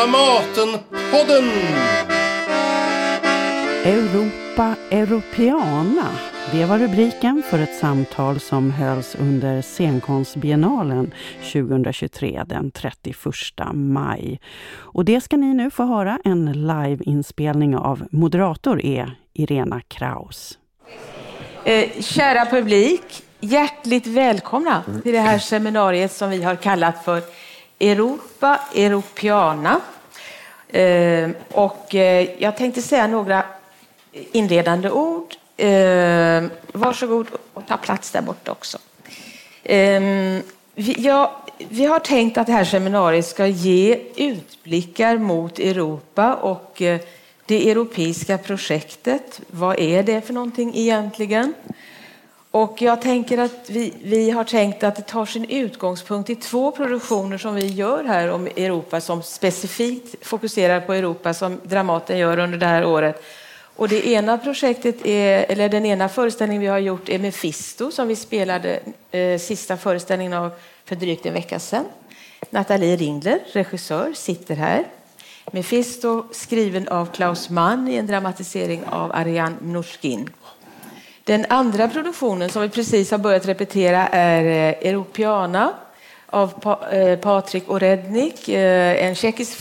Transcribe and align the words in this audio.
Dramatenpodden! 0.00 1.50
Europa 3.84 4.76
Europeana. 4.90 6.08
Det 6.52 6.64
var 6.64 6.78
rubriken 6.78 7.42
för 7.50 7.58
ett 7.58 7.76
samtal 7.76 8.40
som 8.40 8.70
hölls 8.70 9.14
under 9.14 9.62
scenkonstbiennalen 9.62 11.14
2023 11.52 12.42
den 12.46 12.70
31 12.70 13.16
maj. 13.72 14.40
Och 14.72 15.04
det 15.04 15.20
ska 15.20 15.36
ni 15.36 15.54
nu 15.54 15.70
få 15.70 15.84
höra 15.84 16.18
en 16.24 16.52
liveinspelning 16.52 17.76
av. 17.76 18.06
Moderator 18.10 18.84
är 18.84 19.18
Irena 19.32 19.80
Kraus. 19.88 20.58
Eh, 21.64 21.88
kära 22.00 22.46
publik, 22.46 23.22
hjärtligt 23.40 24.06
välkomna 24.06 24.82
till 25.02 25.12
det 25.12 25.20
här 25.20 25.38
seminariet 25.38 26.12
som 26.12 26.30
vi 26.30 26.42
har 26.42 26.56
kallat 26.56 27.04
för 27.04 27.22
Europa 27.80 28.60
Europeana. 28.74 29.80
Eh, 30.68 31.30
och 31.52 31.94
eh, 31.94 32.28
jag 32.38 32.56
tänkte 32.56 32.82
säga 32.82 33.06
några 33.06 33.44
inledande 34.12 34.90
ord. 34.90 35.34
Eh, 35.56 36.44
varsågod 36.72 37.26
och 37.54 37.66
ta 37.66 37.76
plats 37.76 38.10
där 38.10 38.22
borta 38.22 38.52
också. 38.52 38.78
Vi, 40.74 41.84
har 41.86 41.98
tänkt 41.98 42.38
att 42.38 42.46
det 42.46 42.52
här 42.52 42.64
seminariet 42.64 43.26
ska 43.26 43.46
ge 43.46 44.00
utblickar 44.16 45.18
mot 45.18 45.58
Europa 45.58 46.34
och 46.34 46.82
det 47.46 47.70
europeiska 47.70 48.38
projektet. 48.38 49.40
Vad 49.50 49.80
är 49.80 50.02
det 50.02 50.20
för 50.20 50.34
någonting 50.34 50.72
egentligen? 50.76 51.54
Och 52.52 52.82
jag 52.82 53.02
tänker 53.02 53.38
att 53.38 53.70
vi, 53.70 53.94
vi 54.02 54.30
har 54.30 54.44
tänkt 54.44 54.84
att 54.84 54.96
det 54.96 55.02
tar 55.02 55.26
sin 55.26 55.44
utgångspunkt 55.44 56.30
i 56.30 56.34
två 56.34 56.70
produktioner 56.70 57.38
som 57.38 57.54
vi 57.54 57.66
gör 57.66 58.04
här 58.04 58.30
om 58.30 58.46
Europa 58.46 59.00
som 59.00 59.22
specifikt 59.22 60.26
fokuserar 60.26 60.80
på 60.80 60.92
Europa 60.94 61.34
som 61.34 61.60
Dramaten 61.62 62.18
gör 62.18 62.38
under 62.38 62.58
det 62.58 62.66
här 62.66 62.84
året. 62.84 63.22
Och 63.76 63.88
det 63.88 64.06
ena 64.06 64.38
projektet 64.38 65.06
är, 65.06 65.46
eller 65.48 65.68
den 65.68 65.86
ena 65.86 66.08
föreställningen 66.08 66.62
vi 66.62 66.68
har 66.68 66.78
gjort 66.78 67.08
är 67.08 67.18
Mefisto 67.18 67.90
som 67.90 68.08
vi 68.08 68.16
spelade 68.16 68.80
eh, 69.10 69.38
sista 69.38 69.76
föreställningen 69.76 70.32
av 70.32 70.50
för 70.84 70.96
drygt 70.96 71.26
en 71.26 71.34
vecka 71.34 71.58
sedan. 71.58 71.84
Nathalie 72.50 72.96
Ringler, 72.96 73.38
regissör, 73.52 74.12
sitter 74.14 74.56
här. 74.56 74.84
Mefisto 75.52 76.24
skriven 76.30 76.88
av 76.88 77.06
Klaus 77.06 77.50
Mann 77.50 77.88
i 77.88 77.96
en 77.96 78.06
dramatisering 78.06 78.84
av 78.84 79.12
Ariane 79.12 79.56
Mnouchkin. 79.60 80.30
Den 81.24 81.46
andra 81.48 81.88
produktionen 81.88 82.48
som 82.48 82.62
vi 82.62 82.68
precis 82.68 83.10
har 83.10 83.18
börjat 83.18 83.46
repetera 83.46 84.08
är 84.08 84.44
eh, 84.44 84.88
Europeana 84.90 85.72
av 86.26 86.78
eh, 86.92 87.18
Patrik 87.18 87.70
Orednik, 87.70 88.48
eh, 88.48 89.04
en 89.04 89.14
tjeckisk 89.14 89.58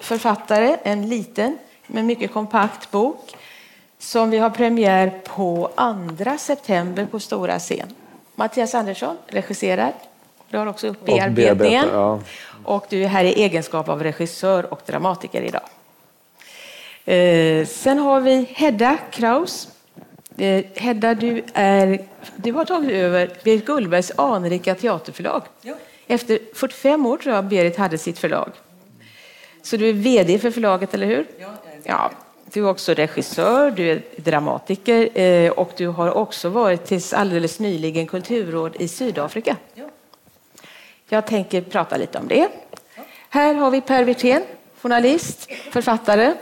författare, 0.00 0.76
en 0.82 1.08
liten 1.08 1.58
men 1.86 2.06
mycket 2.06 2.32
kompakt 2.32 2.90
bok 2.90 3.36
som 3.98 4.30
vi 4.30 4.38
har 4.38 4.50
premiär 4.50 5.12
på 5.24 5.70
2 5.76 6.38
september 6.38 7.06
på 7.10 7.20
stora 7.20 7.58
scen. 7.58 7.94
Mattias 8.34 8.74
Andersson 8.74 9.16
regisserar. 9.26 9.92
Du 10.48 10.58
har 10.58 10.66
också 10.66 10.88
upp 10.88 11.04
bearbetningen. 11.04 11.88
Ja. 11.92 12.20
Och 12.64 12.86
du 12.88 13.04
är 13.04 13.08
här 13.08 13.24
i 13.24 13.42
egenskap 13.42 13.88
av 13.88 14.02
regissör 14.02 14.72
och 14.72 14.80
dramatiker 14.86 15.42
idag. 15.42 15.62
sen 17.66 17.98
har 17.98 18.20
vi 18.20 18.46
Hedda 18.54 18.98
Kraus 19.10 19.68
Eh, 19.68 19.81
Hedda, 20.74 21.14
du, 21.14 21.44
är, 21.54 22.04
du 22.36 22.52
har 22.52 22.64
tagit 22.64 22.90
över 22.90 23.30
Berit 23.44 23.66
Gullbergs 23.66 24.12
anrika 24.16 24.74
teaterförlag. 24.74 25.42
Ja. 25.62 25.74
Efter 26.06 26.38
45 26.54 27.06
år 27.06 27.16
tror 27.16 27.34
jag 27.34 27.44
Berit 27.44 27.76
hade 27.76 27.98
sitt 27.98 28.18
förlag. 28.18 28.50
Så 29.62 29.76
du 29.76 29.88
är 29.88 29.92
VD 29.92 30.38
för 30.38 30.50
förlaget, 30.50 30.94
eller 30.94 31.06
hur? 31.06 31.26
Ja. 31.38 31.48
ja. 31.82 32.10
Du 32.44 32.60
är 32.60 32.70
också 32.70 32.94
regissör, 32.94 33.70
du 33.70 33.90
är 33.90 34.02
dramatiker 34.16 35.18
eh, 35.20 35.50
och 35.50 35.72
du 35.76 35.86
har 35.86 36.10
också 36.10 36.48
varit 36.48 36.84
tills 36.84 37.12
alldeles 37.12 37.58
nyligen 37.58 38.06
kulturråd 38.06 38.76
i 38.78 38.88
Sydafrika. 38.88 39.56
Ja. 39.74 39.84
Jag 41.08 41.26
tänker 41.26 41.60
prata 41.60 41.96
lite 41.96 42.18
om 42.18 42.28
det. 42.28 42.48
Här 43.28 43.54
har 43.54 43.70
vi 43.70 43.80
Per 43.80 44.04
Wirtén, 44.04 44.42
journalist, 44.80 45.50
författare. 45.70 46.34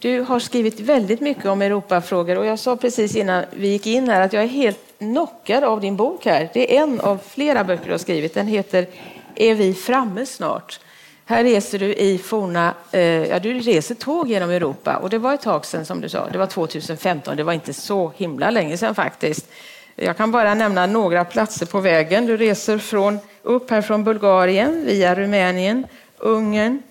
Du 0.00 0.20
har 0.20 0.38
skrivit 0.38 0.80
väldigt 0.80 1.20
mycket 1.20 1.46
om 1.46 1.62
Europafrågor 1.62 2.38
och 2.38 2.46
jag 2.46 2.58
sa 2.58 2.76
precis 2.76 3.16
innan 3.16 3.44
vi 3.50 3.68
gick 3.68 3.86
in 3.86 4.08
här 4.08 4.20
att 4.20 4.32
jag 4.32 4.42
är 4.42 4.48
helt 4.48 4.78
knockad 4.98 5.64
av 5.64 5.80
din 5.80 5.96
bok 5.96 6.24
här. 6.24 6.48
Det 6.52 6.76
är 6.76 6.82
en 6.82 7.00
av 7.00 7.18
flera 7.28 7.64
böcker 7.64 7.84
du 7.84 7.90
har 7.90 7.98
skrivit. 7.98 8.34
Den 8.34 8.46
heter 8.46 8.86
Är 9.34 9.54
vi 9.54 9.74
framme 9.74 10.26
snart? 10.26 10.80
Här 11.24 11.44
reser 11.44 11.78
du 11.78 11.94
i 11.94 12.18
forna, 12.18 12.74
eh, 12.92 13.00
ja 13.00 13.38
du 13.38 13.60
reser 13.60 13.94
tåg 13.94 14.28
genom 14.28 14.50
Europa 14.50 14.96
och 14.96 15.10
det 15.10 15.18
var 15.18 15.34
ett 15.34 15.40
tag 15.40 15.66
sedan 15.66 15.86
som 15.86 16.00
du 16.00 16.08
sa, 16.08 16.28
det 16.32 16.38
var 16.38 16.46
2015, 16.46 17.36
det 17.36 17.42
var 17.42 17.52
inte 17.52 17.72
så 17.72 18.12
himla 18.16 18.50
länge 18.50 18.76
sedan 18.76 18.94
faktiskt. 18.94 19.48
Jag 19.96 20.16
kan 20.16 20.32
bara 20.32 20.54
nämna 20.54 20.86
några 20.86 21.24
platser 21.24 21.66
på 21.66 21.80
vägen. 21.80 22.26
Du 22.26 22.36
reser 22.36 22.78
från, 22.78 23.18
upp 23.42 23.70
här 23.70 23.82
från 23.82 24.04
Bulgarien 24.04 24.84
via 24.84 25.14
Rumänien, 25.14 25.86
Ungern, 26.18 26.82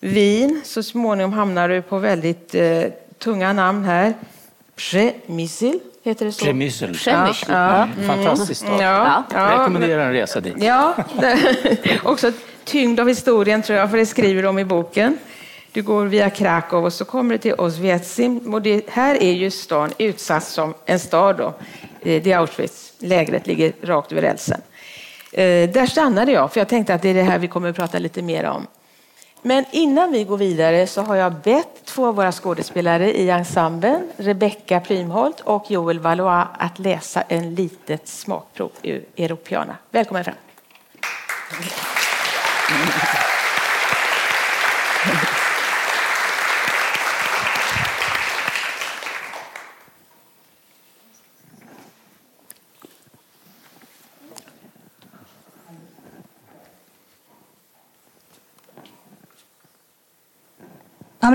Wien. 0.00 0.60
Så 0.64 0.82
småningom 0.82 1.32
hamnar 1.32 1.68
du 1.68 1.82
på 1.82 1.98
väldigt 1.98 2.54
eh, 2.54 2.82
tunga 3.18 3.52
namn 3.52 3.84
här. 3.84 4.14
Przemysl 4.76 5.78
heter 6.02 6.26
det 6.26 6.32
så? 6.32 6.44
Przemysl. 6.44 6.84
Ja, 7.06 7.34
ja. 7.48 7.82
Mm. 7.82 8.06
Fantastiskt 8.06 8.60
stad. 8.60 8.80
Ja, 8.80 9.24
ja. 9.30 9.50
Jag 9.50 9.60
rekommenderar 9.60 10.06
en 10.06 10.12
resa 10.12 10.40
dit. 10.40 10.54
Ja, 10.58 10.94
också 12.02 12.32
tyngd 12.64 13.00
av 13.00 13.08
historien 13.08 13.62
tror 13.62 13.78
jag, 13.78 13.90
för 13.90 13.96
det 13.98 14.06
skriver 14.06 14.42
de 14.42 14.58
i 14.58 14.64
boken. 14.64 15.18
Du 15.72 15.82
går 15.82 16.06
via 16.06 16.30
Krakow 16.30 16.84
och 16.84 16.92
så 16.92 17.04
kommer 17.04 17.34
du 17.34 17.38
till 17.38 17.54
Oswiecim. 17.54 18.54
Och 18.54 18.62
det 18.62 18.88
här 18.88 19.22
är 19.22 19.32
ju 19.32 19.50
stan 19.50 19.92
utsatt 19.98 20.44
som 20.44 20.74
en 20.86 20.98
stad. 20.98 21.36
Då. 21.36 21.54
Det 22.02 22.32
är 22.32 22.38
Auschwitz. 22.38 22.92
Lägret 22.98 23.46
ligger 23.46 23.72
rakt 23.82 24.12
över 24.12 24.22
rälsen. 24.22 24.60
Eh, 25.32 25.70
där 25.70 25.86
stannade 25.86 26.32
jag, 26.32 26.52
för 26.52 26.60
jag 26.60 26.68
tänkte 26.68 26.94
att 26.94 27.02
det 27.02 27.08
är 27.08 27.14
det 27.14 27.22
här 27.22 27.38
vi 27.38 27.48
kommer 27.48 27.70
att 27.70 27.76
prata 27.76 27.98
lite 27.98 28.22
mer 28.22 28.44
om. 28.44 28.66
Men 29.42 29.64
innan 29.70 30.12
vi 30.12 30.24
går 30.24 30.36
vidare 30.36 30.86
så 30.86 31.02
har 31.02 31.16
jag 31.16 31.32
bett 31.32 31.84
två 31.84 32.06
av 32.06 32.14
våra 32.14 32.32
skådespelare 32.32 33.12
i 33.12 33.30
ensemblen, 33.30 34.10
Rebecca 34.16 34.80
Prymholt 34.80 35.40
och 35.40 35.70
Joel 35.70 35.98
Valois, 35.98 36.46
att 36.58 36.78
läsa 36.78 37.22
en 37.22 37.54
litet 37.54 38.08
smakprov 38.08 38.70
ur 38.82 39.04
Europeana. 39.16 39.76
Välkommen 39.90 40.24
fram. 40.24 40.34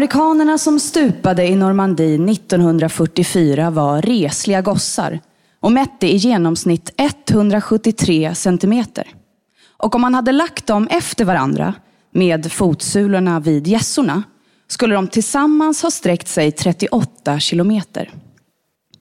Amerikanerna 0.01 0.57
som 0.57 0.79
stupade 0.79 1.47
i 1.47 1.56
Normandie 1.56 2.31
1944 2.31 3.69
var 3.69 4.01
resliga 4.01 4.62
gossar 4.62 5.19
och 5.59 5.72
mätte 5.72 6.07
i 6.07 6.16
genomsnitt 6.16 6.89
173 6.97 8.35
centimeter. 8.35 9.07
Och 9.78 9.95
om 9.95 10.01
man 10.01 10.13
hade 10.13 10.31
lagt 10.31 10.67
dem 10.67 10.88
efter 10.88 11.25
varandra 11.25 11.73
med 12.12 12.51
fotsulorna 12.51 13.39
vid 13.39 13.67
gässorna 13.67 14.23
skulle 14.67 14.95
de 14.95 15.07
tillsammans 15.07 15.84
ha 15.84 15.91
sträckt 15.91 16.28
sig 16.28 16.51
38 16.51 17.39
kilometer. 17.39 18.09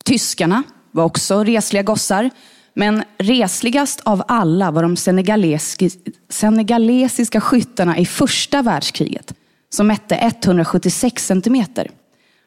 Tyskarna 0.05 0.63
var 0.93 1.05
också 1.05 1.45
resliga 1.45 1.83
gossar, 1.83 2.31
men 2.75 3.03
resligast 3.19 4.01
av 4.01 4.23
alla 4.29 4.71
var 4.71 4.83
de 4.83 4.97
senegalesiska 6.31 7.41
skyttarna 7.41 7.99
i 7.99 8.07
första 8.07 8.63
världskriget 8.63 9.35
som 9.71 9.87
mätte 9.87 10.15
176 10.15 11.27
centimeter. 11.27 11.91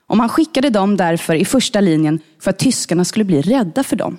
Och 0.07 0.17
man 0.17 0.29
skickade 0.29 0.69
dem 0.69 0.97
därför 0.97 1.35
i 1.35 1.45
första 1.45 1.81
linjen 1.81 2.19
för 2.39 2.49
att 2.49 2.59
tyskarna 2.59 3.05
skulle 3.05 3.25
bli 3.25 3.41
rädda 3.41 3.83
för 3.83 3.95
dem. 3.95 4.17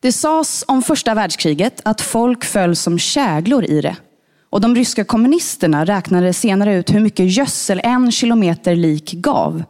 Det 0.00 0.12
sades 0.12 0.64
om 0.68 0.82
första 0.82 1.14
världskriget 1.14 1.80
att 1.84 2.00
folk 2.00 2.44
föll 2.44 2.76
som 2.76 2.98
käglor 2.98 3.64
i 3.64 3.80
det. 3.80 3.96
Och 4.50 4.60
de 4.60 4.74
ryska 4.74 5.04
kommunisterna 5.04 5.84
räknade 5.84 6.32
senare 6.32 6.74
ut 6.74 6.94
hur 6.94 7.00
mycket 7.00 7.36
gödsel 7.36 7.80
en 7.84 8.12
kilometer 8.12 8.76
lik 8.76 9.12
gav. 9.12 9.62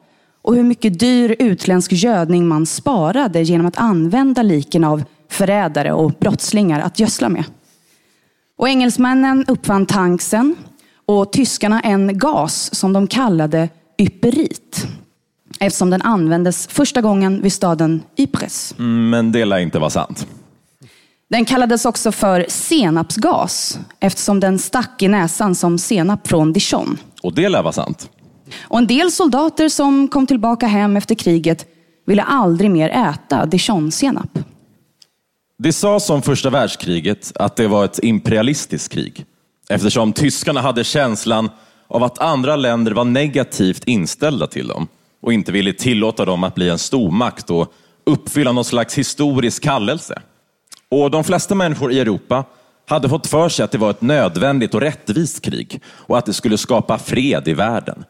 Och 0.43 0.55
hur 0.55 0.63
mycket 0.63 0.99
dyr 0.99 1.37
utländsk 1.39 1.93
gödning 1.93 2.49
man 2.49 2.67
sparade 2.67 3.43
genom 3.43 3.67
att 3.67 3.77
använda 3.77 4.43
liken 4.43 4.85
av 4.85 5.03
förrädare 5.29 5.93
och 5.93 6.11
brottslingar 6.11 6.81
att 6.81 6.99
gödsla 6.99 7.29
med. 7.29 7.45
Och 8.57 8.69
engelsmännen 8.69 9.45
uppfann 9.49 9.87
tanksen 9.87 10.57
och 11.11 11.33
tyskarna 11.33 11.81
en 11.81 12.19
gas 12.19 12.75
som 12.75 12.93
de 12.93 13.07
kallade 13.07 13.69
ypperit. 13.99 14.87
Eftersom 15.61 15.91
den 15.91 16.03
användes 16.03 16.67
första 16.67 17.01
gången 17.01 17.43
vid 17.43 17.53
staden 17.53 18.03
Ypres. 18.17 18.75
Mm, 18.79 19.11
men 19.11 19.33
det 19.33 19.45
lär 19.45 19.59
inte 19.59 19.79
vara 19.79 19.91
sant. 19.91 20.27
Den 21.31 21.45
kallades 21.45 21.85
också 21.85 22.13
för 22.13 22.47
senapsgas 22.49 23.79
eftersom 24.01 24.41
den 24.41 24.59
stack 24.59 25.03
i 25.03 25.09
näsan 25.09 25.55
som 25.55 25.79
senap 25.79 26.29
från 26.29 26.53
Dijon. 26.53 26.99
Och 27.23 27.35
det 27.35 27.49
lär 27.49 27.63
vara 27.63 27.73
sant. 27.73 28.11
Och 28.61 28.79
en 28.79 28.87
del 28.87 29.13
soldater 29.13 29.69
som 29.69 30.09
kom 30.09 30.27
tillbaka 30.27 30.67
hem 30.67 30.97
efter 30.97 31.15
kriget 31.15 31.67
ville 32.07 32.23
aldrig 32.23 32.71
mer 32.71 32.89
äta 32.89 33.47
dijonsenap. 33.47 34.39
Det 35.59 35.73
sades 35.73 36.11
om 36.11 36.23
första 36.23 36.51
världskriget 36.51 37.33
att 37.35 37.57
det 37.57 37.69
var 37.69 37.85
ett 37.85 37.99
imperialistiskt 38.03 38.93
krig 38.93 39.27
eftersom 39.71 40.13
tyskarna 40.13 40.61
hade 40.61 40.85
känslan 40.85 41.51
av 41.89 42.05
att 42.05 42.19
andra 42.19 42.57
länder 42.57 42.93
var 42.93 43.05
negativt 43.05 43.85
inställda 43.85 44.47
till 44.47 44.69
dem 44.69 44.89
och 45.23 45.33
inte 45.33 45.53
ville 45.53 45.73
tillåta 45.73 46.25
dem 46.25 46.45
att 46.45 46.55
bli 46.55 46.69
en 46.69 46.79
stormakt 46.79 47.51
och 47.51 47.73
uppfylla 48.07 48.53
någon 48.53 48.65
slags 48.65 48.99
historisk 48.99 49.63
kallelse. 49.63 50.23
Och 50.91 51.11
de 51.11 51.25
flesta 51.25 51.55
människor 51.55 51.93
i 51.93 52.01
Europa 52.01 52.45
hade 52.89 53.09
fått 53.09 53.27
för 53.27 53.49
sig 53.49 53.65
att 53.65 53.71
det 53.71 53.79
var 53.79 53.91
ett 53.91 54.03
nödvändigt 54.03 54.75
och 54.75 54.81
rättvist 54.81 55.45
krig 55.45 55.83
och 55.87 56.19
att 56.19 56.27
det 56.27 56.33
skulle 56.33 56.59
skapa 56.59 56.99
fred 56.99 57.49
i 57.49 57.55
världen. 57.55 58.05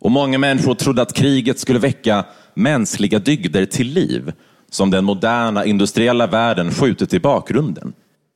Och 0.00 0.10
många 0.10 0.38
människor 0.38 0.74
trodde 0.74 1.02
att 1.02 1.12
kriget 1.12 1.58
skulle 1.58 1.78
väcka 1.78 2.24
mänskliga 2.54 3.18
dygder 3.18 3.66
till 3.66 3.88
liv 3.88 4.32
som 4.70 4.90
den 4.90 5.04
moderna 5.04 5.64
industriella 5.64 6.26
världen 6.26 6.70
skjutit 6.70 7.14
i 7.14 7.20
bakgrunden. 7.20 7.92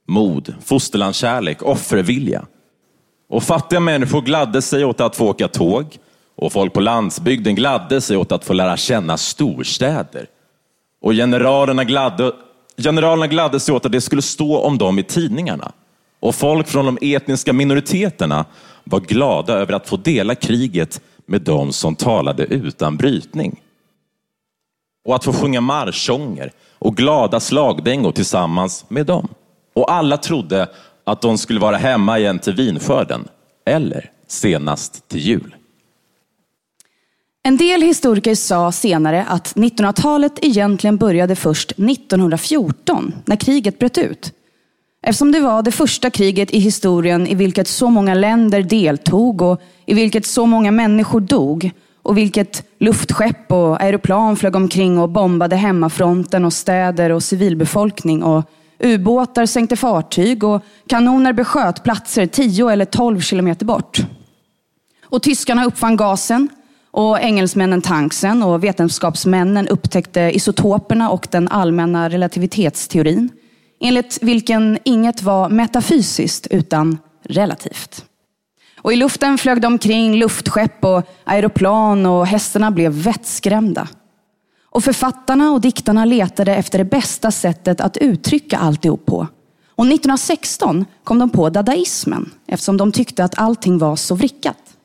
Mod, 0.08 0.54
fosterlandskärlek, 0.64 1.62
offervilja. 1.62 2.44
Och 3.28 3.42
fattiga 3.42 3.80
människor 3.80 4.20
gladde 4.20 4.62
sig 4.62 4.84
åt 4.84 5.00
att 5.00 5.16
få 5.16 5.28
åka 5.28 5.48
tåg 5.48 5.98
och 6.36 6.52
folk 6.52 6.72
på 6.72 6.80
landsbygden 6.80 7.54
gladde 7.54 8.00
sig 8.00 8.16
åt 8.16 8.32
att 8.32 8.44
få 8.44 8.52
lära 8.52 8.76
känna 8.76 9.16
storstäder. 9.16 10.26
Och 11.00 11.12
generalerna 11.12 11.84
gladde, 11.84 12.32
generalerna 12.76 13.26
gladde 13.26 13.60
sig 13.60 13.75
åt 13.75 13.86
att 13.86 13.92
det 13.92 14.00
skulle 14.00 14.22
stå 14.22 14.58
om 14.58 14.78
dem 14.78 14.98
i 14.98 15.02
tidningarna. 15.02 15.72
Och 16.20 16.34
folk 16.34 16.69
från 16.69 16.84
de 16.86 16.98
etniska 17.14 17.52
minoriteterna 17.52 18.44
var 18.84 19.00
glada 19.00 19.52
över 19.52 19.72
att 19.72 19.88
få 19.88 19.96
dela 19.96 20.34
kriget 20.34 21.00
med 21.26 21.42
dem 21.42 21.72
som 21.72 21.94
talade 21.94 22.44
utan 22.44 22.96
brytning. 22.96 23.60
Och 25.04 25.14
att 25.14 25.25
få 25.25 25.32
sjunga 25.32 25.60
marschsånger 25.60 26.52
och 26.78 26.96
glada 26.96 27.40
slagdängor 27.40 28.12
tillsammans 28.12 28.84
med 28.88 29.06
dem. 29.06 29.28
Och 29.75 29.92
alla 29.92 30.16
trodde 30.16 30.69
att 31.08 31.20
de 31.20 31.38
skulle 31.38 31.60
vara 31.60 31.76
hemma 31.76 32.19
igen 32.19 32.38
till 32.38 32.55
vinskörden, 32.55 33.28
eller 33.66 34.10
senast 34.28 35.08
till 35.08 35.20
jul. 35.20 35.55
En 37.43 37.56
del 37.56 37.82
historiker 37.82 38.34
sa 38.34 38.72
senare 38.72 39.25
att 39.28 39.55
1900-talet 39.56 40.32
egentligen 40.43 40.96
började 40.96 41.37
först 41.37 41.70
1914, 41.70 43.14
när 43.25 43.37
kriget 43.37 43.78
bröt 43.78 43.99
ut. 43.99 44.32
Eftersom 45.02 45.32
det 45.32 45.40
var 45.40 45.62
det 45.62 45.72
första 45.72 46.10
kriget 46.10 46.50
i 46.50 46.58
historien 46.58 47.26
i 47.26 47.34
vilket 47.34 47.69
så 47.69 47.90
många 47.90 48.14
länder 48.14 48.62
deltog 48.62 49.43
och 49.43 49.61
i 49.87 49.94
vilket 49.94 50.26
så 50.26 50.46
många 50.46 50.70
människor 50.70 51.20
dog 51.20 51.70
och 52.02 52.19
vilket 52.19 52.64
luftskepp 52.78 53.52
och 53.52 53.82
aeroplan 53.82 54.37
flög 54.37 54.56
omkring 54.56 54.99
och 54.99 55.08
bombade 55.08 55.56
hemmafronten 55.56 56.44
och 56.44 56.52
städer 56.52 57.12
och 57.12 57.22
civilbefolkning 57.22 58.22
och 58.22 58.44
ubåtar 58.78 59.46
sänkte 59.46 59.76
fartyg 59.76 60.44
och 60.44 60.62
kanoner 60.86 61.32
besköt 61.32 61.84
platser 61.84 62.26
10 62.26 62.69
eller 62.70 62.84
12 62.84 63.20
kilometer 63.20 63.66
bort. 63.66 63.98
Och 65.04 65.22
tyskarna 65.22 65.64
uppfann 65.64 65.96
gasen 65.96 66.48
och 66.90 67.20
engelsmännen 67.20 67.82
tanksen 67.82 68.42
och 68.42 68.64
vetenskapsmännen 68.64 69.69
upptäckte 69.69 70.20
isotoperna 70.20 71.10
och 71.10 71.28
den 71.30 71.48
allmänna 71.48 72.08
relativitetsteorin 72.08 73.30
enligt 73.80 74.19
vilken 74.22 74.78
inget 74.84 75.22
var 75.22 75.48
metafysiskt 75.48 76.46
utan 76.46 76.98
relativt. 77.22 78.04
Och 78.82 78.92
I 78.92 78.96
luften 78.96 79.38
flög 79.38 79.60
de 79.60 79.66
omkring 79.66 80.16
luftskepp 80.16 80.84
och 80.84 81.02
aeroplan 81.25 82.06
och 82.06 82.26
hästarna 82.26 82.70
blev 82.70 82.92
vettskrämda. 82.92 83.88
Och 84.78 84.84
författarna 84.84 85.50
och 85.50 85.60
diktarna 85.60 86.04
letade 86.04 86.54
efter 86.54 86.78
det 86.78 86.84
bästa 86.84 87.30
sättet 87.30 87.80
att 87.80 87.96
uttrycka 87.96 88.58
alltihop 88.58 89.06
på. 89.06 89.26
Och 89.75 89.86
1916 89.86 90.84
kom 91.04 91.19
de 91.19 91.30
på 91.30 91.50
dadaismen 91.50 92.30
eftersom 92.46 92.76
de 92.76 92.92
tyckte 92.92 93.25
att 93.25 93.38
allting 93.38 93.78
var 93.78 93.96
så 93.96 94.14
vrickat. 94.14 94.76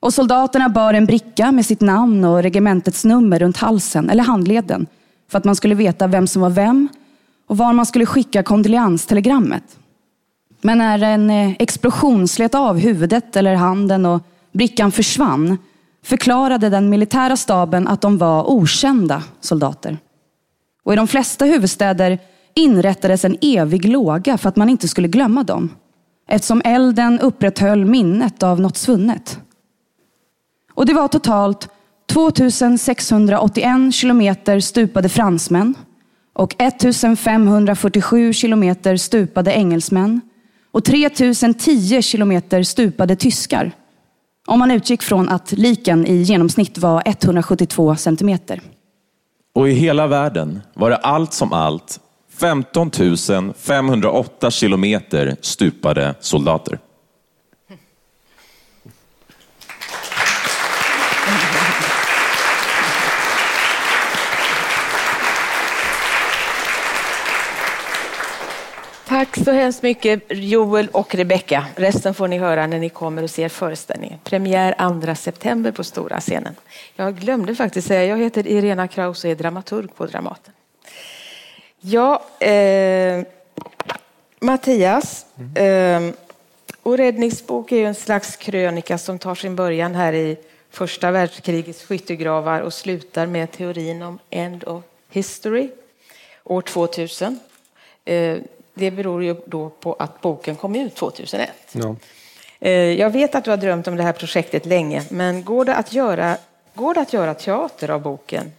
Och 0.00 0.14
soldaterna 0.14 0.68
bar 0.68 0.94
en 0.94 1.06
bricka 1.06 1.52
med 1.52 1.66
sitt 1.66 1.80
namn 1.80 2.24
och 2.24 2.42
regementets 2.42 3.04
nummer 3.04 3.38
runt 3.38 3.56
halsen 3.56 4.10
eller 4.10 4.24
handleden 4.24 4.86
för 5.30 5.38
att 5.38 5.44
man 5.44 5.56
skulle 5.56 5.74
veta 5.74 6.06
vem 6.06 6.26
som 6.26 6.42
var 6.42 6.50
vem 6.50 6.88
och 7.46 7.56
var 7.56 7.72
man 7.72 7.86
skulle 7.86 8.06
skicka 8.06 8.42
kondoleanstelegrammet. 8.42 9.76
Men 10.60 10.78
när 10.78 11.02
en 11.02 11.30
eh, 11.30 11.52
explosion 11.58 12.28
slet 12.28 12.54
av 12.54 12.78
huvudet 12.78 13.36
eller 13.36 13.54
handen 13.54 14.06
och 14.06 14.22
brickan 14.52 14.92
försvann 14.92 15.58
förklarade 16.04 16.68
den 16.68 16.88
militära 16.88 17.36
staben 17.36 17.88
att 17.88 18.00
de 18.00 18.18
var 18.18 18.50
okända 18.50 19.22
soldater. 19.40 19.98
Och 20.84 20.92
i 20.92 20.96
de 20.96 21.08
flesta 21.08 21.44
huvudstäder 21.44 22.18
inrättades 22.54 23.24
en 23.24 23.36
evig 23.40 23.84
låga 23.84 24.38
för 24.38 24.48
att 24.48 24.56
man 24.56 24.68
inte 24.68 24.88
skulle 24.88 25.08
glömma 25.08 25.42
dem. 25.42 25.70
Eftersom 26.28 26.62
elden 26.64 27.20
upprätthöll 27.20 27.84
minnet 27.84 28.42
av 28.42 28.60
något 28.60 28.76
svunnet. 28.76 29.38
Och 30.74 30.86
det 30.86 30.94
var 30.94 31.08
totalt 31.08 31.68
2681 32.06 33.94
kilometer 33.94 34.60
stupade 34.60 35.08
fransmän 35.08 35.74
och 36.32 36.54
1547 36.58 38.32
kilometer 38.32 38.96
stupade 38.96 39.52
engelsmän 39.52 40.20
och 40.70 40.84
3010 40.84 42.02
kilometer 42.02 42.62
stupade 42.62 43.16
tyskar. 43.16 43.72
Om 44.46 44.58
man 44.58 44.70
utgick 44.70 45.02
från 45.02 45.28
att 45.28 45.52
liken 45.52 46.06
i 46.06 46.16
genomsnitt 46.16 46.78
var 46.78 47.02
172 47.06 47.96
centimeter. 47.96 48.60
Och 49.54 49.68
i 49.68 49.72
hela 49.72 50.06
världen 50.06 50.60
var 50.74 50.90
det 50.90 50.96
allt 50.96 51.32
som 51.32 51.52
allt 51.52 52.00
15 52.38 52.90
508 53.56 54.50
kilometer 54.50 55.36
stupade 55.40 56.14
soldater. 56.20 56.78
Tack 69.34 69.44
så 69.44 69.52
hemskt 69.52 69.82
mycket 69.82 70.22
Joel 70.28 70.88
och 70.92 71.14
Rebecka. 71.14 71.66
Resten 71.76 72.14
får 72.14 72.28
ni 72.28 72.38
höra 72.38 72.66
när 72.66 72.78
ni 72.78 72.88
kommer 72.88 73.22
och 73.22 73.30
ser 73.30 73.48
föreställningen. 73.48 74.18
Premiär 74.24 75.00
2 75.06 75.14
september 75.14 75.72
på 75.72 75.84
stora 75.84 76.20
scenen. 76.20 76.54
Jag 76.96 77.16
glömde 77.16 77.54
faktiskt 77.54 77.88
säga, 77.88 78.04
jag 78.04 78.18
heter 78.18 78.46
Irena 78.46 78.88
Kraus 78.88 79.24
och 79.24 79.30
är 79.30 79.34
dramaturg 79.34 79.88
på 79.96 80.06
Dramaten. 80.06 80.52
Ja, 81.80 82.22
eh, 82.38 83.24
Mattias. 84.40 85.26
Eh, 85.54 86.02
Oräddningsbok 86.82 87.72
är 87.72 87.76
ju 87.76 87.86
en 87.86 87.94
slags 87.94 88.36
krönika 88.36 88.98
som 88.98 89.18
tar 89.18 89.34
sin 89.34 89.56
början 89.56 89.94
här 89.94 90.12
i 90.12 90.36
första 90.70 91.10
världskrigets 91.10 91.84
skyttegravar 91.84 92.60
och 92.60 92.72
slutar 92.72 93.26
med 93.26 93.52
teorin 93.52 94.02
om 94.02 94.18
End 94.30 94.64
of 94.64 94.84
History 95.10 95.70
år 96.44 96.60
2000. 96.60 97.40
Det 98.74 98.90
beror 98.90 99.24
ju 99.24 99.36
då 99.46 99.68
på 99.68 99.96
att 99.98 100.20
boken 100.20 100.56
kom 100.56 100.74
ut 100.76 100.94
2001. 100.94 101.50
Ja. 101.72 101.96
Eh, 102.60 102.72
jag 102.72 103.10
vet 103.10 103.34
att 103.34 103.44
du 103.44 103.50
har 103.50 103.56
drömt 103.56 103.88
om 103.88 103.96
det 103.96 104.02
här 104.02 104.12
projektet 104.12 104.66
länge, 104.66 105.02
men 105.10 105.44
går 105.44 105.64
det 105.64 105.74
att 105.74 105.92
göra, 105.92 106.36
går 106.74 106.94
det 106.94 107.00
att 107.00 107.12
göra 107.12 107.34
teater 107.34 107.90
av 107.90 108.02
boken? 108.02 108.52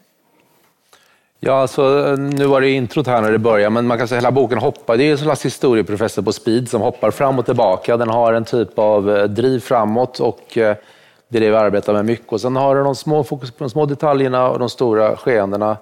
Ja, 1.40 1.54
alltså, 1.54 2.16
nu 2.16 2.46
var 2.46 2.62
det 2.62 2.70
introt 2.70 3.08
här 3.08 3.22
när 3.22 3.32
det 3.32 3.38
började, 3.40 3.70
men 3.70 3.88
man 3.88 3.98
kan 3.98 4.08
säga 4.08 4.18
hela 4.18 4.32
boken 4.32 4.58
hoppar. 4.58 4.98
Det 4.98 5.04
är 5.04 5.12
en 5.12 5.18
slags 5.18 5.46
historieprofessor 5.46 6.22
på 6.22 6.34
speed 6.34 6.70
som 6.70 6.82
hoppar 6.82 7.12
fram 7.12 7.40
och 7.40 7.46
tillbaka. 7.46 7.98
Den 7.98 8.10
har 8.10 8.34
en 8.34 8.46
typ 8.46 8.80
av 8.80 9.18
eh, 9.18 9.24
driv 9.24 9.60
framåt 9.60 10.20
och 10.20 10.58
eh, 10.58 10.76
det 11.28 11.38
är 11.38 11.42
det 11.42 11.50
vi 11.50 11.56
arbetar 11.56 11.94
med 11.94 12.06
mycket. 12.06 12.34
Och 12.34 12.42
sen 12.42 12.56
har 12.56 12.76
den 12.76 12.84
de 12.84 12.96
små 12.96 13.24
fokus 13.24 13.52
på 13.52 13.64
de 13.64 13.70
små 13.70 13.86
detaljerna 13.86 14.50
och 14.50 14.60
de 14.60 14.70
stora 14.70 15.18
skeendena. 15.18 15.78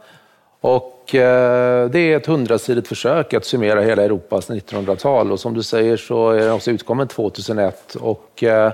Och 0.63 1.15
eh, 1.15 1.89
det 1.89 1.99
är 1.99 2.17
ett 2.17 2.25
hundrasidigt 2.25 2.87
försök 2.87 3.33
att 3.33 3.45
summera 3.45 3.81
hela 3.81 4.03
Europas 4.03 4.49
1900-tal 4.49 5.31
och 5.31 5.39
som 5.39 5.53
du 5.53 5.63
säger 5.63 5.97
så 5.97 6.29
är 6.29 6.39
den 6.39 6.51
också 6.51 6.71
utkommen 6.71 7.07
2001. 7.07 7.95
Och, 7.95 8.43
eh, 8.43 8.71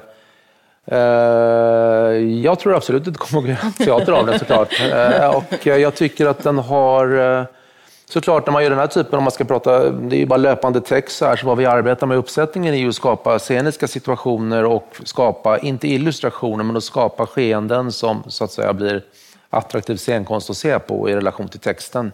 eh, 0.86 0.98
jag 2.44 2.60
tror 2.60 2.76
absolut 2.76 3.08
att 3.08 3.14
det 3.14 3.20
kommer 3.20 3.42
att 3.42 3.50
göra 3.50 3.72
teater 3.86 4.12
av 4.12 4.26
den 4.26 4.40
såklart. 4.40 4.74
Och 5.34 5.68
jag 5.68 5.96
tycker 5.96 6.26
att 6.26 6.44
den 6.44 6.58
har 6.58 7.48
Såklart 8.06 8.46
när 8.46 8.54
man 8.54 8.64
gör 8.64 8.70
den 8.70 8.80
här 8.80 8.88
typen, 8.88 9.18
om 9.18 9.24
man 9.24 9.32
ska 9.32 9.44
prata, 9.44 9.90
det 9.90 10.16
är 10.16 10.20
ju 10.20 10.26
bara 10.26 10.38
löpande 10.38 10.82
text 10.82 11.22
här, 11.22 11.36
så 11.36 11.48
vad 11.48 11.58
vi 11.58 11.66
arbetar 11.66 12.08
med 12.08 12.16
i 12.16 12.18
uppsättningen 12.18 12.74
är 12.74 12.78
ju 12.78 12.90
att 12.90 12.96
skapa 12.96 13.40
sceniska 13.40 13.88
situationer 13.88 14.66
och 14.66 14.96
skapa, 15.04 15.58
inte 15.58 15.88
illustrationer, 15.88 16.64
men 16.64 16.78
att 16.78 16.84
skapa 16.84 17.28
skeenden 17.28 17.92
som 17.92 18.24
så 18.28 18.44
att 18.44 18.52
säga 18.52 18.74
blir 18.74 19.04
attraktiv 19.50 19.96
scenkonst 19.96 20.50
att 20.50 20.58
se 20.58 20.80
på 20.80 21.10
i 21.10 21.16
relation 21.16 21.48
till 21.48 21.60
texten. 21.60 22.12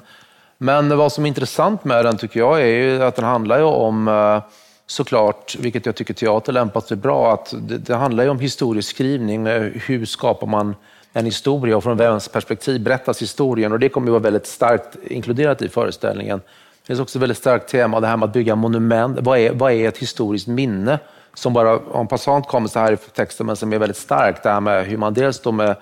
Men 0.57 0.97
vad 0.97 1.11
som 1.11 1.25
är 1.25 1.27
intressant 1.27 1.83
med 1.83 2.05
den 2.05 2.17
tycker 2.17 2.39
jag 2.39 2.61
är 2.61 2.65
ju 2.65 3.03
att 3.03 3.15
den 3.15 3.25
handlar 3.25 3.57
ju 3.57 3.63
om 3.63 4.07
eh, 4.07 4.41
såklart, 4.87 5.55
vilket 5.59 5.85
jag 5.85 5.95
tycker 5.95 6.13
teater 6.13 6.53
lämpar 6.53 6.81
sig 6.81 6.97
bra, 6.97 7.33
att 7.33 7.53
det, 7.57 7.77
det 7.77 7.95
handlar 7.95 8.23
ju 8.23 8.29
om 8.29 8.39
historieskrivning. 8.39 9.45
Hur 9.85 10.05
skapar 10.05 10.47
man 10.47 10.75
en 11.13 11.25
historia 11.25 11.77
och 11.77 11.83
från 11.83 11.97
vems 11.97 12.27
perspektiv 12.27 12.83
berättas 12.83 13.21
historien? 13.21 13.71
Och 13.71 13.79
det 13.79 13.89
kommer 13.89 14.07
ju 14.07 14.11
vara 14.11 14.23
väldigt 14.23 14.47
starkt 14.47 14.97
inkluderat 15.03 15.61
i 15.61 15.69
föreställningen. 15.69 16.41
Det 16.81 16.87
finns 16.87 16.99
också 16.99 17.17
ett 17.17 17.21
väldigt 17.21 17.37
starkt 17.37 17.69
tema, 17.69 17.99
det 17.99 18.07
här 18.07 18.17
med 18.17 18.27
att 18.27 18.33
bygga 18.33 18.55
monument. 18.55 19.17
Vad 19.21 19.39
är, 19.39 19.53
vad 19.53 19.71
är 19.71 19.87
ett 19.87 19.97
historiskt 19.97 20.47
minne? 20.47 20.99
Som 21.33 21.53
bara 21.53 21.79
en 21.99 22.07
passant 22.07 22.47
kommer 22.47 22.67
så 22.67 22.79
här 22.79 22.93
i 22.93 22.97
texten, 22.97 23.45
men 23.45 23.55
som 23.55 23.73
är 23.73 23.77
väldigt 23.77 23.97
starkt. 23.97 24.43
Det 24.43 24.49
här 24.49 24.61
med 24.61 24.85
hur 24.85 24.97
man 24.97 25.13
dels 25.13 25.39
då 25.39 25.51
med 25.51 25.75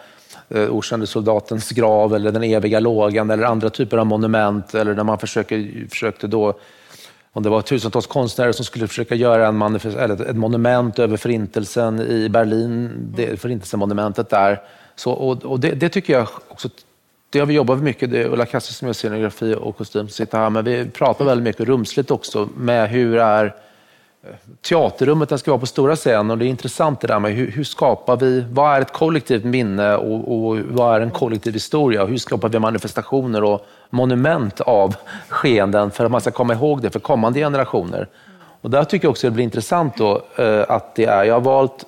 eh, 0.54 0.70
okände 0.70 1.08
soldatens 1.08 1.70
grav 1.70 2.16
eller 2.16 2.32
den 2.32 2.44
eviga 2.44 2.80
lågan 2.80 3.30
eller 3.30 3.44
andra 3.44 3.70
typer 3.70 3.98
av 3.98 4.06
monument 4.06 4.76
eller 4.76 4.96
när 4.96 5.04
man 5.04 5.20
försöker, 5.20 5.88
försökte 5.90 6.28
då 6.28 6.60
om 7.34 7.44
det 7.44 7.50
var 7.50 7.62
tusentals 7.62 8.08
konstnärer 8.08 8.52
som 8.52 8.66
skulle 8.66 8.88
försöka 8.88 9.16
göra 9.16 9.48
en 9.48 9.62
eller 9.86 10.30
ett 10.30 10.36
monument 10.36 11.00
över 11.00 11.18
förintelsen 11.18 12.00
i 12.00 12.30
Berlin, 12.30 12.92
det, 13.16 13.40
förintelsemonumentet 13.42 14.30
där. 14.30 14.62
Så, 14.96 15.12
och, 15.12 15.46
och 15.46 15.60
det, 15.60 15.72
det, 15.72 15.90
tycker 15.90 16.14
jag 16.14 16.28
också, 16.48 16.70
det 17.30 17.40
har 17.40 17.46
vi 17.46 17.54
jobbat 17.54 17.80
mycket, 17.80 18.12
det 18.12 18.26
Ulla 18.26 18.46
Kassel 18.46 18.74
som 18.74 18.88
gör 18.88 18.94
scenografi 18.94 19.56
och 19.60 19.78
kostym 19.78 20.10
sitter 20.10 20.38
här, 20.38 20.50
men 20.50 20.66
vi 20.66 20.86
pratar 20.86 21.26
väldigt 21.26 21.44
mycket 21.44 21.68
rumsligt 21.68 22.12
också 22.12 22.50
med 22.58 22.90
hur 22.90 23.18
är 23.18 23.56
teaterrummet 24.62 25.30
den 25.30 25.40
ska 25.40 25.52
vara 25.52 25.60
på 25.60 25.66
stora 25.66 25.96
scenen 25.96 26.32
och 26.32 26.38
det 26.38 26.46
är 26.46 26.50
intressant 26.50 27.02
det 27.02 27.08
där 27.08 27.20
med 27.20 27.34
hur, 27.34 27.52
hur 27.52 27.64
skapar 27.64 28.18
vi, 28.18 28.46
vad 28.52 28.78
är 28.78 28.82
ett 28.82 28.94
kollektivt 28.94 29.44
minne 29.44 29.96
och, 29.96 30.48
och, 30.48 30.58
vad 30.60 30.96
är 30.96 31.02
en 31.02 31.12
kollektiv 31.12 31.54
historia 31.54 32.06
hur 32.06 32.18
skapar 32.18 32.50
vi 32.50 32.60
manifestationer 32.60 33.44
och 33.44 33.66
monument 33.90 34.62
av 34.62 34.96
skeenden 35.28 35.92
för 35.92 36.06
att 36.06 36.12
man 36.12 36.22
ska 36.22 36.32
komma 36.32 36.54
ihåg 36.54 36.82
det 36.82 36.90
för 36.90 37.00
kommande 37.00 37.40
generationer. 37.40 38.08
Och 38.62 38.70
där 38.70 38.84
tycker 38.84 39.06
jag 39.06 39.12
också 39.12 39.28
det 39.28 39.32
blir 39.32 39.44
intressant 39.44 39.98
då 39.98 40.22
eh, 40.36 40.66
att 40.68 40.96
det 40.96 41.06
är, 41.06 41.24
jag 41.24 41.34
har 41.34 41.42
valt 41.42 41.86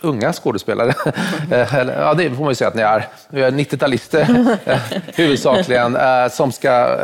unga 0.00 0.32
skådespelare. 0.32 0.94
Eh, 1.50 1.88
ja, 1.96 2.14
det 2.14 2.30
får 2.30 2.42
man 2.42 2.50
ju 2.50 2.54
säga 2.54 2.68
att 2.68 2.74
ni 2.74 2.82
är. 2.82 3.08
Vi 3.28 3.42
är 3.42 3.50
90-talister 3.50 4.56
huvudsakligen, 5.14 5.96
eh, 5.96 6.28
som 6.30 6.52
ska 6.52 6.98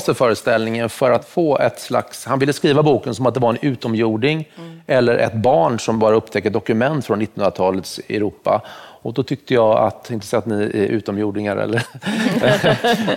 sig 0.00 0.14
föreställningen 0.14 0.88
för 0.88 1.10
att 1.10 1.24
få 1.24 1.58
ett 1.58 1.80
slags... 1.80 2.26
Han 2.26 2.38
ville 2.38 2.52
skriva 2.52 2.82
boken 2.82 3.14
som 3.14 3.26
att 3.26 3.34
det 3.34 3.40
var 3.40 3.50
en 3.50 3.58
utomjording 3.62 4.48
mm. 4.58 4.80
eller 4.86 5.18
ett 5.18 5.34
barn 5.34 5.78
som 5.78 5.98
bara 5.98 6.14
upptäcker 6.14 6.50
dokument 6.50 7.06
från 7.06 7.22
1900-talets 7.22 8.00
Europa. 8.08 8.62
Och 9.02 9.14
då 9.14 9.22
tyckte 9.22 9.54
jag 9.54 9.78
att, 9.78 10.10
inte 10.10 10.26
så 10.26 10.36
att 10.36 10.46
ni 10.46 10.62
är 10.64 10.86
utomjordingar, 10.86 11.56
eller, 11.56 11.82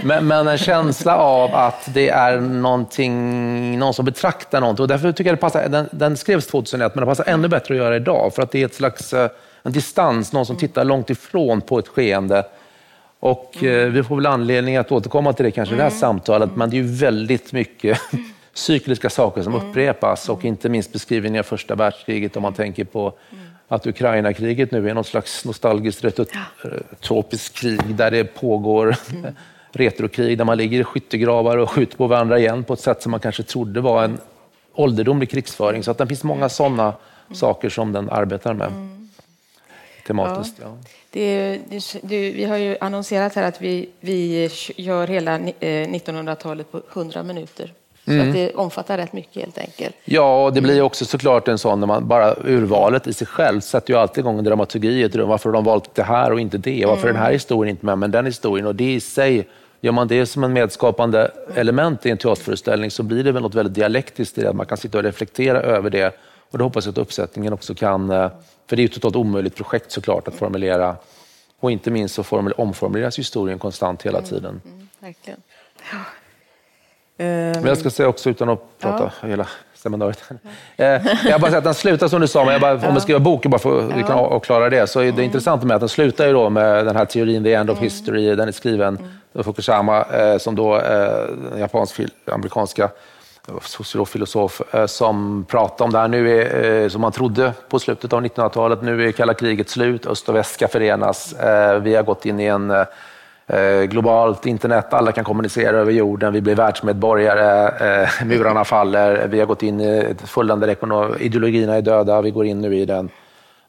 men, 0.06 0.28
men, 0.28 0.48
en 0.48 0.58
känsla 0.58 1.18
av 1.18 1.56
att 1.56 1.90
det 1.94 2.10
är 2.10 2.40
någonting, 2.40 3.80
någon 3.80 3.94
som 3.94 4.06
betraktar 4.06 4.62
någonting. 4.62 4.84
Och 4.84 4.88
därför 4.88 5.12
tycker 5.12 5.30
jag 5.30 5.38
det 5.38 5.42
passar, 5.42 5.70
den, 5.70 5.90
den 5.92 6.18
skrevs 6.18 6.48
2001, 6.48 6.96
men 6.96 7.02
det 7.02 7.06
passar 7.06 7.26
ännu 7.28 7.48
bättre 7.48 7.74
att 7.74 7.78
göra 7.78 7.96
idag. 7.96 8.34
För 8.36 8.44
att 8.44 8.52
det 8.52 8.62
är 8.62 8.66
ett 8.66 8.76
slags 8.76 9.14
eh, 9.14 9.30
en 9.64 9.72
distans, 9.72 10.34
någon 10.34 10.46
som 10.46 10.58
tittar 10.58 10.86
långt 10.86 11.10
ifrån 11.10 11.62
på 11.62 11.80
ett 11.80 11.88
skeende. 11.88 12.46
Och 13.20 13.64
eh, 13.64 13.90
vi 13.90 14.04
får 14.04 14.16
väl 14.16 14.26
anledning 14.26 14.78
att 14.78 14.92
återkomma 14.92 15.34
till 15.34 15.46
det 15.46 15.52
kanske 15.52 15.76
i 15.76 15.78
det 15.78 15.84
här 15.84 15.90
samtalet, 15.90 16.56
men 16.56 16.70
det 16.70 16.76
är 16.76 16.82
ju 16.82 16.96
väldigt 16.96 17.54
mycket 17.54 18.00
cykliska 18.54 19.10
saker 19.10 19.42
som 19.42 19.56
upprepas 19.56 20.30
och 20.30 20.46
inte 20.46 20.70
minst 20.70 20.94
beskrivningen 20.94 21.40
av 21.40 21.44
första 21.44 21.76
världskriget 21.76 22.36
om 22.38 22.44
man 22.44 22.54
tänker 22.54 22.84
på 22.84 23.14
att 23.72 23.88
Ukraina-kriget 23.88 24.72
nu 24.72 24.90
är 24.90 24.94
något 24.94 25.08
slags 25.08 25.46
nostalgiskt 25.46 26.04
retropiskt 26.04 27.56
krig 27.56 27.96
där 27.96 28.12
det 28.12 28.24
pågår 28.24 28.96
mm. 29.12 29.36
retrokrig, 29.72 30.38
där 30.38 30.46
man 30.46 30.58
ligger 30.58 30.80
i 30.80 30.84
skyttegravar 30.84 31.58
och 31.58 31.72
skjuter 31.72 31.98
på 31.98 32.08
varandra 32.08 32.40
igen 32.40 32.64
på 32.64 32.74
ett 32.74 32.80
sätt 32.80 33.02
som 33.02 33.12
man 33.12 33.20
kanske 33.20 33.44
trodde 33.44 33.82
var 33.82 34.04
en 34.04 34.18
ålderdomlig 34.74 35.30
krigsföring. 35.30 35.84
Så 35.84 35.92
att 35.92 35.98
det 35.98 36.08
finns 36.08 36.24
många 36.24 36.50
sådana 36.50 36.84
mm. 36.84 37.36
saker 37.36 37.70
som 37.70 37.92
den 37.92 38.10
arbetar 38.10 38.54
med. 38.54 38.68
Mm. 38.68 39.10
Tematiskt. 40.08 40.56
Ja. 40.62 40.66
ja. 40.68 40.78
Det, 41.12 41.60
det, 41.70 42.00
det, 42.02 42.32
vi 42.32 42.44
har 42.44 42.58
ju 42.58 42.78
annonserat 42.82 43.36
här 43.36 43.44
att 43.44 43.62
vi, 43.62 43.90
vi 44.00 44.50
gör 44.76 45.08
hela 45.08 45.38
1900-talet 45.38 46.68
eh, 46.74 46.80
på 46.80 47.00
100 47.00 47.24
minuter. 47.24 47.74
Så 48.06 48.12
mm. 48.12 48.28
att 48.28 48.34
det 48.34 48.54
omfattar 48.56 48.98
rätt 48.98 49.14
mycket 49.14 49.44
helt 49.44 49.58
enkelt. 49.58 49.96
Ja, 50.06 50.46
och 50.46 50.54
det 50.54 50.62
blir 50.62 50.82
också 50.82 51.06
såklart 51.06 51.48
en 51.48 51.58
sån, 51.58 51.80
när 51.80 51.88
man 51.88 52.08
bara 52.08 52.36
urvalet 52.44 53.08
i 53.08 53.14
sig 53.14 53.28
själv 53.28 53.62
sätter 53.62 53.94
ju 53.94 54.00
alltid 54.00 54.22
igång 54.22 54.38
en 54.38 54.44
dramaturgi. 54.44 55.08
Varför 55.08 55.50
har 55.50 55.54
de 55.54 55.64
valt 55.64 55.96
det 55.96 56.04
här 56.04 56.32
och 56.32 56.40
inte 56.40 56.58
det? 56.58 56.86
Varför 56.86 57.08
är 57.08 57.14
den 57.14 57.22
här 57.22 57.28
mm. 57.28 57.36
historien 57.36 57.70
inte 57.70 57.86
med, 57.86 57.98
men 57.98 58.12
den 58.12 58.26
historien? 58.26 58.68
Och 58.68 58.76
det 58.76 58.94
i 58.94 59.00
sig, 59.00 59.48
gör 59.82 59.92
man 59.92 60.08
det 60.08 60.26
som 60.26 60.44
en 60.44 60.54
medskapande 60.54 61.32
element 61.56 62.06
i 62.06 62.10
en 62.10 62.18
teaterföreställning 62.18 62.92
så 62.92 63.04
blir 63.04 63.24
det 63.24 63.32
väl 63.32 63.44
något 63.44 63.56
väldigt 63.56 63.76
dialektiskt 63.76 64.38
i 64.38 64.42
det. 64.42 64.54
Man 64.54 64.66
kan 64.66 64.78
sitta 64.78 64.98
och 64.98 65.04
reflektera 65.04 65.62
över 65.62 65.90
det. 65.90 66.16
Och 66.52 66.58
det 66.58 66.64
hoppas 66.64 66.86
jag 66.86 66.92
att 66.92 66.98
uppsättningen 66.98 67.54
också 67.54 67.76
kan, 67.76 68.10
eh, 68.10 68.30
för 68.68 68.76
det 68.76 68.80
är 68.80 68.84
ju 68.84 68.86
ett 68.86 68.94
totalt 68.94 69.16
omöjligt 69.16 69.56
projekt 69.56 69.92
såklart 69.92 70.28
att 70.28 70.36
formulera. 70.36 70.96
Och 71.60 71.72
inte 71.72 71.92
minst 71.92 72.16
så 72.16 72.24
omformuleras 72.58 73.20
historien 73.20 73.60
konstant 73.60 74.04
hela 74.04 74.18
mm, 74.18 74.30
tiden. 74.30 74.62
Mm, 74.66 74.88
verkligen. 75.00 75.40
Ja. 77.22 77.54
Men 77.54 77.66
jag 77.66 77.78
ska 77.78 77.90
säga 77.90 78.10
också, 78.10 78.30
utan 78.30 78.50
att 78.50 78.80
prata 78.80 79.12
ja. 79.22 79.28
hela 79.28 79.48
seminariet. 79.74 80.24
Eh, 80.78 80.86
jag 81.26 81.42
bara 81.42 81.52
säga 81.52 81.58
att 81.58 81.64
den 81.64 81.74
slutar 81.74 82.08
som 82.08 82.22
du 82.22 82.28
sa, 82.28 82.44
men 82.46 82.52
jag 82.52 82.62
bara, 82.62 82.88
om 82.88 82.96
vi 82.96 83.02
skriver 83.02 83.20
boken 83.20 83.52
bara 83.52 83.60
för 83.60 83.80
att 83.80 83.98
vi 83.98 84.04
kan 84.04 84.12
avklara 84.12 84.70
det, 84.70 84.88
så 84.88 85.00
är 85.00 85.04
det 85.04 85.10
mm. 85.10 85.24
intressant 85.24 85.64
med 85.64 85.76
att 85.76 85.82
den 85.82 85.90
slutar 85.90 86.28
ju 86.28 86.34
då 86.34 86.50
med 86.50 86.86
den 86.86 86.96
här 86.96 87.06
teorin, 87.06 87.44
The 87.44 87.54
End 87.54 87.70
of 87.70 87.78
mm. 87.78 87.84
History, 87.84 88.36
den 88.36 88.48
är 88.48 88.52
skriven 88.52 89.00
av 89.36 89.44
Fukushima, 89.44 90.04
eh, 90.04 90.38
som 90.38 90.56
då 90.56 90.76
eh, 90.76 90.82
den 91.52 91.60
japansk-amerikanska 91.60 92.90
sociolog, 93.62 94.08
filosof, 94.08 94.62
som 94.88 95.46
pratar 95.50 95.86
om 95.86 95.92
det 95.92 96.00
här 96.00 96.08
nu 96.08 96.42
är, 96.42 96.90
som 96.90 97.02
man 97.02 97.12
trodde 97.12 97.54
på 97.70 97.80
slutet 97.80 98.14
av 98.14 98.26
1900-talet. 98.26 98.82
Nu 98.82 99.08
är 99.08 99.12
kalla 99.12 99.34
kriget 99.34 99.70
slut, 99.70 100.06
öst 100.06 100.30
och 100.30 100.36
väst 100.36 100.54
ska 100.54 100.68
förenas. 100.68 101.36
Vi 101.82 101.96
har 101.96 102.04
gått 102.04 102.26
in 102.26 102.40
i 102.40 102.46
en 102.46 102.74
Eh, 103.52 103.84
globalt 103.84 104.46
internet, 104.46 104.94
alla 104.94 105.12
kan 105.12 105.24
kommunicera 105.24 105.78
över 105.78 105.92
jorden, 105.92 106.34
vi 106.34 106.42
blir 106.42 106.56
världsmedborgare, 106.56 107.68
eh, 108.02 108.26
murarna 108.26 108.66
faller, 108.66 109.28
vi 109.28 109.40
har 109.40 109.46
gått 109.46 109.64
in 109.64 109.82
i 109.82 110.16
fulländade 110.26 110.76
ideologierna 111.20 111.76
är 111.76 111.82
döda, 111.82 112.22
vi 112.22 112.32
går 112.32 112.46
in 112.46 112.62
nu 112.62 112.78
i 112.78 112.86
den 112.86 113.10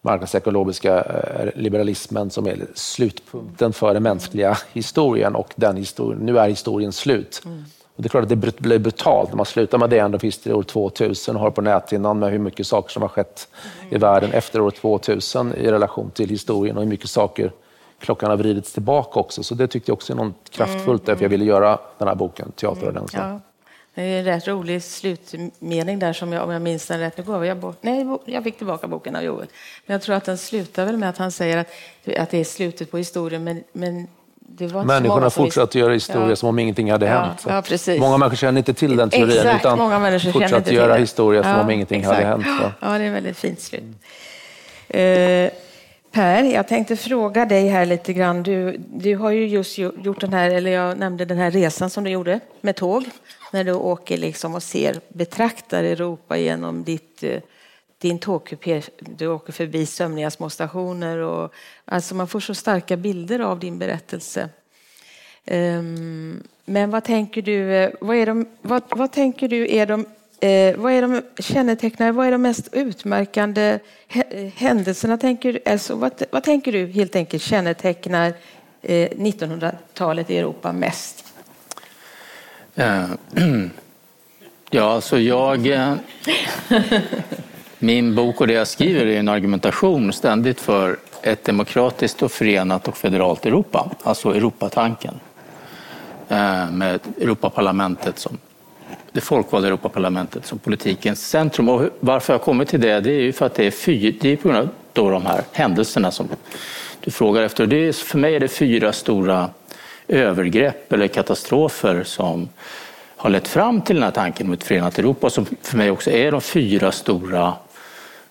marknadsekologiska 0.03 0.97
eh, 1.01 1.49
liberalismen 1.55 2.31
som 2.31 2.47
är 2.47 2.57
slutpunkten 2.75 3.73
för 3.73 3.95
den 3.95 4.03
mänskliga 4.03 4.57
historien 4.73 5.35
och 5.35 5.53
den 5.57 5.77
historien, 5.77 6.21
nu 6.27 6.39
är 6.39 6.49
historien 6.49 6.93
slut. 6.93 7.43
Mm. 7.45 7.65
Och 7.97 8.03
det 8.03 8.07
är 8.07 8.11
klart 8.11 8.23
att 8.23 8.29
det 8.29 8.37
blir 8.37 8.79
brutalt 8.79 9.29
när 9.29 9.37
man 9.37 9.47
slutar 9.47 9.79
med 9.79 9.91
det 9.91 9.99
End 9.99 10.15
of 10.15 10.25
History 10.25 10.55
år 10.55 10.63
2000 10.63 11.37
och 11.37 11.43
har 11.43 11.51
på 11.51 11.61
näthinnan 11.61 12.19
med 12.19 12.31
hur 12.31 12.39
mycket 12.39 12.67
saker 12.67 12.91
som 12.91 13.03
har 13.03 13.09
skett 13.09 13.49
mm. 13.83 13.95
i 13.95 13.99
världen 13.99 14.33
efter 14.33 14.61
år 14.61 14.71
2000 14.71 15.55
i 15.55 15.71
relation 15.71 16.11
till 16.11 16.29
historien 16.29 16.77
och 16.77 16.83
hur 16.83 16.91
mycket 16.91 17.11
saker 17.11 17.53
klockan 18.03 18.31
har 18.31 18.37
vridits 18.37 18.73
tillbaka 18.73 19.21
också. 19.21 19.43
Så 19.43 19.55
det 19.55 19.69
tyckte 19.69 19.91
jag 19.91 19.95
också 19.95 20.13
är 20.13 20.17
något 20.17 20.51
kraftfullt 20.51 20.87
mm. 20.89 21.01
därför 21.05 21.25
jag 21.25 21.31
ville 21.31 21.45
göra 21.45 21.79
den 21.99 22.09
här 22.09 22.15
boken, 22.15 22.53
Teater 22.53 22.87
och 22.87 22.93
den 22.93 23.07
ja. 23.13 23.41
Det 23.95 24.03
är 24.03 24.19
en 24.19 24.25
rätt 24.25 24.49
rolig 24.49 24.83
slutmening 24.83 25.99
där 25.99 26.13
som 26.13 26.33
jag, 26.33 26.45
om 26.45 26.51
jag 26.51 26.63
minns 26.63 26.87
den 26.87 27.01
rätt, 27.01 27.19
nu 27.19 27.25
gav 27.25 27.47
jag 27.47 27.57
bort, 27.57 27.79
nej, 27.81 28.07
jag 28.25 28.45
fick 28.45 28.59
tillbaka 28.59 28.87
boken 28.87 29.17
av 29.17 29.23
Joel. 29.23 29.47
Men 29.87 29.95
jag 29.95 30.03
tror 30.03 30.15
att 30.15 30.25
den 30.25 30.39
slutar 30.39 30.87
väl 30.87 30.97
med 30.97 31.09
att 31.09 31.19
han 31.19 31.33
säger 31.33 31.57
att, 31.57 31.69
att 32.19 32.31
det 32.31 32.39
är 32.39 32.45
slutet 32.45 32.91
på 32.91 32.99
historien, 32.99 33.45
men, 33.45 33.65
men 33.73 34.09
det 34.35 34.67
var 34.67 34.85
Människorna 34.85 35.31
fortsatte 35.31 35.79
göra 35.79 35.93
historia 35.93 36.29
ja. 36.29 36.37
som 36.37 36.49
om 36.49 36.59
ingenting 36.59 36.91
hade 36.91 37.07
hänt. 37.07 37.45
Ja, 37.49 37.63
precis. 37.63 38.01
Många 38.01 38.19
människor 38.19 38.37
känner 38.37 38.59
inte 38.59 38.75
till 38.75 38.97
den 38.97 39.11
teorin, 39.11 39.31
exakt, 39.31 39.61
utan 39.61 39.79
många 39.79 40.21
fortsatte 40.21 40.75
göra 40.75 40.95
historia 40.95 41.43
som 41.43 41.61
om 41.61 41.71
ingenting 41.71 42.01
exakt. 42.01 42.17
hade 42.17 42.29
hänt. 42.29 42.45
Så. 42.61 42.87
Ja, 42.87 42.99
det 42.99 43.05
är 43.05 43.11
väldigt 43.11 43.37
fint 43.37 43.61
slut. 43.61 43.83
Mm. 44.89 45.45
Uh, 45.45 45.51
Per, 46.13 46.45
jag 46.45 46.69
tänkte 46.69 46.97
fråga 46.97 47.45
dig 47.45 47.69
här 47.69 47.87
lite 47.87 48.13
grann. 48.13 48.43
Du, 48.43 48.77
du 48.79 49.17
har 49.17 49.31
ju 49.31 49.47
just 49.47 49.79
gjort 49.79 50.21
den 50.21 50.33
här, 50.33 50.51
eller 50.51 50.71
jag 50.71 50.99
nämnde 50.99 51.25
den 51.25 51.39
här 51.39 51.51
resan 51.51 51.91
som 51.91 52.05
du 52.05 52.11
gjorde 52.11 52.41
med 52.61 52.77
tåg. 52.77 53.05
När 53.53 53.65
du 53.65 53.73
åker 53.73 54.19
liksom 54.19 54.55
och 54.55 54.63
ser, 54.63 55.01
betraktar 55.09 55.85
Europa 55.85 56.37
genom 56.39 56.85
ditt, 56.85 57.23
eh, 57.23 57.41
din 57.99 58.19
tågkupé. 58.19 58.83
Du 58.99 59.27
åker 59.27 59.53
förbi 59.53 59.87
sömniga 59.87 60.31
små 60.31 60.51
stationer. 60.51 61.19
Och, 61.19 61.53
alltså 61.85 62.15
man 62.15 62.29
får 62.29 62.41
så 62.41 62.55
starka 62.55 62.97
bilder 62.97 63.41
av 63.41 63.59
din 63.59 63.79
berättelse. 63.79 64.49
Um, 65.47 66.43
men 66.65 66.91
vad 66.91 67.05
tänker 67.05 67.43
du, 67.43 67.75
eh, 67.75 67.91
vad, 68.01 68.17
är 68.17 68.27
de, 68.27 68.47
vad, 68.63 68.83
vad 68.89 69.13
tänker 69.13 69.49
du 69.49 69.75
är 69.75 69.87
de 69.87 70.07
Eh, 70.43 70.77
vad 70.77 70.93
är 70.93 71.03
de 71.03 71.23
kännetecknande, 71.39 72.13
vad 72.13 72.27
är 72.27 72.33
de 72.33 72.43
mest 72.43 72.69
utmärkande 72.73 73.79
eh, 74.09 74.53
händelserna? 74.55 75.19
Tänker, 75.19 75.61
alltså, 75.67 75.95
vad, 75.95 76.23
vad 76.31 76.45
tänker 76.45 76.73
du 76.73 76.87
helt 76.87 77.17
enkelt 77.17 77.43
kännetecknar 77.43 78.33
eh, 78.83 79.09
1900-talet 79.11 80.31
i 80.31 80.39
Europa 80.39 80.73
mest? 80.73 81.25
Eh, 82.75 83.05
ja, 84.71 84.93
alltså 84.93 85.19
jag... 85.19 85.91
Min 87.79 88.15
bok 88.15 88.41
och 88.41 88.47
det 88.47 88.53
jag 88.53 88.69
skriver 88.69 89.07
är 89.07 89.19
en 89.19 89.29
argumentation 89.29 90.13
ständigt 90.13 90.61
för 90.61 90.97
ett 91.23 91.45
demokratiskt 91.45 92.23
och 92.23 92.33
förenat 92.33 92.89
och 92.89 92.97
federalt 92.97 93.47
Europa, 93.47 93.91
alltså 94.03 94.35
Europatanken. 94.35 95.15
Med 96.71 97.01
Europaparlamentet 97.21 98.19
som 98.19 98.39
det 99.13 99.21
folkvalda 99.21 99.69
Europaparlamentet 99.69 100.47
som 100.47 100.59
politikens 100.59 101.29
centrum. 101.29 101.69
Och 101.69 101.83
varför 102.01 102.33
jag 102.33 102.39
har 102.39 102.45
kommit 102.45 102.69
till 102.69 102.81
det, 102.81 103.01
det 103.01 103.11
är 103.11 103.21
ju 103.21 103.33
för 103.33 103.47
att 103.47 103.55
det 103.55 103.67
är, 103.67 103.71
fy, 103.71 104.11
det 104.11 104.29
är 104.29 104.37
på 104.37 104.49
grund 104.49 104.61
av 104.61 104.69
då 104.93 105.11
de 105.11 105.27
här 105.27 105.45
händelserna 105.53 106.11
som 106.11 106.29
du 107.01 107.11
frågar 107.11 107.43
efter. 107.43 107.67
Det 107.67 107.77
är, 107.89 107.93
för 107.93 108.19
mig 108.19 108.37
är 108.37 108.41
det 108.41 108.49
fyra 108.49 108.93
stora 108.93 109.51
övergrepp 110.09 110.93
eller 110.93 111.09
katastrofer 111.09 112.05
som 112.05 112.49
har 113.17 113.31
lett 113.31 113.49
fram 113.49 113.81
till 113.81 113.97
den 113.97 114.03
här 114.05 114.11
tanken 114.11 114.47
om 114.47 114.53
ett 114.53 114.65
förenat 114.65 114.99
Europa 114.99 115.31
som 115.31 115.47
för 115.63 115.77
mig 115.77 115.91
också 115.91 116.11
är 116.11 116.33
de 116.33 116.41
fyra 116.41 116.93
stora 116.93 117.55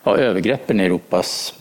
ja, 0.03 0.17
övergreppen 0.17 0.79
i 0.79 0.83
Europas 0.83 1.53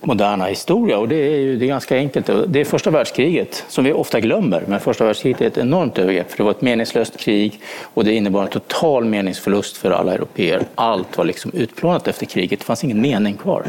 moderna 0.00 0.44
historia. 0.44 0.98
Och 0.98 1.08
det 1.08 1.16
är 1.16 1.36
ju 1.36 1.56
det 1.56 1.64
är 1.64 1.68
ganska 1.68 1.96
enkelt. 1.96 2.30
Det 2.46 2.60
är 2.60 2.64
första 2.64 2.90
världskriget 2.90 3.64
som 3.68 3.84
vi 3.84 3.92
ofta 3.92 4.20
glömmer. 4.20 4.64
Men 4.66 4.80
första 4.80 5.04
världskriget 5.04 5.40
är 5.40 5.46
ett 5.46 5.58
enormt 5.58 5.98
övergrepp. 5.98 6.30
För 6.30 6.36
det 6.36 6.42
var 6.42 6.50
ett 6.50 6.62
meningslöst 6.62 7.16
krig 7.16 7.60
och 7.94 8.04
det 8.04 8.12
innebar 8.12 8.42
en 8.42 8.48
total 8.48 9.04
meningsförlust 9.04 9.76
för 9.76 9.90
alla 9.90 10.14
europeer. 10.14 10.62
Allt 10.74 11.18
var 11.18 11.24
liksom 11.24 11.50
utplånat 11.54 12.08
efter 12.08 12.26
kriget. 12.26 12.58
Det 12.58 12.64
fanns 12.64 12.84
ingen 12.84 13.00
mening 13.00 13.36
kvar. 13.36 13.64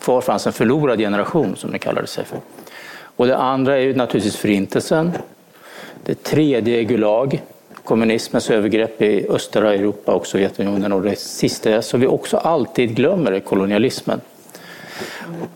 Kvar 0.00 0.20
fanns 0.20 0.46
en 0.46 0.52
förlorad 0.52 0.98
generation 0.98 1.56
som 1.56 1.72
det 1.72 1.78
kallade 1.78 2.06
sig 2.06 2.24
för. 2.24 2.38
Och 3.16 3.26
det 3.26 3.36
andra 3.36 3.76
är 3.76 3.80
ju 3.80 3.94
naturligtvis 3.94 4.36
förintelsen. 4.36 5.12
Det 6.04 6.22
tredje 6.22 6.78
är 6.78 6.82
Gulag, 6.82 7.42
kommunismens 7.84 8.50
övergrepp 8.50 9.02
i 9.02 9.26
östra 9.28 9.74
Europa 9.74 10.12
och 10.12 10.26
Sovjetunionen. 10.26 10.92
Och 10.92 11.02
det 11.02 11.18
sista 11.18 11.82
som 11.82 12.00
vi 12.00 12.06
också 12.06 12.36
alltid 12.36 12.96
glömmer 12.96 13.32
är 13.32 13.40
kolonialismen. 13.40 14.20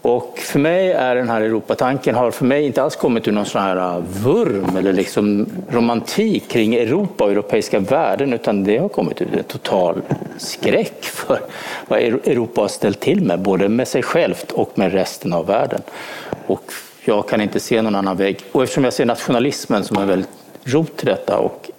Och 0.03 0.39
för 0.39 0.59
mig 0.59 0.93
är 0.93 1.15
den 1.15 1.29
här 1.29 1.41
Europatanken 1.41 2.15
har 2.15 2.31
för 2.31 2.45
mig 2.45 2.67
inte 2.67 2.83
alls 2.83 2.97
kommit 2.97 3.29
ur 3.29 3.33
någon 3.33 3.47
sån 3.47 3.63
här 3.63 3.77
äh, 3.77 4.03
vurm 4.25 4.77
eller 4.77 4.93
liksom 4.93 5.47
romantik 5.71 6.49
kring 6.49 6.75
Europa 6.75 7.25
och 7.25 7.31
europeiska 7.31 7.79
värden 7.79 8.33
utan 8.33 8.65
det 8.65 8.79
har 8.79 8.89
kommit 8.89 9.23
ur 9.23 9.39
en 9.39 9.45
total 9.45 10.03
skräck 10.39 11.05
för 11.05 11.41
vad 11.89 11.99
Europa 11.99 12.61
har 12.61 12.69
ställt 12.69 13.01
till 13.01 13.23
med, 13.23 13.41
både 13.41 13.69
med 13.69 13.89
sig 13.89 14.03
självt 14.03 14.53
och 14.53 14.73
med 14.75 14.93
resten 14.93 15.33
av 15.33 15.47
världen. 15.47 15.83
Och 16.47 16.73
jag 17.05 17.29
kan 17.29 17.41
inte 17.41 17.61
se 17.61 17.83
någon 17.83 17.95
annan 17.95 18.17
väg. 18.17 18.41
Och 18.53 18.63
eftersom 18.63 18.85
jag 18.85 18.93
ser 18.93 19.07
nationalismen 19.07 19.85
som 19.85 19.97
en 19.97 20.09
väldigt 20.09 20.31
rot 20.65 20.97
till 20.97 21.07
detta 21.07 21.39
och 21.39 21.71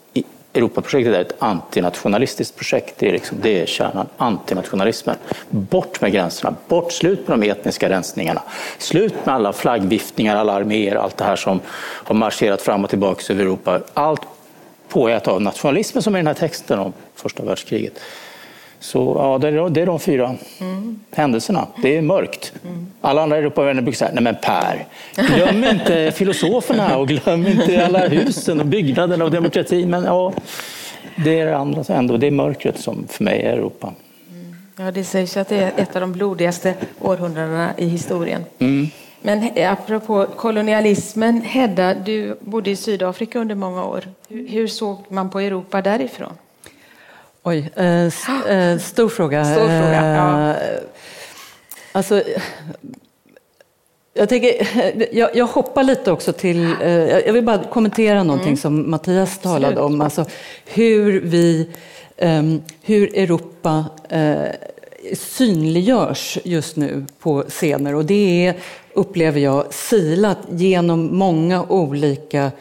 Europaprojektet 0.53 1.15
är 1.15 1.21
ett 1.21 1.35
antinationalistiskt 1.39 2.55
projekt. 2.55 2.95
Det 2.99 3.07
är, 3.07 3.11
liksom, 3.11 3.37
det 3.41 3.61
är 3.61 3.65
kärnan, 3.65 4.07
antinationalismen. 4.17 5.15
Bort 5.49 6.01
med 6.01 6.11
gränserna, 6.11 6.55
bort, 6.67 6.91
slut 6.91 7.27
med 7.27 7.39
de 7.39 7.49
etniska 7.49 7.89
rensningarna. 7.89 8.41
Slut 8.77 9.25
med 9.25 9.35
alla 9.35 9.53
flaggviftningar, 9.53 10.35
alla 10.35 10.53
arméer, 10.53 10.95
allt 10.95 11.17
det 11.17 11.23
här 11.23 11.35
som 11.35 11.59
har 11.79 12.15
marscherat 12.15 12.61
fram 12.61 12.83
och 12.83 12.89
tillbaka 12.89 13.33
över 13.33 13.43
Europa. 13.43 13.81
Allt 13.93 14.21
påhejat 14.89 15.27
av 15.27 15.41
nationalismen 15.41 16.03
som 16.03 16.15
är 16.15 16.19
i 16.19 16.21
den 16.21 16.27
här 16.27 16.33
texten 16.33 16.79
om 16.79 16.93
första 17.15 17.43
världskriget. 17.43 17.99
Så 18.81 19.15
ja, 19.17 19.37
det 19.37 19.47
är, 19.47 19.69
det 19.69 19.81
är 19.81 19.85
de 19.85 19.99
fyra 19.99 20.35
mm. 20.59 20.99
händelserna. 21.11 21.67
Det 21.81 21.97
är 21.97 22.01
mörkt. 22.01 22.53
Mm. 22.65 22.87
Alla 23.01 23.23
andra 23.23 23.37
Europavänner 23.37 23.81
brukar 23.81 23.97
säga, 23.97 24.11
nej 24.13 24.23
men 24.23 24.35
Per, 24.41 24.85
glöm 25.35 25.63
inte 25.63 26.11
filosoferna 26.11 26.97
och 26.97 27.07
glöm 27.07 27.47
inte 27.47 27.85
alla 27.85 28.07
husen 28.07 28.59
och 28.59 28.65
byggnaderna 28.65 29.25
och 29.25 29.31
demokratin. 29.31 29.89
Men 29.89 30.03
ja, 30.03 30.33
det 31.15 31.39
är 31.39 31.45
det 31.45 31.57
andra 31.57 31.95
ändå. 31.95 32.17
Det 32.17 32.27
är 32.27 32.31
mörkret 32.31 32.79
som 32.79 33.05
för 33.07 33.23
mig 33.23 33.41
är 33.41 33.53
Europa. 33.53 33.93
Mm. 34.31 34.55
Ja, 34.77 34.91
det 34.91 35.03
sägs 35.03 35.37
att 35.37 35.49
det 35.49 35.57
är 35.57 35.71
ett 35.77 35.95
av 35.95 36.01
de 36.01 36.11
blodigaste 36.11 36.73
århundradena 37.01 37.69
i 37.77 37.85
historien. 37.85 38.45
Mm. 38.59 38.87
Men 39.21 39.49
apropå 39.57 40.27
kolonialismen, 40.35 41.41
Hedda, 41.41 41.93
du 41.93 42.37
bodde 42.39 42.69
i 42.69 42.75
Sydafrika 42.75 43.39
under 43.39 43.55
många 43.55 43.85
år. 43.85 44.03
Hur 44.29 44.67
såg 44.67 44.97
man 45.09 45.29
på 45.29 45.39
Europa 45.39 45.81
därifrån? 45.81 46.33
Oj, 47.43 47.69
eh, 47.75 48.07
st 48.07 48.31
eh, 48.49 48.77
stor 48.77 49.09
fråga. 49.09 49.45
Stor 49.55 49.55
fråga 49.55 50.05
ja. 50.05 50.49
Eh, 50.49 50.79
alltså, 51.91 52.23
jag, 54.13 54.29
tänker, 54.29 54.67
jag, 55.15 55.35
jag, 55.35 55.45
hoppar 55.45 55.83
lite 55.83 56.11
också 56.11 56.33
till... 56.33 56.75
Eh, 56.81 56.89
jag 56.91 57.33
vill 57.33 57.43
bara 57.43 57.63
kommentera 57.63 58.23
någonting 58.23 58.47
mm. 58.47 58.57
som 58.57 58.91
Mattias 58.91 59.39
talade 59.39 59.67
Slut. 59.67 59.79
om. 59.79 60.01
Alltså 60.01 60.25
hur, 60.65 61.21
vi, 61.21 61.69
ehm, 62.17 62.61
hur 62.81 63.17
Europa 63.17 63.85
eh, 64.09 64.45
synliggörs 65.13 66.37
just 66.43 66.75
nu 66.75 67.05
på 67.19 67.43
scener. 67.47 67.95
Och 67.95 68.05
det 68.05 68.47
är, 68.47 68.55
upplever 68.93 69.39
jag, 69.39 69.73
silat 69.73 70.39
genom 70.49 71.17
många 71.17 71.63
olika 71.63 72.51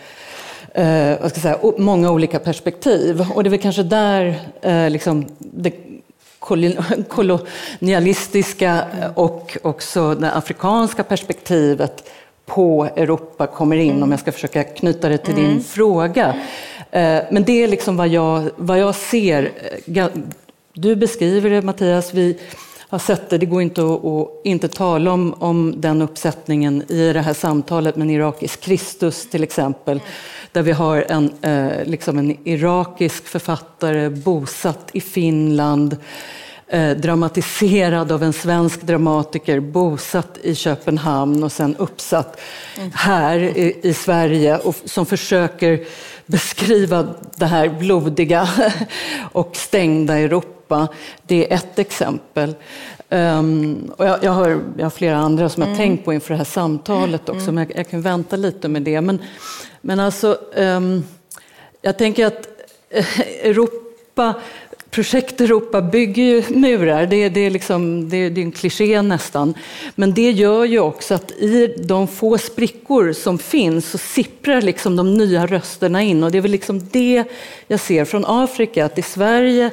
eh, 0.75 1.21
vad 1.21 1.31
ska 1.31 1.41
säga, 1.41 1.59
många 1.79 2.11
olika 2.11 2.39
perspektiv. 2.39 3.27
Och 3.35 3.45
det 3.45 3.49
är 3.49 3.51
väl 3.51 3.61
kanske 3.61 3.83
där 3.83 4.41
eh, 4.63 4.91
liksom, 4.91 5.27
det 5.39 5.73
kolonialistiska 7.09 8.85
och 9.15 9.57
också 9.63 10.15
det 10.15 10.33
afrikanska 10.33 11.03
perspektivet 11.03 12.11
på 12.47 12.89
Europa 12.97 13.47
kommer 13.47 13.77
in, 13.77 13.91
mm. 13.91 14.03
om 14.03 14.11
jag 14.11 14.21
ska 14.21 14.33
försöka 14.33 14.65
knyta 14.65 15.09
det 15.09 15.19
till 15.19 15.35
mm. 15.35 15.51
din 15.51 15.63
fråga. 15.63 16.35
Eh, 16.91 17.19
men 17.31 17.45
det 17.45 17.63
är 17.63 17.69
liksom 17.69 17.97
vad 17.97 18.09
jag, 18.09 18.51
vad 18.57 18.79
jag 18.79 18.95
ser. 18.95 19.51
Du 20.73 20.97
beskriver 20.97 21.51
det 21.51 21.63
Mattias, 21.63 22.15
vi 22.15 22.39
har 22.91 22.99
sett 22.99 23.31
det. 23.31 23.39
Det 23.39 23.47
går 23.47 23.63
inte 23.63 23.83
att, 23.83 24.05
att 24.05 24.29
inte 24.45 24.69
tala 24.69 25.13
om, 25.13 25.35
om 25.39 25.75
den 25.77 26.03
uppsättningen 26.03 26.83
i 26.89 27.13
det 27.13 27.21
här 27.21 27.35
samtalet 27.35 27.97
med 27.97 28.05
en 28.05 28.11
irakisk 28.11 28.61
Kristus 28.61 29.31
till 29.31 29.43
exempel. 29.43 30.01
Där 30.53 30.63
vi 30.63 30.73
har 30.73 31.05
en, 31.09 31.33
eh, 31.43 31.85
liksom 31.85 32.19
en 32.19 32.49
irakisk 32.49 33.27
författare 33.27 34.09
bosatt 34.09 34.91
i 34.93 35.01
Finland 35.01 35.97
eh, 36.69 36.91
dramatiserad 36.91 38.13
av 38.13 38.23
en 38.23 38.33
svensk 38.33 38.83
dramatiker 38.83 39.61
bosatt 39.61 40.39
i 40.43 40.55
Köpenhamn 40.55 41.45
och 41.45 41.53
sen 41.53 41.77
uppsatt 41.77 42.41
här 42.95 43.39
i, 43.39 43.81
i 43.83 43.95
Sverige 43.95 44.59
och 44.59 44.77
som 44.85 45.07
försöker 45.07 45.87
beskriva 46.31 47.09
det 47.37 47.47
här 47.47 47.69
blodiga 47.69 48.49
och 49.33 49.57
stängda 49.57 50.19
Europa. 50.19 50.89
Det 51.23 51.53
är 51.53 51.55
ett 51.55 51.79
exempel. 51.79 52.55
Um, 53.09 53.93
och 53.97 54.07
jag, 54.07 54.25
jag, 54.25 54.33
har, 54.33 54.61
jag 54.77 54.85
har 54.85 54.91
flera 54.91 55.17
andra 55.17 55.49
som 55.49 55.63
mm. 55.63 55.73
jag 55.73 55.79
tänkt 55.79 56.05
på 56.05 56.13
inför 56.13 56.35
det 56.35 56.39
här 56.39 56.45
samtalet 56.45 57.29
också, 57.29 57.43
mm. 57.43 57.55
men 57.55 57.67
jag, 57.69 57.79
jag, 57.79 57.89
kan 57.89 58.03
vänta 58.03 58.37
lite 58.37 58.69
med 58.69 58.83
det. 58.83 59.01
Men, 59.01 59.19
men 59.81 60.01
alltså, 60.01 60.39
um, 60.57 61.05
jag 61.83 61.99
tänker 61.99 62.27
att 62.27 62.49
Europa 63.43 64.35
Projekt 64.91 65.41
Europa 65.41 65.83
bygger 65.83 66.23
ju 66.23 66.43
murar, 66.49 67.07
det, 67.07 67.29
det, 67.29 67.41
är 67.41 67.51
liksom, 67.51 68.09
det, 68.09 68.29
det, 68.29 68.41
är 68.41 68.45
en 68.45 68.53
kliché 68.53 69.03
nästan. 69.03 69.55
Men 69.95 70.15
det 70.15 70.31
gör 70.31 70.65
ju 70.65 70.79
också 70.79 71.15
att 71.15 71.31
i 71.31 71.75
de 71.85 72.09
få 72.09 72.39
sprickor 72.39 73.13
som 73.13 73.39
finns 73.39 73.91
så 73.91 73.99
sipprar 73.99 74.63
liksom 74.63 74.97
de 74.97 75.15
nya 75.15 75.47
rösterna 75.47 76.03
in. 76.03 76.25
Och 76.25 76.31
det 76.31 76.39
är 76.39 76.43
väl 76.43 76.51
liksom 76.51 76.89
det 76.93 77.25
jag 77.67 77.81
ser 77.81 78.05
från 78.05 78.25
Afrika, 78.27 78.85
att 78.85 78.99
i 78.99 79.03
Sverige 79.03 79.71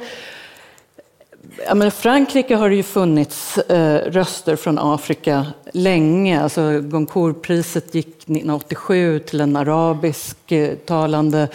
Ja, 1.66 1.92
Frankrike 1.92 2.56
har 2.56 2.70
det 2.70 2.76
ju 2.76 2.84
funnits 2.84 3.58
eh, 3.58 4.12
röster 4.12 4.56
från 4.56 4.80
Afrika 4.80 5.46
länge. 5.72 6.42
Alltså 6.42 6.82
Goncourtpriset 6.82 7.96
gick 7.96 8.08
1987 8.08 9.20
till 9.20 9.42
en 9.42 9.56
arabisk 9.56 10.52
eh, 10.52 10.76
talande 10.76 11.48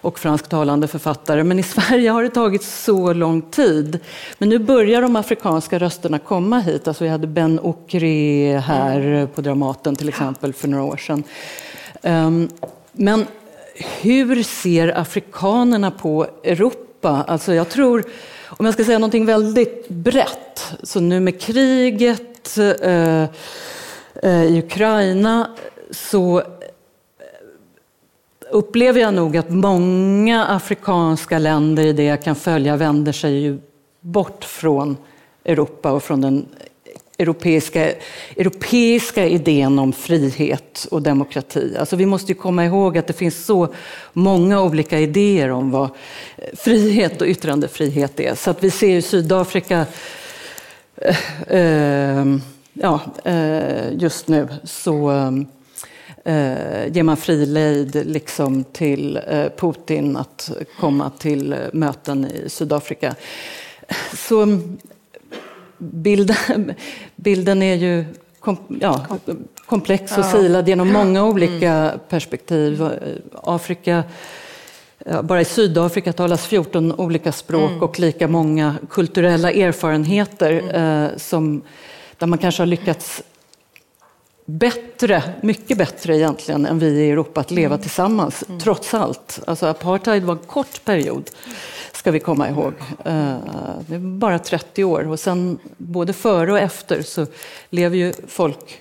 och 0.00 0.18
fransktalande 0.18 0.88
författare. 0.88 1.44
Men 1.44 1.58
i 1.58 1.62
Sverige 1.62 2.10
har 2.10 2.22
det 2.22 2.30
tagit 2.30 2.62
så 2.62 3.12
lång 3.12 3.42
tid. 3.42 3.98
Men 4.38 4.48
nu 4.48 4.58
börjar 4.58 5.02
de 5.02 5.16
afrikanska 5.16 5.78
rösterna 5.78 6.18
komma 6.18 6.58
hit. 6.58 6.88
Alltså 6.88 7.04
vi 7.04 7.10
hade 7.10 7.26
Ben 7.26 7.60
Okri 7.60 8.52
här 8.52 9.28
på 9.34 9.40
Dramaten 9.40 9.96
till 9.96 10.08
exempel 10.08 10.52
för 10.52 10.68
några 10.68 10.84
år 10.84 10.96
sedan. 10.96 11.22
Ehm, 12.02 12.48
men 12.92 13.26
hur 14.00 14.42
ser 14.42 14.98
afrikanerna 14.98 15.90
på 15.90 16.26
Europa? 16.44 17.24
Alltså 17.28 17.54
jag 17.54 17.68
tror, 17.68 18.04
om 18.46 18.66
jag 18.66 18.74
ska 18.74 18.84
säga 18.84 18.98
någonting 18.98 19.26
väldigt 19.26 19.88
brett, 19.88 20.74
så 20.82 21.00
nu 21.00 21.20
med 21.20 21.40
kriget 21.40 22.58
eh, 22.58 23.22
eh, 24.22 24.44
i 24.44 24.62
Ukraina 24.66 25.50
så 25.90 26.42
upplever 28.50 29.00
jag 29.00 29.14
nog 29.14 29.36
att 29.36 29.50
många 29.50 30.46
afrikanska 30.46 31.38
länder 31.38 31.86
i 31.86 31.92
det 31.92 32.04
jag 32.04 32.22
kan 32.22 32.36
följa 32.36 32.76
vänder 32.76 33.12
sig 33.12 33.40
ju 33.40 33.58
bort 34.00 34.44
från 34.44 34.96
Europa 35.44 35.92
och 35.92 36.02
från 36.02 36.20
den 36.20 36.46
europeiska, 37.18 37.92
europeiska 38.36 39.26
idén 39.26 39.78
om 39.78 39.92
frihet 39.92 40.86
och 40.90 41.02
demokrati. 41.02 41.76
Alltså 41.78 41.96
vi 41.96 42.06
måste 42.06 42.34
komma 42.34 42.64
ihåg 42.64 42.98
att 42.98 43.06
det 43.06 43.12
finns 43.12 43.44
så 43.44 43.68
många 44.12 44.62
olika 44.62 44.98
idéer 44.98 45.50
om 45.50 45.70
vad 45.70 45.90
frihet 46.56 47.20
och 47.20 47.26
yttrandefrihet 47.26 48.20
är. 48.20 48.34
Så 48.34 48.50
att 48.50 48.64
vi 48.64 48.70
ser 48.70 48.96
i 48.96 49.02
Sydafrika 49.02 49.86
eh, 50.96 51.56
eh, 51.56 52.26
ja, 52.72 53.00
eh, 53.24 53.92
just 53.92 54.28
nu 54.28 54.48
så 54.64 55.10
eh, 55.12 55.30
eh, 56.24 56.92
ger 56.92 57.02
man 57.02 57.16
fri 57.16 57.46
lejd 57.46 58.06
liksom 58.06 58.64
till 58.64 59.20
eh, 59.28 59.48
Putin 59.56 60.16
att 60.16 60.50
komma 60.80 61.10
till 61.18 61.56
möten 61.72 62.24
i 62.24 62.48
Sydafrika. 62.48 63.14
Så 64.28 64.58
bilden, 65.78 66.74
bilden 67.16 67.62
är 67.62 67.74
ju 67.74 68.04
kom, 68.40 68.56
ja, 68.80 69.06
komplex 69.66 70.18
och 70.18 70.24
silad 70.24 70.68
genom 70.68 70.92
många 70.92 71.24
olika 71.24 71.72
mm. 71.72 71.98
perspektiv. 72.08 72.88
Afrika 73.32 74.04
bara 75.22 75.40
i 75.40 75.44
Sydafrika 75.44 76.12
talas 76.12 76.46
14 76.46 76.92
olika 76.92 77.32
språk 77.32 77.70
mm. 77.70 77.82
och 77.82 78.00
lika 78.00 78.28
många 78.28 78.76
kulturella 78.90 79.50
erfarenheter 79.50 80.52
mm. 80.52 81.04
eh, 81.04 81.16
som, 81.16 81.62
där 82.18 82.26
man 82.26 82.38
kanske 82.38 82.62
har 82.62 82.66
lyckats 82.66 83.22
bättre, 84.58 85.22
mycket 85.40 85.78
bättre 85.78 86.16
egentligen 86.16 86.66
än 86.66 86.78
vi 86.78 86.86
i 86.86 87.10
Europa 87.10 87.40
att 87.40 87.50
leva 87.50 87.74
mm. 87.74 87.82
tillsammans, 87.82 88.44
mm. 88.48 88.60
trots 88.60 88.94
allt. 88.94 89.40
Alltså 89.46 89.66
apartheid 89.66 90.22
var 90.22 90.34
en 90.34 90.46
kort 90.46 90.84
period, 90.84 91.30
ska 91.92 92.10
vi 92.10 92.20
komma 92.20 92.48
ihåg. 92.48 92.72
Eh, 93.04 93.36
det 93.86 93.94
är 93.94 93.98
bara 93.98 94.38
30 94.38 94.84
år 94.84 95.08
och 95.08 95.20
sen 95.20 95.58
både 95.76 96.12
före 96.12 96.52
och 96.52 96.58
efter 96.58 97.02
så 97.02 97.26
lever 97.70 97.96
ju 97.96 98.12
folk 98.28 98.80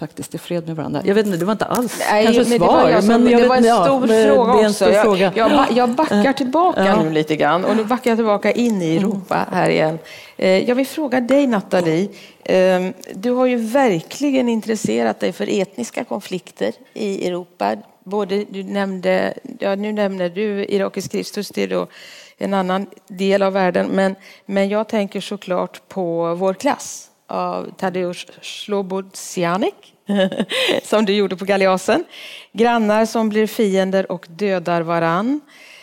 faktiskt 0.00 0.34
i 0.34 0.38
fred 0.38 0.66
med 0.66 0.76
varandra. 0.76 1.02
Jag 1.04 1.14
vet 1.14 1.26
inte, 1.26 1.38
det 1.38 1.44
var 1.44 1.52
inte 1.52 1.64
alls 1.64 2.02
Nej, 2.10 2.24
kanske 2.24 2.44
men 2.50 2.58
svar. 2.58 2.88
Det 2.88 2.94
var, 2.94 3.18
men 3.18 3.24
det 3.24 3.48
var 3.48 3.56
en 3.56 3.62
stor 3.62 4.12
ja, 4.12 4.34
fråga 4.34 4.52
också. 4.52 4.72
Stor 4.72 4.88
jag, 4.88 5.02
fråga. 5.02 5.32
Jag, 5.34 5.66
jag, 5.72 5.90
backar 5.90 6.32
tillbaka 6.32 6.86
ja. 6.86 7.02
nu 7.02 7.10
lite 7.10 7.36
grann 7.36 7.64
och 7.64 7.76
nu 7.76 7.84
backar 7.84 8.10
jag 8.10 8.18
tillbaka 8.18 8.52
in 8.52 8.82
i 8.82 8.96
Europa 8.96 9.46
här 9.52 9.70
igen. 9.70 9.98
Eh, 10.36 10.68
jag 10.68 10.74
vill 10.74 10.86
fråga 10.86 11.20
dig 11.20 11.46
Nathalie, 11.46 12.08
ehm, 12.44 12.92
du 13.14 13.30
har 13.30 13.46
ju 13.46 13.56
verkligen 13.56 14.48
intresserat 14.48 15.20
dig 15.20 15.32
för 15.32 15.60
etniska 15.60 16.04
konflikter 16.04 16.72
i 16.94 17.28
Europa. 17.28 17.76
Både, 18.04 18.44
du 18.50 18.62
nämnde, 18.62 19.34
ja, 19.58 19.74
nu 19.74 19.92
nämner 19.92 20.28
du 20.28 20.64
irakisk 20.64 21.12
Kristus, 21.12 21.48
det 21.48 21.62
är 21.62 21.68
då 21.68 21.86
en 22.38 22.54
annan 22.54 22.86
del 23.08 23.42
av 23.42 23.52
världen, 23.52 23.86
men, 23.86 24.14
men 24.46 24.68
jag 24.68 24.88
tänker 24.88 25.20
såklart 25.20 25.88
på 25.88 26.34
vår 26.34 26.54
klass 26.54 27.09
av 27.30 27.70
Tadeusz 27.76 28.26
Slobodzianek 28.42 29.94
som 30.82 31.04
du 31.04 31.12
gjorde 31.12 31.36
på 31.36 31.44
Galeasen. 31.44 32.04
Grannar 32.52 33.06
som 33.06 33.28
blir 33.28 33.46
fiender 33.46 34.12
och 34.12 34.26
dödar 34.30 34.82
varann. 34.82 35.40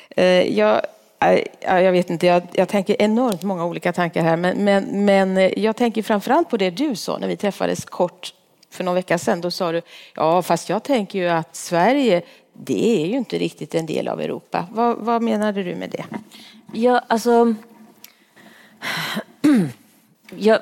Eh, 0.10 0.58
jag, 0.58 0.82
eh, 1.20 1.80
jag 1.80 1.92
vet 1.92 2.10
inte, 2.10 2.28
jag, 2.28 2.44
jag, 2.54 2.68
tänker 2.68 3.02
enormt 3.02 3.44
många 3.44 3.66
olika 3.66 3.94
tankar 3.94 4.24
här 4.24 4.38
men, 4.38 4.64
men, 4.64 5.06
men 5.06 5.38
eh, 5.38 5.60
jag 5.60 5.76
tänker 5.76 6.04
framförallt 6.04 6.50
på 6.50 6.58
det 6.58 6.70
du 6.70 6.96
sa 6.96 7.18
när 7.18 7.28
vi 7.28 7.38
träffades 7.38 7.86
kort 7.86 8.34
för 8.70 8.84
någon 8.84 8.96
vecka 8.96 9.18
sedan. 9.18 9.42
Då 9.42 9.52
sa 9.52 9.72
du, 9.72 9.82
ja 10.16 10.42
fast 10.42 10.70
jag 10.70 10.84
tänker 10.84 11.20
ju 11.20 11.28
att 11.28 11.56
Sverige 11.56 12.22
det 12.54 13.02
är 13.02 13.06
ju 13.06 13.18
inte 13.18 13.38
riktigt 13.38 13.76
en 13.76 13.86
del 13.86 14.08
av 14.08 14.22
Europa. 14.22 14.66
Vad, 14.72 14.98
vad 14.98 15.22
menade 15.22 15.64
du 15.64 15.76
med 15.76 15.90
det? 15.90 16.06
Ja, 16.74 17.02
alltså... 17.08 17.56
jag, 20.36 20.60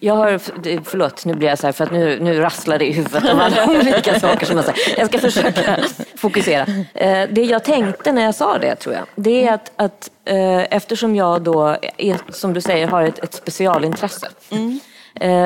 jag 0.00 0.14
har, 0.14 0.38
förlåt, 0.84 1.24
nu 1.24 1.34
blir 1.34 1.48
jag 1.48 1.58
så 1.58 1.66
här 1.66 1.72
för 1.72 1.84
att 1.84 1.92
nu, 1.92 2.20
nu 2.20 2.40
rasslar 2.40 2.78
det 2.78 2.86
i 2.86 2.92
huvudet 2.92 3.32
om 3.32 3.40
alla 3.40 3.66
olika 3.80 4.20
saker 4.20 4.46
som 4.46 4.56
jag 4.56 4.64
säger. 4.64 4.98
Jag 4.98 5.08
ska 5.08 5.18
försöka 5.18 5.78
fokusera. 6.16 6.66
Eh, 6.94 7.28
det 7.30 7.44
jag 7.44 7.64
tänkte 7.64 8.12
när 8.12 8.22
jag 8.22 8.34
sa 8.34 8.58
det, 8.58 8.74
tror 8.74 8.94
jag, 8.94 9.04
det 9.14 9.48
är 9.48 9.54
att, 9.54 9.72
att 9.76 10.10
eh, 10.24 10.76
eftersom 10.76 11.16
jag 11.16 11.42
då, 11.42 11.76
är, 11.96 12.32
som 12.32 12.52
du 12.52 12.60
säger, 12.60 12.86
har 12.86 13.02
ett, 13.02 13.18
ett 13.18 13.34
specialintresse 13.34 14.28
mm. 14.50 14.80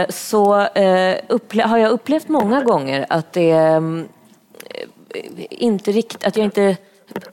så 0.09 0.55
har 1.65 1.79
jag 1.79 1.91
upplevt 1.91 2.29
många 2.29 2.63
gånger 2.63 3.07
att 3.09 3.33
det 3.33 3.51
mm, 3.51 4.09
inte 5.51 5.93
riktigt, 5.93 6.25
att 6.25 6.37
jag 6.37 6.45
inte 6.45 6.77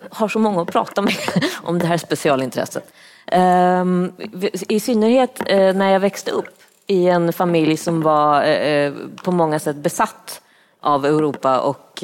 har 0.10 0.28
så 0.28 0.40
många 0.40 0.62
att 0.62 0.72
prata 0.72 1.02
med 1.02 1.16
om 1.64 1.80
det 1.80 1.86
här 1.86 1.98
specialintresset. 1.98 2.94
Ehm, 3.32 4.12
I 4.52 4.80
synnerhet 4.80 5.42
eh, 5.46 5.74
när 5.74 5.92
jag 5.92 6.00
växte 6.00 6.32
upp 6.32 6.62
i 6.88 7.08
en 7.08 7.34
familj 7.34 7.78
som 7.78 8.02
var 8.02 8.44
eh, 8.44 8.50
eh, 8.50 8.94
på 9.24 9.32
många 9.32 9.60
sätt 9.60 9.76
besatt 9.76 10.42
av 10.80 11.06
Europa 11.06 11.60
och 11.60 12.04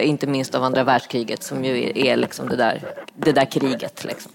inte 0.00 0.26
minst 0.26 0.54
av 0.54 0.64
andra 0.64 0.84
världskriget 0.84 1.42
som 1.42 1.64
ju 1.64 1.92
är 1.94 2.16
liksom 2.16 2.48
det, 2.48 2.56
där, 2.56 2.80
det 3.14 3.32
där 3.32 3.44
kriget. 3.44 4.04
Liksom. 4.04 4.32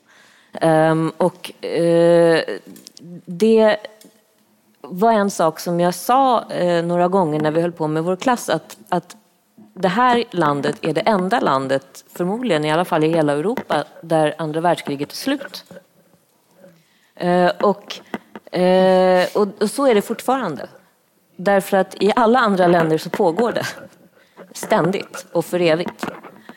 Ehm, 0.62 1.12
och 1.18 1.52
det 3.26 3.78
var 4.82 5.12
en 5.12 5.30
sak 5.30 5.60
som 5.60 5.80
jag 5.80 5.94
sa 5.94 6.44
några 6.84 7.08
gånger 7.08 7.40
när 7.40 7.52
vi 7.52 7.62
höll 7.62 7.72
på 7.72 7.88
med 7.88 8.04
vår 8.04 8.16
klass 8.16 8.50
att, 8.50 8.78
att 8.90 9.16
det 9.74 9.88
här 9.88 10.24
landet 10.32 10.78
är 10.82 10.94
det 10.94 11.02
enda 11.02 11.40
landet, 11.40 12.06
förmodligen 12.14 12.66
i 12.66 12.72
alla 12.72 12.86
fall 12.86 13.04
i 13.04 13.08
hela 13.08 13.34
Europa, 13.34 13.84
där 14.02 14.36
andra 14.38 14.62
världskriget 14.62 15.12
är 15.12 15.16
slut. 15.16 15.64
Och 17.62 18.02
Eh, 18.52 19.28
och, 19.34 19.48
och, 19.62 19.70
så 19.70 19.88
är 19.88 19.96
det 19.96 20.02
fortfarande. 20.02 20.68
Därför 21.36 21.78
att 21.78 22.04
i 22.04 22.12
alla 22.16 22.40
andra 22.40 22.68
länder 22.68 22.98
så 22.98 23.10
pågår 23.10 23.52
det. 23.52 23.66
Ständigt 24.54 25.26
och 25.32 25.46
för 25.46 25.60
evigt. 25.62 26.06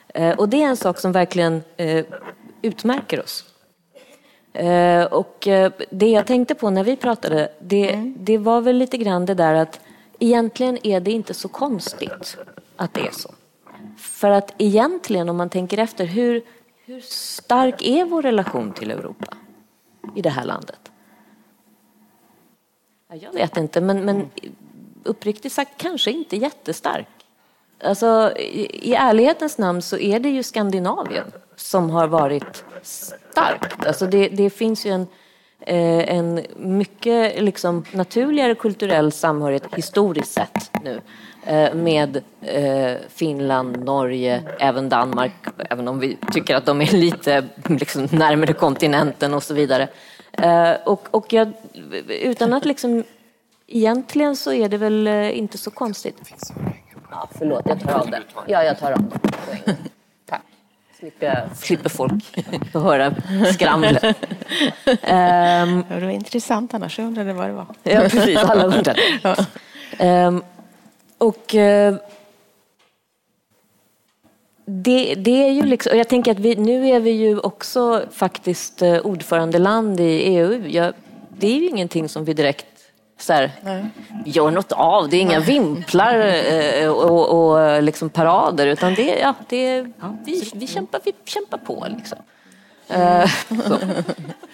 Eh, 0.09 0.39
och 0.39 0.49
det 0.49 0.63
är 0.63 0.67
en 0.67 0.77
sak 0.77 0.99
som 0.99 1.13
verkligen 1.13 1.63
eh, 1.77 2.05
utmärker 2.63 3.23
oss. 3.23 3.45
Eh, 4.53 5.05
och 5.05 5.49
eh, 5.49 5.73
det 5.91 6.11
jag 6.11 6.27
tänkte 6.27 6.55
på 6.55 6.71
när 6.71 6.85
vi 6.85 6.97
pratade, 6.97 7.53
det, 7.61 7.93
mm. 7.95 8.17
det 8.19 8.39
var 8.39 8.61
väl 8.61 8.77
lite 8.77 8.97
grann 8.97 9.27
det 9.27 9.35
där 9.35 9.55
att 9.55 9.81
egentligen 10.19 10.87
är 10.87 11.01
det 11.01 11.11
inte 11.11 11.35
så 11.35 11.49
konstigt 11.49 12.37
att 12.77 12.95
det 12.95 13.01
är 13.01 13.13
så. 13.13 13.35
För 13.99 14.31
att 14.31 14.55
egentligen 14.59 15.29
om 15.29 15.37
man 15.37 15.51
tänker 15.51 15.79
efter, 15.79 16.05
hur, 16.05 16.43
hur 16.85 17.01
stark 17.01 17.83
är 17.83 18.05
vår 18.05 18.23
relation 18.23 18.73
till 18.73 18.91
Europa 18.91 19.37
i 20.15 20.23
det 20.23 20.31
här 20.31 20.45
landet? 20.45 20.81
Jag 23.21 23.33
vet 23.33 23.57
inte, 23.57 23.81
men, 23.81 24.05
men 24.05 24.31
uppriktigt 25.05 25.53
sagt 25.53 25.71
kanske 25.77 26.11
inte 26.11 26.37
jättestark. 26.37 27.09
Alltså, 27.85 28.33
i, 28.37 28.91
I 28.91 28.95
ärlighetens 28.95 29.59
namn 29.59 29.83
så 29.83 29.99
är 29.99 30.21
det 30.21 30.29
ju 30.29 30.43
Skandinavien 30.43 31.33
som 31.57 31.91
har 31.91 32.07
varit 32.07 32.65
starkt. 32.83 33.87
Alltså 33.87 34.07
det, 34.07 34.29
det 34.29 34.51
finns 34.51 34.87
ju 34.87 34.91
en, 34.91 35.07
eh, 35.61 36.17
en 36.17 36.47
mycket 36.57 37.43
liksom, 37.43 37.85
naturligare 37.93 38.55
kulturell 38.55 39.13
samhörighet 39.13 39.75
historiskt 39.75 40.33
sett 40.33 40.71
nu 40.85 41.01
med 41.75 42.23
eh, 42.41 42.97
Finland, 43.09 43.85
Norge, 43.85 44.43
även 44.59 44.89
Danmark, 44.89 45.33
även 45.71 45.89
om 45.89 45.99
vi 45.99 46.17
tycker 46.33 46.57
att 46.57 46.67
de 46.67 46.81
är 46.81 46.93
lite 46.93 47.45
liksom, 47.69 48.09
närmare 48.11 48.53
kontinenten 48.53 49.35
och 49.35 49.43
så 49.43 49.55
vidare. 49.55 49.89
Eh, 50.33 50.73
och, 50.85 51.09
och 51.11 51.33
jag, 51.33 51.53
utan 52.09 52.53
att 52.53 52.65
liksom... 52.65 53.05
Egentligen 53.67 54.37
så 54.37 54.53
är 54.53 54.69
det 54.69 54.77
väl 54.77 55.07
eh, 55.07 55.39
inte 55.39 55.59
så 55.59 55.71
konstigt. 55.71 56.33
Ja, 57.11 57.29
förlåt, 57.39 57.63
jag 57.67 57.81
tar 57.81 57.93
av 57.93 58.11
det. 58.11 58.23
Ja, 58.47 58.65
jag 58.65 58.79
tar 58.79 58.93
av 58.93 59.05
det. 59.65 59.77
Tack. 60.29 60.43
Slipper, 60.99 61.49
slipper 61.55 61.89
folk 61.89 62.25
höra 62.75 63.15
skramlet. 63.55 64.05
Um, 64.05 65.85
det 65.89 66.01
var 66.01 66.11
intressant 66.11 66.75
annars. 66.75 66.99
Jag 66.99 67.07
undrade 67.07 67.33
vad 67.33 67.49
det 67.49 67.53
var. 67.53 67.67
ja, 67.83 68.01
precis. 68.01 68.39
Alla 68.39 68.65
undrade. 68.65 69.01
um, 70.01 70.43
och... 71.23 71.55
Uh, 71.55 71.95
det, 74.65 75.15
det, 75.15 75.45
är 75.45 75.51
ju 75.51 75.63
liksom, 75.63 75.99
jag 75.99 76.09
tänker 76.09 76.31
att 76.31 76.39
vi, 76.39 76.57
nu 76.57 76.89
är 76.89 77.01
vi 77.01 77.11
ju 77.11 77.39
också 77.39 78.03
faktiskt 78.13 78.83
eh, 78.83 78.99
ordförandeland 78.99 80.01
i 80.01 80.05
EU. 80.05 80.67
Jag, 80.69 80.95
det 81.39 81.47
är 81.47 81.57
ju 81.57 81.69
ingenting 81.69 82.09
som 82.09 82.25
vi 82.25 82.35
direkt 82.35 82.67
så 83.19 83.33
här, 83.33 83.51
gör 84.27 84.51
något 84.51 84.73
av. 84.73 85.09
Det 85.09 85.17
är 85.17 85.21
inga 85.21 85.41
vimplar 85.41 86.19
eh, 86.19 86.89
och, 86.89 87.53
och 87.53 87.83
liksom 87.83 88.11
parader 88.11 88.67
utan 88.67 88.95
det, 88.95 89.19
ja, 89.19 89.35
det, 89.49 89.83
vi, 90.25 90.51
vi, 90.55 90.67
kämpar, 90.67 91.01
vi 91.05 91.13
kämpar 91.25 91.59
på. 91.59 91.87
Liksom. 91.97 92.19
Mm. 92.89 93.29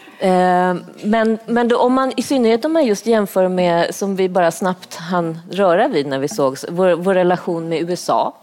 men 1.03 1.39
men 1.47 1.69
då, 1.69 1.79
om 1.79 1.93
man, 1.93 2.13
i 2.17 2.23
synnerhet 2.23 2.65
om 2.65 2.73
man 2.73 2.87
just 2.87 3.07
jämför 3.07 3.49
med, 3.49 3.95
som 3.95 4.17
vi 4.17 4.29
bara 4.29 4.51
snabbt 4.51 4.95
hann 4.95 5.39
röra 5.51 5.89
vid 5.89 6.07
när 6.07 6.19
vi 6.19 6.29
sågs, 6.29 6.65
vår, 6.69 6.93
vår 6.93 7.15
relation 7.15 7.69
med 7.69 7.91
USA. 7.91 8.37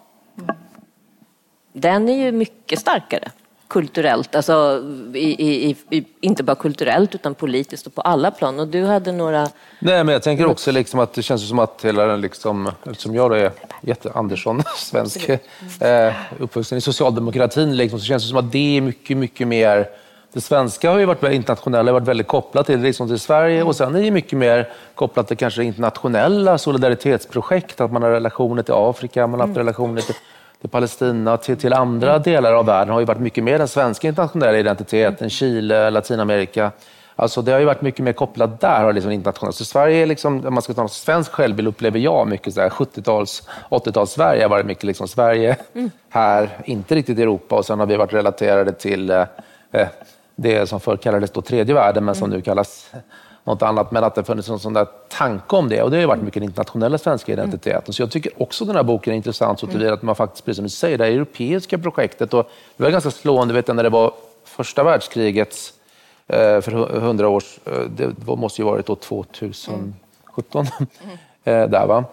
Den 1.73 2.09
är 2.09 2.25
ju 2.25 2.31
mycket 2.31 2.79
starkare 2.79 3.31
kulturellt, 3.67 4.35
alltså 4.35 4.83
i, 5.13 5.69
i, 5.69 5.75
i, 5.89 6.05
inte 6.21 6.43
bara 6.43 6.55
kulturellt 6.55 7.15
utan 7.15 7.35
politiskt 7.35 7.87
och 7.87 7.95
på 7.95 8.01
alla 8.01 8.31
plan. 8.31 8.59
Och 8.59 8.67
du 8.67 8.85
hade 8.85 9.11
några... 9.11 9.41
Nej, 9.79 10.03
men 10.03 10.07
jag 10.07 10.23
tänker 10.23 10.45
också 10.45 10.71
liksom 10.71 10.99
att 10.99 11.13
det 11.13 11.23
känns 11.23 11.47
som 11.47 11.59
att 11.59 11.85
hela 11.85 12.05
den, 12.05 12.21
liksom, 12.21 12.71
eftersom 12.83 13.15
jag 13.15 13.39
är 13.39 13.51
jätte 13.81 14.11
Andersson, 14.11 14.63
svensk, 14.77 15.29
eh, 15.29 16.13
uppvuxen 16.39 16.77
i 16.77 16.81
socialdemokratin, 16.81 17.77
liksom, 17.77 17.99
så 17.99 18.05
känns 18.05 18.23
det 18.23 18.29
som 18.29 18.37
att 18.37 18.51
det 18.51 18.77
är 18.77 18.81
mycket, 18.81 19.17
mycket 19.17 19.47
mer 19.47 19.87
det 20.35 20.41
svenska 20.41 20.91
har 20.91 20.99
ju 20.99 21.05
varit 21.05 21.23
internationella, 21.23 21.91
varit 21.91 22.07
väldigt 22.07 22.27
kopplat 22.27 22.65
till, 22.65 22.79
liksom 22.79 23.07
till 23.07 23.19
Sverige 23.19 23.63
och 23.63 23.75
sen 23.75 23.95
är 23.95 24.01
det 24.01 24.11
mycket 24.11 24.39
mer 24.39 24.69
kopplat 24.95 25.27
till 25.27 25.37
kanske 25.37 25.63
internationella 25.63 26.57
solidaritetsprojekt, 26.57 27.81
att 27.81 27.91
man 27.91 28.03
har 28.03 28.09
relationer 28.09 28.63
till 28.63 28.73
Afrika, 28.73 29.27
man 29.27 29.39
har 29.39 29.47
haft 29.47 29.57
relationer 29.57 30.01
till, 30.01 30.15
till 30.61 30.69
Palestina, 30.69 31.37
till, 31.37 31.57
till 31.57 31.73
andra 31.73 32.19
delar 32.19 32.53
av 32.53 32.65
världen 32.65 32.93
har 32.93 32.99
ju 32.99 33.05
varit 33.05 33.19
mycket 33.19 33.43
mer 33.43 33.57
den 33.57 33.67
svenska 33.67 34.07
internationella 34.07 34.57
identiteten, 34.57 35.29
Chile, 35.29 35.89
Latinamerika. 35.89 36.71
Alltså 37.15 37.41
det 37.41 37.51
har 37.51 37.59
ju 37.59 37.65
varit 37.65 37.81
mycket 37.81 38.03
mer 38.03 38.13
kopplat 38.13 38.61
där, 38.61 38.83
har 38.83 38.93
liksom 38.93 39.11
internationellt. 39.11 39.55
Så 39.55 39.65
Sverige, 39.65 40.01
är 40.01 40.05
liksom, 40.05 40.47
om 40.47 40.53
man 40.53 40.63
ska 40.63 40.73
ta 40.73 40.81
en 40.81 40.89
svensk 40.89 41.31
självbild, 41.31 41.67
upplever 41.67 41.99
jag 41.99 42.27
mycket 42.27 42.53
så 42.53 42.61
70-tals, 42.61 43.49
80-tals 43.69 44.11
Sverige 44.11 44.43
har 44.43 44.49
varit 44.49 44.65
mycket 44.65 44.83
liksom 44.83 45.07
Sverige 45.07 45.57
här, 46.09 46.49
inte 46.65 46.95
riktigt 46.95 47.19
Europa 47.19 47.55
och 47.55 47.65
sen 47.65 47.79
har 47.79 47.85
vi 47.87 47.95
varit 47.95 48.13
relaterade 48.13 48.71
till 48.71 49.09
eh, 49.09 49.25
eh 49.71 49.87
det 50.35 50.69
som 50.69 50.79
förr 50.79 50.97
kallades 50.97 51.31
då 51.31 51.41
tredje 51.41 51.75
världen, 51.75 52.05
men 52.05 52.15
som 52.15 52.29
nu 52.29 52.41
kallas 52.41 52.91
något 53.43 53.61
annat. 53.61 53.91
Men 53.91 54.03
att 54.03 54.15
det 54.15 54.23
funnits 54.23 54.49
en 54.49 54.59
sån 54.59 54.73
där 54.73 54.87
tanke 55.09 55.55
om 55.55 55.69
det. 55.69 55.81
Och 55.81 55.91
det 55.91 55.97
har 55.97 56.01
ju 56.01 56.07
varit 56.07 56.21
mycket 56.21 56.41
den 56.41 56.49
internationella 56.49 56.97
svenska 56.97 57.33
identiteten. 57.33 57.93
Så 57.93 58.01
jag 58.01 58.11
tycker 58.11 58.31
också 58.41 58.65
den 58.65 58.75
här 58.75 58.83
boken 58.83 59.13
är 59.13 59.17
intressant 59.17 59.59
så 59.59 59.67
tillvida 59.67 59.93
att 59.93 60.01
man 60.01 60.15
faktiskt, 60.15 60.45
precis 60.45 60.55
som 60.55 60.63
du 60.63 60.69
säger, 60.69 60.97
det 60.97 61.03
här 61.03 61.11
europeiska 61.11 61.77
projektet. 61.77 62.33
Och 62.33 62.49
det 62.77 62.83
var 62.83 62.91
ganska 62.91 63.11
slående, 63.11 63.53
vet 63.53 63.67
jag, 63.67 63.75
när 63.75 63.83
det 63.83 63.89
var 63.89 64.11
första 64.45 64.83
världskrigets 64.83 65.73
Eh, 66.27 66.61
för 66.61 66.71
hundra 66.99 67.29
år 67.29 67.43
eh, 67.65 67.79
det 67.79 68.27
måste 68.27 68.61
ju 68.61 68.65
varit 68.65 68.85
då 68.85 68.95
2017. 68.95 69.93
Mm. 70.43 70.73
där, 71.71 71.87
va? 71.87 72.03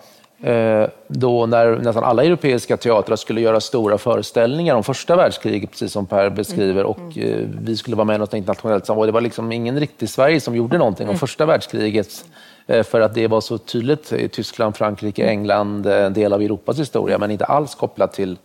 Då 1.07 1.47
när 1.47 1.77
nästan 1.77 2.05
alla 2.05 2.25
europeiska 2.25 2.77
teatrar 2.77 3.17
skulle 3.17 3.41
göra 3.41 3.61
stora 3.61 3.99
föreställningar 3.99 4.75
om 4.75 4.85
första 4.85 5.17
världskriget, 5.17 5.71
precis 5.71 5.93
som 5.93 6.07
Per 6.07 6.31
beskriver, 6.31 6.85
och 6.85 7.17
mm. 7.17 7.59
vi 7.63 7.77
skulle 7.77 7.97
vara 7.97 8.05
med 8.05 8.15
i 8.15 8.19
något 8.19 8.35
internationellt 8.35 8.87
sammanhang. 8.87 9.07
Det 9.07 9.13
var 9.13 9.21
liksom 9.21 9.53
ingen 9.53 9.81
riktig 9.81 10.09
Sverige 10.09 10.41
som 10.41 10.57
gjorde 10.57 10.79
någonting 10.79 11.07
om 11.07 11.11
mm. 11.11 11.19
första 11.19 11.47
världskriget, 11.47 12.25
för 12.67 13.01
att 13.01 13.15
det 13.15 13.29
var 13.29 13.41
så 13.41 13.59
tydligt 13.59 14.13
i 14.13 14.29
Tyskland, 14.29 14.77
Frankrike, 14.77 15.27
England, 15.27 15.87
en 15.87 16.13
del 16.13 16.33
av 16.33 16.43
Europas 16.43 16.79
historia, 16.79 17.19
men 17.19 17.31
inte 17.31 17.45
alls 17.45 17.75
kopplat 17.75 18.13
till 18.13 18.39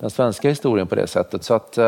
den 0.00 0.10
svenska 0.10 0.48
historien 0.48 0.86
på 0.86 0.94
det 0.94 1.06
sättet. 1.06 1.44
Så 1.44 1.54
att, 1.54 1.78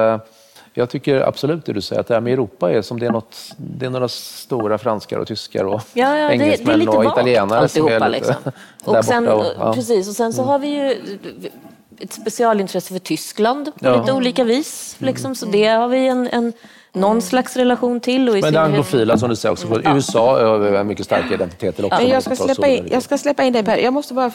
jag 0.79 0.91
tycker 0.91 1.21
absolut 1.21 1.67
det 1.67 1.73
du 1.73 1.81
säger, 1.81 2.01
att 2.01 2.07
det 2.07 2.15
här 2.15 2.21
med 2.21 2.33
Europa 2.33 2.73
är 2.73 2.83
som 2.83 3.01
det 3.01 3.07
är, 3.07 3.11
något, 3.11 3.37
det 3.57 3.87
är 3.87 3.91
några 3.91 4.09
stora 4.09 4.79
franskar 4.79 5.19
och 5.19 5.27
tyskar 5.27 5.65
och 5.65 5.81
ja, 5.93 6.19
ja, 6.19 6.31
engelsmän 6.31 6.79
det, 6.79 6.85
det 6.85 6.91
och 6.91 7.05
italienare 7.05 7.69
som 7.69 7.87
är 7.89 7.93
lite 7.93 8.09
liksom. 8.09 8.35
och 8.85 9.05
sen, 9.05 9.29
och, 9.29 9.45
ja. 9.59 9.73
Precis, 9.75 10.09
och 10.09 10.15
sen 10.15 10.33
så 10.33 10.43
mm. 10.43 10.51
har 10.51 10.59
vi 10.59 10.69
ju 10.69 10.91
ett 11.99 12.13
specialintresse 12.13 12.93
för 12.93 12.99
Tyskland 12.99 13.65
på 13.65 13.87
ja. 13.87 14.01
lite 14.01 14.13
olika 14.13 14.45
vis. 14.45 14.97
Liksom, 14.99 15.35
så 15.35 15.47
det 15.47 15.67
har 15.67 15.89
vi 15.89 16.07
en, 16.09 16.29
en 16.29 16.53
någon 16.93 17.23
slags 17.23 17.57
relation 17.57 18.01
till. 18.01 18.29
Och 18.29 18.39
i 18.39 18.43
Men 18.43 18.53
det 18.53 18.61
anglofila 18.61 19.19
som 19.19 19.29
du 19.29 19.37
säger 19.37 19.53
också. 19.53 19.81
USA 19.85 20.47
har 20.47 20.85
mycket 20.85 21.05
starka 21.05 21.35
identiteter 21.35 21.85
också. 21.85 22.03
Jag 22.03 22.23
ska, 22.23 22.37
släppa 22.37 22.69
in, 22.69 22.89
jag 22.91 23.03
ska 23.03 23.19
släppa 23.19 23.45
in 23.45 23.53
dig 23.53 23.65
Per. 23.65 23.77
Jag 23.77 23.93
måste 23.93 24.15
bara 24.15 24.33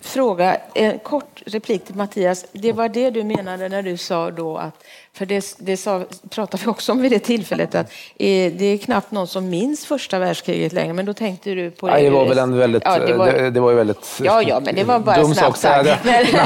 fråga, 0.00 0.56
en 0.74 0.98
kort 0.98 1.42
replik 1.46 1.84
till 1.84 1.94
Mattias. 1.94 2.46
Det 2.52 2.72
var 2.72 2.88
det 2.88 3.10
du 3.10 3.24
menade 3.24 3.68
när 3.68 3.82
du 3.82 3.96
sa 3.96 4.30
då 4.30 4.56
att 4.56 4.84
för 5.12 5.26
det, 5.26 5.54
det 5.58 5.76
sa, 5.76 6.04
pratade 6.30 6.62
vi 6.64 6.70
också 6.70 6.92
om 6.92 7.02
vid 7.02 7.12
det 7.12 7.18
tillfället, 7.18 7.74
att 7.74 7.86
eh, 8.18 8.52
det 8.52 8.64
är 8.64 8.78
knappt 8.78 9.10
någon 9.10 9.26
som 9.26 9.50
minns 9.50 9.86
första 9.86 10.18
världskriget 10.18 10.72
längre. 10.72 10.92
Men 10.92 11.06
då 11.06 11.12
tänkte 11.12 11.50
du 11.50 11.70
på... 11.70 11.88
Ja, 11.88 12.00
det 12.00 12.10
var 12.10 12.28
väl 12.28 12.38
en 12.38 12.58
väldigt... 12.58 12.82
Ja, 12.84 12.98
det, 12.98 13.14
var, 13.14 13.32
det, 13.32 13.50
det 13.50 13.60
var 13.60 13.72
väldigt... 13.72 14.20
Ja, 14.22 14.42
ja, 14.42 14.60
men 14.64 14.74
det 14.74 14.84
var 14.84 14.98
bara 14.98 15.24
snabbt 15.24 15.58
sagt. 15.58 16.04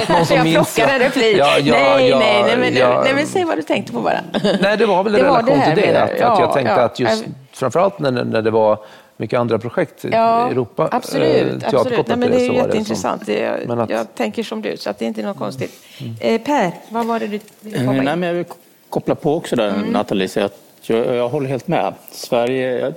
någon 0.09 0.27
som 0.27 0.37
jag 0.37 0.45
minns, 0.45 0.75
plockade 0.75 0.93
en 0.93 1.01
replik. 1.01 1.37
Ja, 1.39 1.59
ja, 1.59 1.75
nej, 1.75 2.09
ja, 2.09 2.19
nej, 2.19 2.43
nej, 2.43 2.57
men, 2.57 2.75
ja. 2.75 3.03
nej, 3.05 3.15
men 3.15 3.27
säg 3.27 3.45
vad 3.45 3.59
du 3.59 3.63
tänkte 3.63 3.93
på 3.93 4.01
bara. 4.01 4.21
Nej, 4.61 4.77
det 4.77 4.87
var 4.87 5.05
väl 5.05 5.15
en 5.15 5.21
relation 5.21 5.63
till 5.63 5.83
det. 5.83 6.03
Att, 6.03 6.11
att 6.11 6.39
jag 6.39 6.53
tänkte 6.53 6.85
att 6.85 6.99
just, 6.99 7.25
framförallt 7.53 7.99
när, 7.99 8.11
när 8.11 8.43
det 8.43 8.51
var 8.51 8.79
mycket 9.17 9.39
andra 9.39 9.59
projekt 9.59 10.05
i 10.05 10.09
ja, 10.13 10.51
Europa. 10.51 10.89
Absolut, 10.93 11.63
äh, 11.63 11.69
absolut. 11.75 12.09
Nej, 12.09 12.17
men 12.17 12.31
det 12.31 12.45
är 12.45 12.49
det 12.49 12.55
jätteintressant. 12.55 13.27
Det 13.27 13.39
jag, 13.39 13.81
att... 13.81 13.91
jag 13.91 14.15
tänker 14.15 14.43
som 14.43 14.63
du, 14.63 14.77
så 14.77 14.91
att 14.91 14.99
det 14.99 15.05
är 15.05 15.07
inte 15.07 15.23
något 15.23 15.39
konstigt. 15.39 15.73
Mm. 16.01 16.15
Eh, 16.21 16.41
per, 16.41 16.73
vad 16.89 17.07
var 17.07 17.21
det 17.21 17.27
du 17.27 17.41
ville 17.61 17.79
komma 17.79 17.97
in? 17.97 18.05
Nej, 18.05 18.17
men 18.17 18.29
jag 18.29 18.35
vill 18.35 18.45
koppla 18.91 19.15
på 19.15 19.35
också 19.35 19.57
där, 19.57 19.69
mm. 19.69 19.89
Nathalie. 19.89 20.29
Så 20.29 20.41
att 20.41 20.61
jag, 20.83 21.17
jag 21.17 21.29
håller 21.29 21.49
helt 21.49 21.69
med. 21.69 21.95
Sverige, 22.11 22.95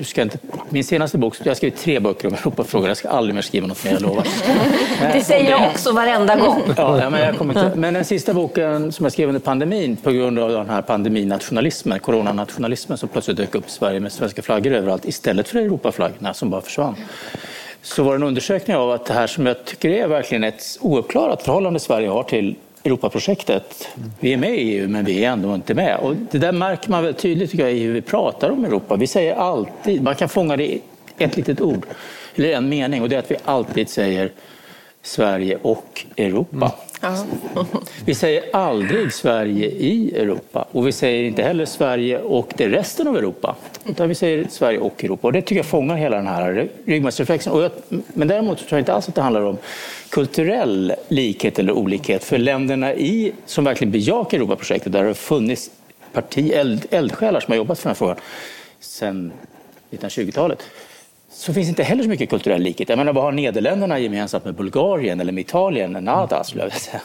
du 0.00 0.04
ska 0.04 0.22
inte, 0.22 0.38
min 0.68 0.84
senaste 0.84 1.18
bok, 1.18 1.36
jag 1.38 1.50
har 1.50 1.54
skrivit 1.54 1.78
tre 1.78 2.00
böcker 2.00 2.28
om 2.28 2.34
Europafrågor, 2.34 2.88
jag 2.88 2.96
ska 2.96 3.08
aldrig 3.08 3.34
mer 3.34 3.42
skriva 3.42 3.66
något 3.66 3.84
mer, 3.84 3.92
jag 3.92 4.02
lovar. 4.02 4.26
Det 5.12 5.20
säger 5.20 5.50
jag 5.50 5.70
också 5.70 5.92
varenda 5.92 6.36
gång. 6.36 6.62
Ja, 6.76 7.10
men, 7.10 7.20
jag 7.20 7.38
kommer 7.38 7.64
inte, 7.64 7.78
men 7.78 7.94
den 7.94 8.04
sista 8.04 8.34
boken 8.34 8.92
som 8.92 9.04
jag 9.04 9.12
skrev 9.12 9.28
under 9.28 9.40
pandemin, 9.40 9.96
på 9.96 10.10
grund 10.10 10.38
av 10.38 10.50
den 10.50 10.70
här 10.70 10.82
pandeminationalismen, 10.82 12.00
coronanationalismen 12.00 12.98
som 12.98 13.08
plötsligt 13.08 13.36
dök 13.36 13.54
upp 13.54 13.66
i 13.66 13.70
Sverige 13.70 14.00
med 14.00 14.12
svenska 14.12 14.42
flaggor 14.42 14.72
överallt 14.72 15.04
istället 15.04 15.48
för 15.48 15.58
Europaflaggorna 15.58 16.34
som 16.34 16.50
bara 16.50 16.60
försvann. 16.60 16.94
Så 17.82 18.02
var 18.02 18.12
det 18.12 18.16
en 18.16 18.22
undersökning 18.22 18.76
av 18.76 18.90
att 18.90 19.06
det 19.06 19.14
här 19.14 19.26
som 19.26 19.46
jag 19.46 19.64
tycker 19.64 19.90
är 19.90 20.08
verkligen 20.08 20.44
ett 20.44 20.62
ouppklarat 20.80 21.42
förhållande 21.42 21.80
Sverige 21.80 22.08
har 22.08 22.22
till 22.22 22.56
Europaprojektet. 22.84 23.88
Vi 24.20 24.32
är 24.32 24.36
med 24.36 24.58
i 24.58 24.60
EU, 24.60 24.88
men 24.88 25.04
vi 25.04 25.24
är 25.24 25.30
ändå 25.30 25.54
inte 25.54 25.74
med. 25.74 25.96
Och 25.96 26.16
det 26.30 26.38
där 26.38 26.52
märker 26.52 26.90
man 26.90 27.04
väl 27.04 27.14
tydligt 27.14 27.50
tycker 27.50 27.64
jag, 27.64 27.72
i 27.72 27.82
hur 27.82 27.92
vi 27.92 28.02
pratar 28.02 28.50
om 28.50 28.64
Europa. 28.64 28.96
Vi 28.96 29.06
säger 29.06 29.34
alltid, 29.34 30.02
man 30.02 30.14
kan 30.14 30.28
fånga 30.28 30.56
det 30.56 30.66
i 30.66 30.82
ett 31.18 31.36
litet 31.36 31.60
ord, 31.60 31.86
eller 32.34 32.52
en 32.52 32.68
mening, 32.68 33.02
och 33.02 33.08
det 33.08 33.16
är 33.16 33.18
att 33.18 33.30
vi 33.30 33.36
alltid 33.44 33.88
säger 33.88 34.32
Sverige 35.02 35.58
och 35.62 36.06
Europa. 36.16 36.72
Vi 38.04 38.14
säger 38.14 38.44
aldrig 38.52 39.12
Sverige 39.12 39.66
i 39.66 40.14
Europa 40.16 40.68
och 40.72 40.86
vi 40.86 40.92
säger 40.92 41.24
inte 41.24 41.42
heller 41.42 41.64
Sverige 41.64 42.18
och 42.18 42.52
det 42.56 42.68
resten 42.68 43.08
av 43.08 43.16
Europa. 43.16 43.56
Utan 43.86 44.08
vi 44.08 44.14
säger 44.14 44.46
Sverige 44.50 44.78
och 44.78 45.04
Europa 45.04 45.26
och 45.26 45.32
det 45.32 45.42
tycker 45.42 45.56
jag 45.56 45.66
fångar 45.66 45.96
hela 45.96 46.16
den 46.16 46.26
här 46.26 46.68
ryggmärgsreflexen. 46.84 47.70
Men 48.14 48.28
däremot 48.28 48.58
tror 48.58 48.68
jag 48.70 48.80
inte 48.80 48.92
alls 48.92 49.08
att 49.08 49.14
det 49.14 49.22
handlar 49.22 49.42
om 49.42 49.58
kulturell 50.10 50.92
likhet 51.08 51.58
eller 51.58 51.72
olikhet. 51.72 52.24
För 52.24 52.38
länderna 52.38 52.94
i, 52.94 53.32
som 53.46 53.64
verkligen 53.64 53.92
bejakar 53.92 54.38
Europaprojektet, 54.38 54.92
där 54.92 55.00
det 55.00 55.06
har 55.06 55.14
funnits 55.14 55.70
parti, 56.12 56.50
eld, 56.54 56.86
eldsjälar 56.90 57.40
som 57.40 57.52
har 57.52 57.56
jobbat 57.56 57.78
för 57.78 57.88
den 57.88 57.90
här 57.90 57.98
frågan 57.98 58.16
sedan 58.80 59.32
1920-talet 59.90 60.62
så 61.32 61.54
finns 61.54 61.68
inte 61.68 61.82
heller 61.82 62.02
så 62.02 62.08
mycket 62.08 62.30
kulturell 62.30 62.62
likhet. 62.62 62.88
Jag 62.88 62.98
menar, 62.98 63.12
vad 63.12 63.24
har 63.24 63.32
Nederländerna 63.32 63.98
gemensamt 63.98 64.44
med 64.44 64.54
Bulgarien 64.54 65.20
eller 65.20 65.32
med 65.32 65.40
Italien? 65.40 65.92
Nada, 65.92 66.44
skulle 66.44 66.60
jag 66.62 66.66
vilja 66.66 66.78
säga. 66.78 67.02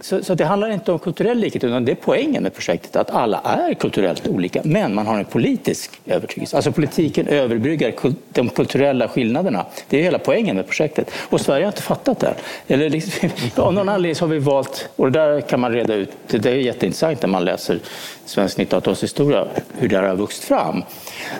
Så, 0.00 0.24
så, 0.24 0.34
det 0.34 0.44
handlar 0.44 0.70
inte 0.70 0.92
om 0.92 0.98
kulturell 0.98 1.38
likhet, 1.38 1.64
utan 1.64 1.84
det 1.84 1.92
är 1.92 1.96
poängen 1.96 2.42
med 2.42 2.54
projektet, 2.54 2.96
att 2.96 3.10
alla 3.10 3.40
är 3.40 3.74
kulturellt 3.74 4.28
olika, 4.28 4.60
men 4.64 4.94
man 4.94 5.06
har 5.06 5.18
en 5.18 5.24
politisk 5.24 6.00
övertygelse. 6.06 6.56
Alltså 6.56 6.72
politiken 6.72 7.28
överbryggar 7.28 7.92
de 8.32 8.48
kulturella 8.48 9.08
skillnaderna. 9.08 9.66
Det 9.88 9.98
är 9.98 10.02
hela 10.02 10.18
poängen 10.18 10.56
med 10.56 10.66
projektet. 10.66 11.10
Och 11.28 11.40
Sverige 11.40 11.64
har 11.64 11.72
inte 11.72 11.82
fattat 11.82 12.20
det. 12.20 12.34
Eller 12.68 12.90
liksom, 12.90 13.30
av 13.56 13.74
någon 13.74 13.88
anledning 13.88 14.20
har 14.20 14.26
vi 14.26 14.38
valt, 14.38 14.88
och 14.96 15.12
det 15.12 15.18
där 15.18 15.40
kan 15.40 15.60
man 15.60 15.72
reda 15.72 15.94
ut, 15.94 16.10
det 16.26 16.46
är 16.46 16.54
jätteintressant 16.54 17.22
när 17.22 17.28
man 17.28 17.44
läser 17.44 17.78
svensk 18.24 18.58
1900-talshistoria, 18.58 19.46
hur 19.78 19.88
det 19.88 19.96
här 19.96 20.02
har 20.02 20.16
vuxit 20.16 20.44
fram. 20.44 20.84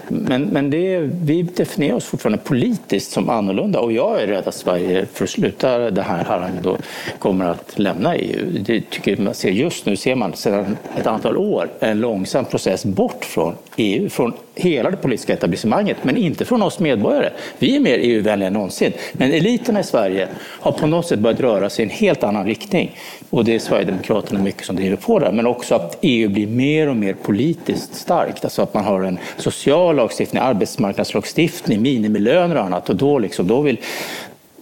Men, 0.08 0.42
men 0.42 0.70
det, 0.70 0.98
vi 1.00 1.42
definierar 1.42 1.96
oss 1.96 2.04
fortfarande 2.04 2.38
politiskt 2.38 3.12
som 3.12 3.30
annorlunda 3.30 3.80
och 3.80 3.92
jag 3.92 4.22
är 4.22 4.26
rädd 4.26 4.48
att 4.48 4.54
Sverige, 4.54 5.06
för 5.12 5.24
att 5.24 5.30
sluta 5.30 5.90
det 5.90 6.02
här 6.02 6.24
harangen, 6.24 6.62
då 6.62 6.76
kommer 7.18 7.44
att 7.44 7.78
lämna 7.78 8.16
EU. 8.16 8.49
Det 8.58 8.90
tycker 8.90 9.16
man 9.16 9.34
ser 9.34 9.50
just 9.50 9.86
nu 9.86 9.96
ser 9.96 10.14
man 10.14 10.34
sedan 10.34 10.76
ett 10.98 11.06
antal 11.06 11.36
år 11.36 11.68
en 11.80 12.00
långsam 12.00 12.44
process 12.44 12.84
bort 12.84 13.24
från 13.24 13.54
EU, 13.76 14.08
från 14.08 14.32
hela 14.54 14.90
det 14.90 14.96
politiska 14.96 15.32
etablissemanget, 15.32 15.96
men 16.02 16.16
inte 16.16 16.44
från 16.44 16.62
oss 16.62 16.78
medborgare. 16.78 17.30
Vi 17.58 17.76
är 17.76 17.80
mer 17.80 17.98
EU-vänliga 17.98 18.46
än 18.46 18.52
någonsin, 18.52 18.92
men 19.12 19.32
eliterna 19.32 19.80
i 19.80 19.84
Sverige 19.84 20.28
har 20.36 20.72
på 20.72 20.86
något 20.86 21.06
sätt 21.06 21.18
börjat 21.18 21.40
röra 21.40 21.70
sig 21.70 21.84
i 21.84 21.88
en 21.88 21.94
helt 21.94 22.24
annan 22.24 22.46
riktning. 22.46 22.96
Och 23.30 23.44
det 23.44 23.54
är 23.54 23.58
Sverigedemokraterna 23.58 24.42
mycket 24.42 24.64
som 24.64 24.76
driver 24.76 24.96
på 24.96 25.18
det, 25.18 25.32
men 25.32 25.46
också 25.46 25.74
att 25.74 25.98
EU 26.00 26.28
blir 26.28 26.46
mer 26.46 26.88
och 26.88 26.96
mer 26.96 27.14
politiskt 27.14 27.94
starkt. 27.94 28.44
Alltså 28.44 28.62
att 28.62 28.74
man 28.74 28.84
har 28.84 29.02
en 29.02 29.18
social 29.36 29.96
lagstiftning, 29.96 30.42
arbetsmarknadslagstiftning, 30.42 31.82
minimilöner 31.82 32.56
och 32.56 32.64
annat. 32.64 32.90
Och 32.90 32.96
då, 32.96 33.18
liksom, 33.18 33.46
då 33.46 33.60
vill 33.60 33.76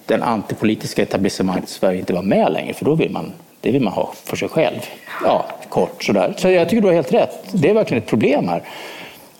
den 0.06 0.22
antipolitiska 0.22 1.02
etablissemanget 1.02 1.64
i 1.64 1.72
Sverige 1.72 1.98
inte 1.98 2.12
vara 2.12 2.22
med 2.22 2.52
längre, 2.52 2.74
för 2.74 2.84
då 2.84 2.94
vill 2.94 3.10
man 3.10 3.32
det 3.60 3.70
vill 3.70 3.82
man 3.82 3.92
ha 3.92 4.12
för 4.24 4.36
sig 4.36 4.48
själv. 4.48 4.78
Ja, 5.24 5.46
kort 5.68 6.04
sådär. 6.04 6.34
Så 6.36 6.50
jag 6.50 6.68
tycker 6.68 6.82
du 6.82 6.88
har 6.88 6.94
helt 6.94 7.12
rätt. 7.12 7.44
Det 7.52 7.70
är 7.70 7.74
verkligen 7.74 8.02
ett 8.02 8.08
problem 8.08 8.48
här. 8.48 8.62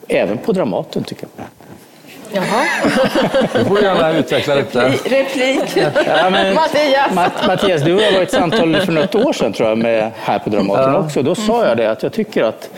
Även 0.08 0.38
på 0.38 0.52
Dramaten 0.52 1.04
tycker 1.04 1.28
jag. 1.36 1.46
Jaha. 2.32 2.64
Du 3.52 3.64
får 3.64 3.82
gärna 3.82 4.12
utveckla 4.12 4.54
lite. 4.54 4.88
Replik. 4.88 5.60
Ja, 6.06 6.30
men, 6.30 6.54
Mattias. 6.54 7.14
Mattias, 7.46 7.82
du 7.82 7.94
och 7.94 8.02
jag 8.02 8.12
var 8.12 8.20
i 8.20 8.22
ett 8.22 8.30
samtal 8.30 8.80
för 8.80 8.92
något 8.92 9.14
år 9.14 9.32
sedan 9.32 9.52
tror 9.52 9.68
jag, 9.68 9.78
med, 9.78 10.10
här 10.16 10.38
på 10.38 10.50
Dramaten 10.50 10.94
också. 10.94 11.22
Då 11.22 11.34
sa 11.34 11.66
jag 11.66 11.76
det 11.76 11.90
att 11.90 12.02
jag 12.02 12.12
tycker 12.12 12.42
att 12.42 12.70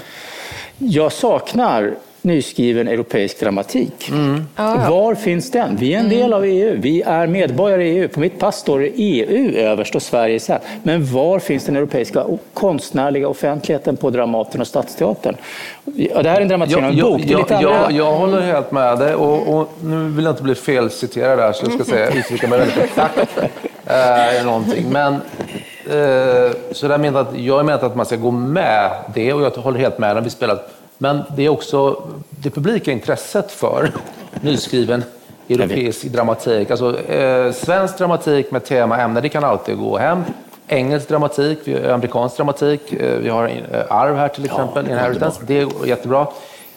jag 0.79 1.13
saknar 1.13 1.95
nyskriven 2.23 2.89
europeisk 2.89 3.41
dramatik. 3.41 4.09
Mm. 4.09 4.45
Var 4.89 5.15
finns 5.15 5.51
den? 5.51 5.77
Vi 5.77 5.95
är 5.95 5.99
en 5.99 6.09
del 6.09 6.33
av 6.33 6.45
EU. 6.45 6.77
Vi 6.81 7.03
är 7.03 7.27
medborgare 7.27 7.89
i 7.89 7.99
EU. 7.99 8.09
På 8.09 8.21
mitt 8.21 8.39
pass 8.39 8.59
står 8.59 8.79
det 8.79 8.87
EU 8.87 9.57
överst 9.57 9.95
och 9.95 10.03
Sverige 10.03 10.41
sen. 10.41 10.61
Men 10.83 11.07
var 11.07 11.39
finns 11.39 11.65
den 11.65 11.77
europeiska 11.77 12.25
konstnärliga 12.55 13.29
offentligheten 13.29 13.97
på 13.97 14.11
Dramaten 14.11 14.61
och 14.61 14.67
Stadsteatern? 14.67 15.37
Ja, 15.85 16.23
det 16.23 16.31
här 16.31 16.37
är 16.37 16.41
en 16.41 16.49
dramatisering 16.49 16.85
av 16.85 16.91
en 16.91 17.01
bok. 17.01 17.21
Jag, 17.25 17.47
jag, 17.51 17.63
jag, 17.63 17.93
jag, 17.93 18.13
håller 18.13 18.41
helt 18.41 18.73
med 18.73 18.99
dig 18.99 19.15
och, 19.15 19.55
och, 19.55 19.69
nu 19.83 20.09
vill 20.09 20.25
jag 20.25 20.33
inte 20.33 20.43
bli 20.43 20.55
felciterad 20.55 21.39
där 21.39 21.53
så 21.53 21.67
jag 21.67 21.73
ska 21.73 21.85
säga, 21.85 22.11
uttrycka 22.11 22.49
mig 22.49 22.59
väldigt 22.59 22.79
exakt. 22.79 23.39
Eh, 23.87 24.45
någonting. 24.45 24.87
Men, 24.91 25.13
eh, 25.15 26.53
så 26.73 26.89
där 26.89 26.99
menar 26.99 27.21
att, 27.21 27.39
jag 27.39 27.67
menar 27.67 27.87
att 27.87 27.97
man 27.97 28.07
ska 28.07 28.17
gå 28.17 28.31
med 28.31 28.91
det 29.15 29.33
och 29.33 29.43
jag 29.43 29.51
håller 29.51 29.79
helt 29.81 29.99
med 29.99 30.15
när 30.15 30.23
vi 30.23 30.31
spelar 30.31 30.59
men 31.03 31.23
det 31.37 31.43
är 31.45 31.49
också 31.49 32.03
det 32.31 32.51
publika 32.51 32.93
intresset 32.93 33.53
för 33.53 33.91
nyskriven 34.41 35.05
europeisk 35.49 36.05
dramatik. 36.05 36.71
Alltså, 36.71 37.01
eh, 37.01 37.53
svensk 37.53 37.99
dramatik 37.99 38.51
med 38.51 38.65
tema 38.65 38.99
ämne, 38.99 39.21
det 39.21 39.29
kan 39.29 39.45
alltid 39.45 39.79
gå 39.79 39.99
hem. 39.99 40.23
Engelsk 40.69 41.09
dramatik, 41.09 41.59
amerikansk 41.69 42.37
dramatik, 42.37 42.93
eh, 42.93 43.19
vi 43.19 43.29
har 43.29 43.49
eh, 43.49 43.85
Arv 43.89 44.17
här 44.17 44.29
till 44.29 44.45
exempel, 44.45 44.87
ja, 44.87 44.93
Inheritance, 44.93 45.41
det 45.47 45.61
är 45.61 45.87
jättebra. 45.87 46.27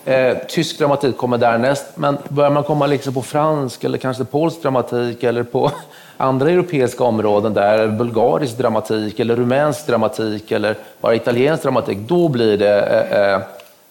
Eh, 0.05 0.37
tysk 0.47 0.79
dramatik 0.79 1.17
kommer 1.17 1.37
därnäst, 1.37 1.85
men 1.95 2.17
börjar 2.29 2.51
man 2.51 2.63
komma 2.63 2.87
liksom 2.87 3.13
på 3.13 3.21
fransk 3.21 3.83
eller 3.83 3.97
kanske 3.97 4.25
polsk 4.25 4.61
dramatik 4.61 5.23
eller 5.23 5.43
på 5.43 5.71
andra 6.17 6.49
europeiska 6.49 7.03
områden 7.03 7.53
där, 7.53 7.87
bulgarisk 7.87 8.57
dramatik 8.57 9.19
eller 9.19 9.35
rumänsk 9.35 9.87
dramatik 9.87 10.51
eller 10.51 10.75
bara 11.01 11.15
italiensk 11.15 11.63
dramatik, 11.63 11.97
då 11.97 12.27
blir 12.27 12.57
det 12.57 12.81
eh, 12.81 13.33
eh 13.33 13.41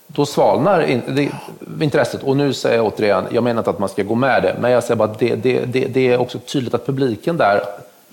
då 0.06 0.26
svalnar 0.26 1.00
intresset. 1.80 2.22
Och 2.22 2.36
nu 2.36 2.52
säger 2.52 2.76
jag 2.76 2.86
återigen, 2.86 3.24
jag 3.30 3.44
menar 3.44 3.60
inte 3.60 3.70
att 3.70 3.78
man 3.78 3.88
ska 3.88 4.02
gå 4.02 4.14
med 4.14 4.42
det, 4.42 4.56
men 4.60 4.70
jag 4.70 4.84
säger 4.84 4.96
bara 4.96 5.08
att 5.08 5.18
det, 5.18 5.34
det, 5.34 5.64
det, 5.64 5.86
det 5.86 6.08
är 6.12 6.18
också 6.18 6.38
tydligt 6.38 6.74
att 6.74 6.86
publiken 6.86 7.36
där 7.36 7.62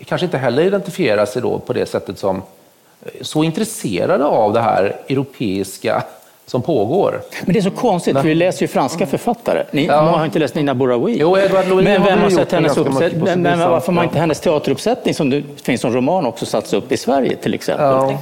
kanske 0.05 0.25
inte 0.25 0.37
heller 0.37 0.63
identifierar 0.63 1.25
sig 1.25 1.41
då 1.41 1.59
på 1.59 1.73
det 1.73 1.85
sättet 1.85 2.19
som 2.19 2.35
eh, 2.35 3.11
så 3.21 3.43
intresserade 3.43 4.25
av 4.25 4.53
det 4.53 4.61
här 4.61 4.95
europeiska 5.09 6.03
som 6.45 6.61
pågår. 6.61 7.21
Men 7.45 7.53
det 7.53 7.59
är 7.59 7.63
så 7.63 7.71
konstigt, 7.71 8.17
för 8.17 8.23
vi 8.23 8.35
läser 8.35 8.61
ju 8.61 8.67
franska 8.67 9.07
författare. 9.07 9.63
Ni 9.71 9.85
ja. 9.85 10.01
har 10.01 10.25
inte 10.25 10.39
läst 10.39 10.55
Nina 10.55 10.75
Bouraoui. 10.75 11.17
Jo, 11.19 11.37
Edward 11.37 11.67
Louis 11.67 11.83
men 11.83 12.03
vem 12.03 12.19
har 12.19 12.29
sett 12.29 12.51
hennes 12.51 12.77
uppsättning? 12.77 13.23
Men, 13.23 13.41
men 13.41 13.59
varför 13.59 13.87
har 13.87 13.93
man 13.93 14.03
inte 14.03 14.19
hennes 14.19 14.39
teateruppsättning 14.39 15.13
som 15.13 15.29
det 15.29 15.43
finns 15.61 15.81
som 15.81 15.93
roman 15.93 16.25
också 16.25 16.45
satts 16.45 16.73
upp 16.73 16.91
i 16.91 16.97
Sverige 16.97 17.35
till 17.35 17.53
exempel? 17.53 17.85
Ja. 17.85 18.17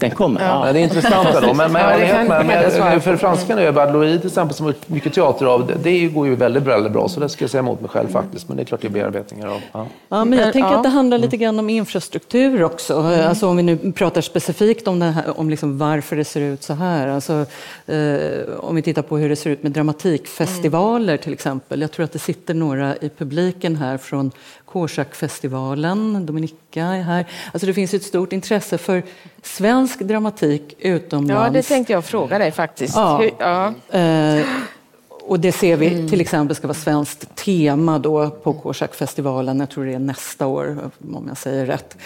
Den 0.00 0.10
kommer? 0.10 0.40
Ja. 0.40 0.66
ja. 0.66 0.72
det 0.72 0.78
är 0.78 0.82
intressant 0.82 1.28
ändå. 1.28 1.54
Men, 1.54 1.72
men, 1.72 2.00
ja, 2.00 2.08
kan, 2.08 2.26
med, 2.26 2.46
med, 2.46 3.02
för 3.02 3.16
franskan 3.16 3.58
är 3.58 3.72
Bad 3.72 3.92
Louis 3.92 4.20
till 4.20 4.28
exempel, 4.28 4.56
som 4.56 4.74
mycket 4.86 5.14
teater 5.14 5.46
av, 5.46 5.66
det, 5.66 5.74
det 5.82 6.06
går 6.06 6.26
ju 6.26 6.34
väldigt, 6.34 6.62
väldigt 6.62 6.92
bra. 6.92 7.08
Så 7.08 7.20
det 7.20 7.28
ska 7.28 7.42
jag 7.42 7.50
säga 7.50 7.58
emot 7.58 7.80
mig 7.80 7.90
själv 7.90 8.08
faktiskt. 8.08 8.48
Men 8.48 8.56
det 8.56 8.62
är 8.62 8.64
klart 8.64 8.80
det 8.80 8.86
är 8.86 8.90
bearbetningar 8.90 9.46
av. 9.46 9.60
Ja, 9.72 9.86
ja 10.08 10.24
men 10.24 10.38
jag 10.38 10.52
tänker 10.52 10.74
att 10.74 10.82
det 10.82 10.88
handlar 10.88 11.18
lite 11.18 11.36
grann 11.36 11.58
om 11.58 11.70
infrastruktur 11.70 12.62
också. 12.62 12.94
Mm. 12.94 13.28
Alltså 13.28 13.48
om 13.48 13.56
vi 13.56 13.62
nu 13.62 13.92
pratar 13.92 14.20
specifikt 14.20 14.88
om, 14.88 14.98
det 14.98 15.06
här, 15.06 15.40
om 15.40 15.50
liksom 15.50 15.78
varför 15.78 16.16
det 16.16 16.24
ser 16.24 16.40
ut 16.40 16.62
så 16.62 16.74
här. 16.74 17.08
Alltså, 17.08 17.46
eh, 17.86 18.58
om 18.58 18.76
vi 18.76 18.82
tittar 18.82 19.02
på 19.02 19.18
hur 19.18 19.28
det 19.28 19.36
ser 19.36 19.50
ut 19.50 19.62
med 19.62 19.72
dramatikfestivaler 19.72 21.12
mm. 21.12 21.22
till 21.22 21.32
exempel. 21.32 21.80
Jag 21.80 21.92
tror 21.92 22.04
att 22.04 22.12
det 22.12 22.18
sitter 22.18 22.54
några 22.54 22.96
i 22.96 23.08
publiken 23.18 23.76
här 23.76 23.98
från 23.98 24.30
Korsak-festivalen, 24.72 26.26
Dominika 26.26 26.84
är 26.84 27.02
här. 27.02 27.26
Alltså 27.52 27.66
det 27.66 27.74
finns 27.74 27.94
ett 27.94 28.02
stort 28.02 28.32
intresse 28.32 28.78
för 28.78 29.02
svensk 29.42 30.00
dramatik 30.00 30.74
utomlands. 30.78 31.44
Ja, 31.46 31.50
det 31.50 31.62
tänkte 31.62 31.92
jag 31.92 32.04
fråga 32.04 32.38
dig 32.38 32.52
faktiskt. 32.52 32.96
Ja. 32.96 33.24
ja. 33.38 33.74
Eh, 33.98 34.44
och 35.30 35.40
det 35.40 35.52
ser 35.52 35.76
vi 35.76 36.08
till 36.08 36.20
exempel 36.20 36.56
ska 36.56 36.66
vara 36.66 36.74
svenskt 36.74 37.36
tema 37.36 37.98
då 37.98 38.30
på 38.30 38.52
Korsak-festivalen. 38.52 39.60
Jag 39.60 39.70
tror 39.70 39.84
det 39.84 39.94
är 39.94 39.98
nästa 39.98 40.46
år, 40.46 40.90
om 41.14 41.24
jag 41.28 41.38
säger 41.38 41.66
rätt. 41.66 41.96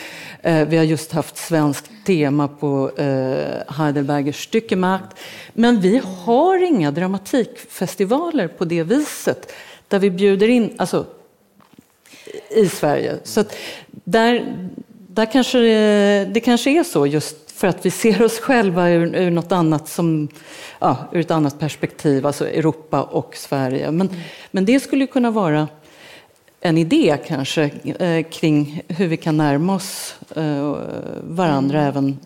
Eh, 0.43 0.69
vi 0.69 0.77
har 0.77 0.85
just 0.85 1.13
haft 1.13 1.37
svenskt 1.37 1.91
tema 2.07 2.49
på 2.49 2.91
eh, 2.97 3.75
Heidelberger 3.75 4.33
Stückemarkt. 4.33 5.17
Men 5.53 5.81
vi 5.81 6.03
har 6.25 6.63
inga 6.63 6.91
dramatikfestivaler 6.91 8.49
på 8.49 8.65
det 8.65 8.83
viset 8.83 9.53
där 9.89 9.99
vi 9.99 10.11
bjuder 10.11 10.49
in, 10.49 10.75
alltså 10.77 11.07
i 12.51 12.69
Sverige. 12.69 13.19
Så 13.25 13.45
där, 13.91 14.57
där 15.09 15.33
kanske 15.33 15.59
det, 15.59 16.29
det 16.35 16.41
kanske 16.41 16.71
är 16.71 16.85
så 16.85 17.07
just 17.07 17.51
för 17.51 17.69
att 17.69 17.87
vi 17.87 17.91
ser 17.91 18.23
oss 18.23 18.39
själva 18.39 18.91
ur, 18.91 19.17
ur 19.17 19.31
något 19.31 19.53
annat 19.53 19.89
som, 19.89 20.29
ja, 20.79 20.97
ur 21.13 21.21
ett 21.21 21.31
annat 21.31 21.59
perspektiv, 21.59 22.27
alltså 22.27 22.49
Europa 22.49 23.03
och 23.03 23.37
Sverige. 23.37 23.91
Men, 23.91 24.09
mm. 24.09 24.21
men 24.51 24.65
det 24.65 24.81
skulle 24.81 25.07
kunna 25.07 25.31
vara 25.31 25.69
en 26.61 26.79
idé 26.79 27.19
kanske 27.27 27.71
eh, 27.99 28.25
kring 28.31 28.83
hur 28.89 29.07
vi 29.07 29.17
kan 29.17 29.37
närma 29.37 29.75
oss 29.75 30.17
eh, 30.37 30.77
varandra 31.23 31.79
mm. 31.79 31.89
även 31.89 32.19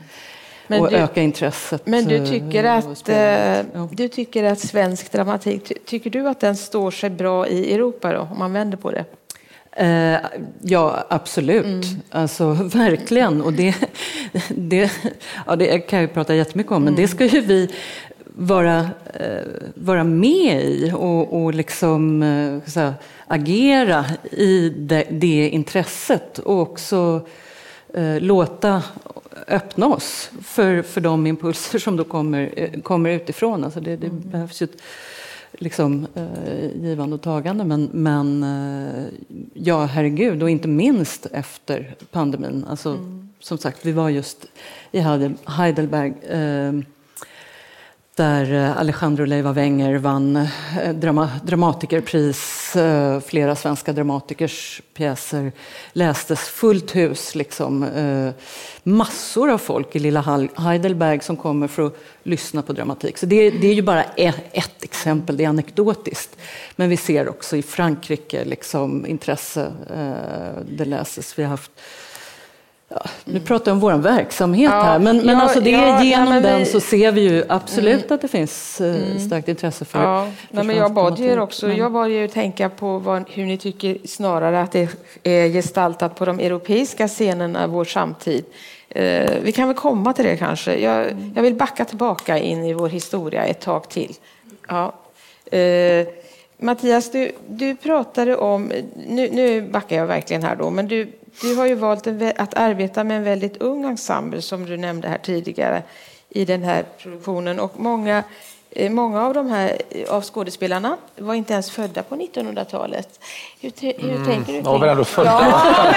men 0.68 0.80
och 0.80 0.90
du, 0.90 0.96
öka 0.96 1.22
intresset. 1.22 1.86
Men 1.86 2.04
du 2.04 2.26
tycker, 2.26 2.64
eh, 2.64 2.74
att, 2.74 3.08
eh, 3.08 3.86
du 3.92 4.08
tycker 4.08 4.44
att 4.44 4.60
svensk 4.60 5.12
dramatik, 5.12 5.72
tycker 5.84 6.10
du 6.10 6.28
att 6.28 6.40
den 6.40 6.56
står 6.56 6.90
sig 6.90 7.10
bra 7.10 7.46
i 7.46 7.74
Europa 7.74 8.12
då, 8.12 8.28
om 8.32 8.38
man 8.38 8.52
vänder 8.52 8.76
på 8.76 8.90
det? 8.90 9.04
Eh, 9.78 10.16
ja, 10.62 11.06
absolut. 11.08 11.64
Mm. 11.66 11.82
Alltså, 12.10 12.52
verkligen. 12.74 13.42
Och 13.42 13.52
det, 13.52 13.74
det, 14.48 14.92
ja, 15.46 15.56
det 15.56 15.78
kan 15.78 16.00
jag 16.00 16.14
prata 16.14 16.34
jättemycket 16.34 16.72
om, 16.72 16.84
men 16.84 16.94
mm. 16.94 17.02
det 17.02 17.08
ska 17.08 17.24
ju 17.24 17.40
vi 17.40 17.70
vara, 18.24 18.78
eh, 19.14 19.42
vara 19.74 20.04
med 20.04 20.64
i 20.64 20.92
och, 20.94 21.42
och 21.42 21.54
liksom, 21.54 22.22
eh, 22.22 22.70
säga, 22.70 22.94
agera 23.26 24.04
i 24.32 24.68
det, 24.68 25.04
det, 25.10 25.48
intresset 25.48 26.38
och 26.38 26.60
också 26.60 27.26
eh, 27.94 28.20
låta 28.20 28.82
öppna 29.48 29.86
oss 29.86 30.30
för, 30.42 30.82
för 30.82 31.00
de 31.00 31.26
impulser 31.26 31.78
som 31.78 31.96
då 31.96 32.04
kommer, 32.04 32.52
eh, 32.56 32.80
kommer 32.80 33.10
utifrån. 33.10 33.64
Alltså 33.64 33.80
det, 33.80 33.96
det 33.96 34.06
mm. 34.06 34.22
behövs 34.30 34.62
ju 34.62 34.64
ett, 34.64 34.82
liksom, 35.52 36.06
eh, 36.14 36.82
givande 36.82 37.14
och 37.14 37.22
tagande. 37.22 37.64
Men, 37.64 37.90
men 37.92 38.42
eh, 38.42 39.04
ja, 39.54 39.84
herregud, 39.84 40.42
och 40.42 40.50
inte 40.50 40.68
minst 40.68 41.26
efter 41.26 41.94
pandemin. 42.10 42.64
Alltså, 42.68 42.90
mm. 42.90 43.28
Som 43.40 43.58
sagt, 43.58 43.86
vi 43.86 43.92
var 43.92 44.08
just 44.08 44.46
i 44.92 45.00
Heidelberg 45.44 46.12
eh, 46.28 46.72
där 48.18 48.54
eh, 48.54 48.78
Alejandro 48.78 49.24
Leiva 49.24 49.52
Wenger 49.52 49.98
vann 49.98 50.36
eh, 50.36 50.94
drama, 50.94 51.30
dramatikerpris. 51.42 52.76
Eh, 52.76 53.20
flera 53.20 53.56
svenska 53.56 53.92
dramatikers 53.92 54.82
pjäser 54.94 55.52
lästes 55.92 56.40
fullt 56.40 56.96
hus. 56.96 57.34
Liksom. 57.34 57.86
Massor 58.82 59.50
av 59.50 59.58
folk 59.58 59.96
i 59.96 59.98
lilla 59.98 60.48
Heidelberg 60.56 61.20
som 61.20 61.36
kommer 61.36 61.68
för 61.68 61.86
att 61.86 61.96
lyssna 62.22 62.62
på 62.62 62.72
dramatik. 62.72 63.18
Så 63.18 63.26
det, 63.26 63.50
det 63.50 63.66
är 63.66 63.74
ju 63.74 63.82
bara 63.82 64.04
e-, 64.04 64.34
ett 64.52 64.84
exempel, 64.84 65.36
det 65.36 65.44
är 65.44 65.48
anekdotiskt. 65.48 66.36
Men 66.76 66.88
vi 66.88 66.96
ser 66.96 67.28
också 67.28 67.56
i 67.56 67.62
Frankrike 67.62 68.44
liksom, 68.44 69.06
intresse. 69.06 69.72
Det 70.70 70.84
läses. 70.84 71.38
Vi 71.38 71.42
har 71.42 71.50
haft 71.50 71.70
Ja, 72.90 73.02
nu 73.24 73.40
pratar 73.40 73.70
jag 73.70 73.74
om 73.74 73.80
vår 73.80 73.92
verksamhet 73.92 74.70
ja, 74.70 74.82
här, 74.82 74.98
men, 74.98 75.16
men 75.16 75.28
ja, 75.28 75.42
alltså 75.42 75.60
det, 75.60 75.70
ja, 75.70 76.02
genom 76.02 76.28
nej, 76.28 76.42
den 76.42 76.58
vi, 76.58 76.64
så 76.64 76.80
ser 76.80 77.12
vi 77.12 77.20
ju 77.20 77.44
absolut 77.48 78.04
mm, 78.04 78.14
att 78.14 78.20
det 78.20 78.28
finns 78.28 78.80
eh, 78.80 78.94
mm, 78.94 79.18
starkt 79.18 79.48
intresse 79.48 79.84
för, 79.84 80.02
ja, 80.02 80.28
för 80.48 80.56
nej, 80.56 80.64
men 80.64 80.76
Jag 80.76 80.92
bad 80.92 81.20
er 81.20 81.38
också, 81.38 81.66
men... 81.66 81.76
jag 81.76 81.92
bad 81.92 82.10
er 82.10 82.28
tänka 82.28 82.68
på 82.68 82.98
vad, 82.98 83.24
hur 83.30 83.44
ni 83.44 83.58
tycker 83.58 83.98
snarare 84.04 84.60
att 84.60 84.72
det 84.72 84.88
är 85.22 85.48
gestaltat 85.48 86.14
på 86.16 86.24
de 86.24 86.40
europeiska 86.40 87.08
scenerna 87.08 87.66
vår 87.66 87.84
samtid. 87.84 88.44
Eh, 88.88 89.30
vi 89.42 89.52
kan 89.52 89.68
väl 89.68 89.76
komma 89.76 90.12
till 90.12 90.24
det 90.24 90.36
kanske. 90.36 90.78
Jag, 90.78 91.06
jag, 91.34 91.42
vill 91.42 91.54
backa 91.54 91.84
tillbaka 91.84 92.38
in 92.38 92.64
i 92.64 92.72
vår 92.72 92.88
historia 92.88 93.44
ett 93.44 93.60
tag 93.60 93.88
till. 93.88 94.14
Ja. 94.68 94.94
Eh, 95.58 96.06
Mattias, 96.60 97.10
du, 97.10 97.32
du 97.48 97.76
pratade 97.76 98.36
om, 98.36 98.72
nu, 99.08 99.28
nu 99.32 99.62
backar 99.62 99.96
jag 99.96 100.06
verkligen 100.06 100.42
här 100.42 100.56
då, 100.56 100.70
men 100.70 100.88
du 100.88 101.12
du 101.40 101.54
har 101.54 101.66
ju 101.66 101.74
valt 101.74 102.06
att 102.36 102.54
arbeta 102.54 103.04
med 103.04 103.16
en 103.16 103.24
väldigt 103.24 103.56
ung 103.56 103.84
ensemble 103.84 104.42
som 104.42 104.66
du 104.66 104.76
nämnde 104.76 105.08
här 105.08 105.18
tidigare 105.18 105.82
i 106.28 106.44
den 106.44 106.62
här 106.62 106.84
produktionen. 106.98 107.60
Och 107.60 107.72
många, 107.76 108.22
eh, 108.70 108.90
många 108.90 109.22
av 109.22 109.34
de 109.34 109.50
här 109.50 109.82
eh, 109.90 110.14
av 110.14 110.22
skådespelarna 110.22 110.96
var 111.16 111.34
inte 111.34 111.52
ens 111.52 111.70
födda 111.70 112.02
på 112.02 112.16
1900-talet. 112.16 113.08
Hur, 113.60 113.72
hur 113.80 114.10
mm. 114.10 114.26
tänker 114.26 114.52
du? 114.52 114.78
Väl 114.78 114.88
ändå 114.88 115.04
födda? 115.04 115.30
Ja. 115.30 115.94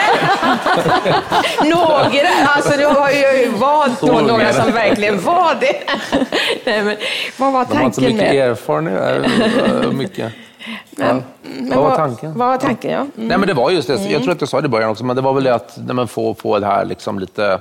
några, 1.63 2.37
alltså 2.45 2.77
du 2.77 2.85
har 2.85 3.09
ju 3.09 3.49
valt 3.49 4.01
då 4.01 4.19
några 4.19 4.53
som 4.53 4.71
verkligen 4.71 5.21
var 5.21 5.55
det. 5.55 5.81
Nej, 6.65 6.83
men, 6.83 6.97
vad 7.37 7.53
var 7.53 7.65
tanken 7.65 7.91
De 7.95 8.01
har 8.01 8.09
inte 8.09 8.23
mycket 8.23 8.33
erfarenhet. 8.33 9.93
Mycket. 9.93 10.33
Men, 10.91 11.23
men 11.41 11.69
vad 11.69 11.83
var 11.83 11.95
tanken? 11.95 12.37
Vad 12.37 12.47
var 12.47 12.57
tanken, 12.57 12.91
ja. 12.91 12.99
Mm. 12.99 13.11
Nej, 13.15 13.37
men 13.37 13.47
det 13.47 13.53
var 13.53 13.71
just 13.71 13.87
det. 13.87 13.93
Jag 13.93 14.05
mm. 14.05 14.21
tror 14.21 14.31
att 14.31 14.41
jag 14.41 14.49
sa 14.49 14.61
det 14.61 14.65
i 14.65 14.69
början 14.69 14.89
också, 14.89 15.05
men 15.05 15.15
det 15.15 15.21
var 15.21 15.33
väl 15.33 15.43
det 15.43 15.55
att 15.55 15.79
när 15.85 15.93
man 15.93 16.07
får, 16.07 16.33
får 16.33 16.59
det 16.59 16.65
här 16.65 16.85
liksom 16.85 17.19
lite 17.19 17.59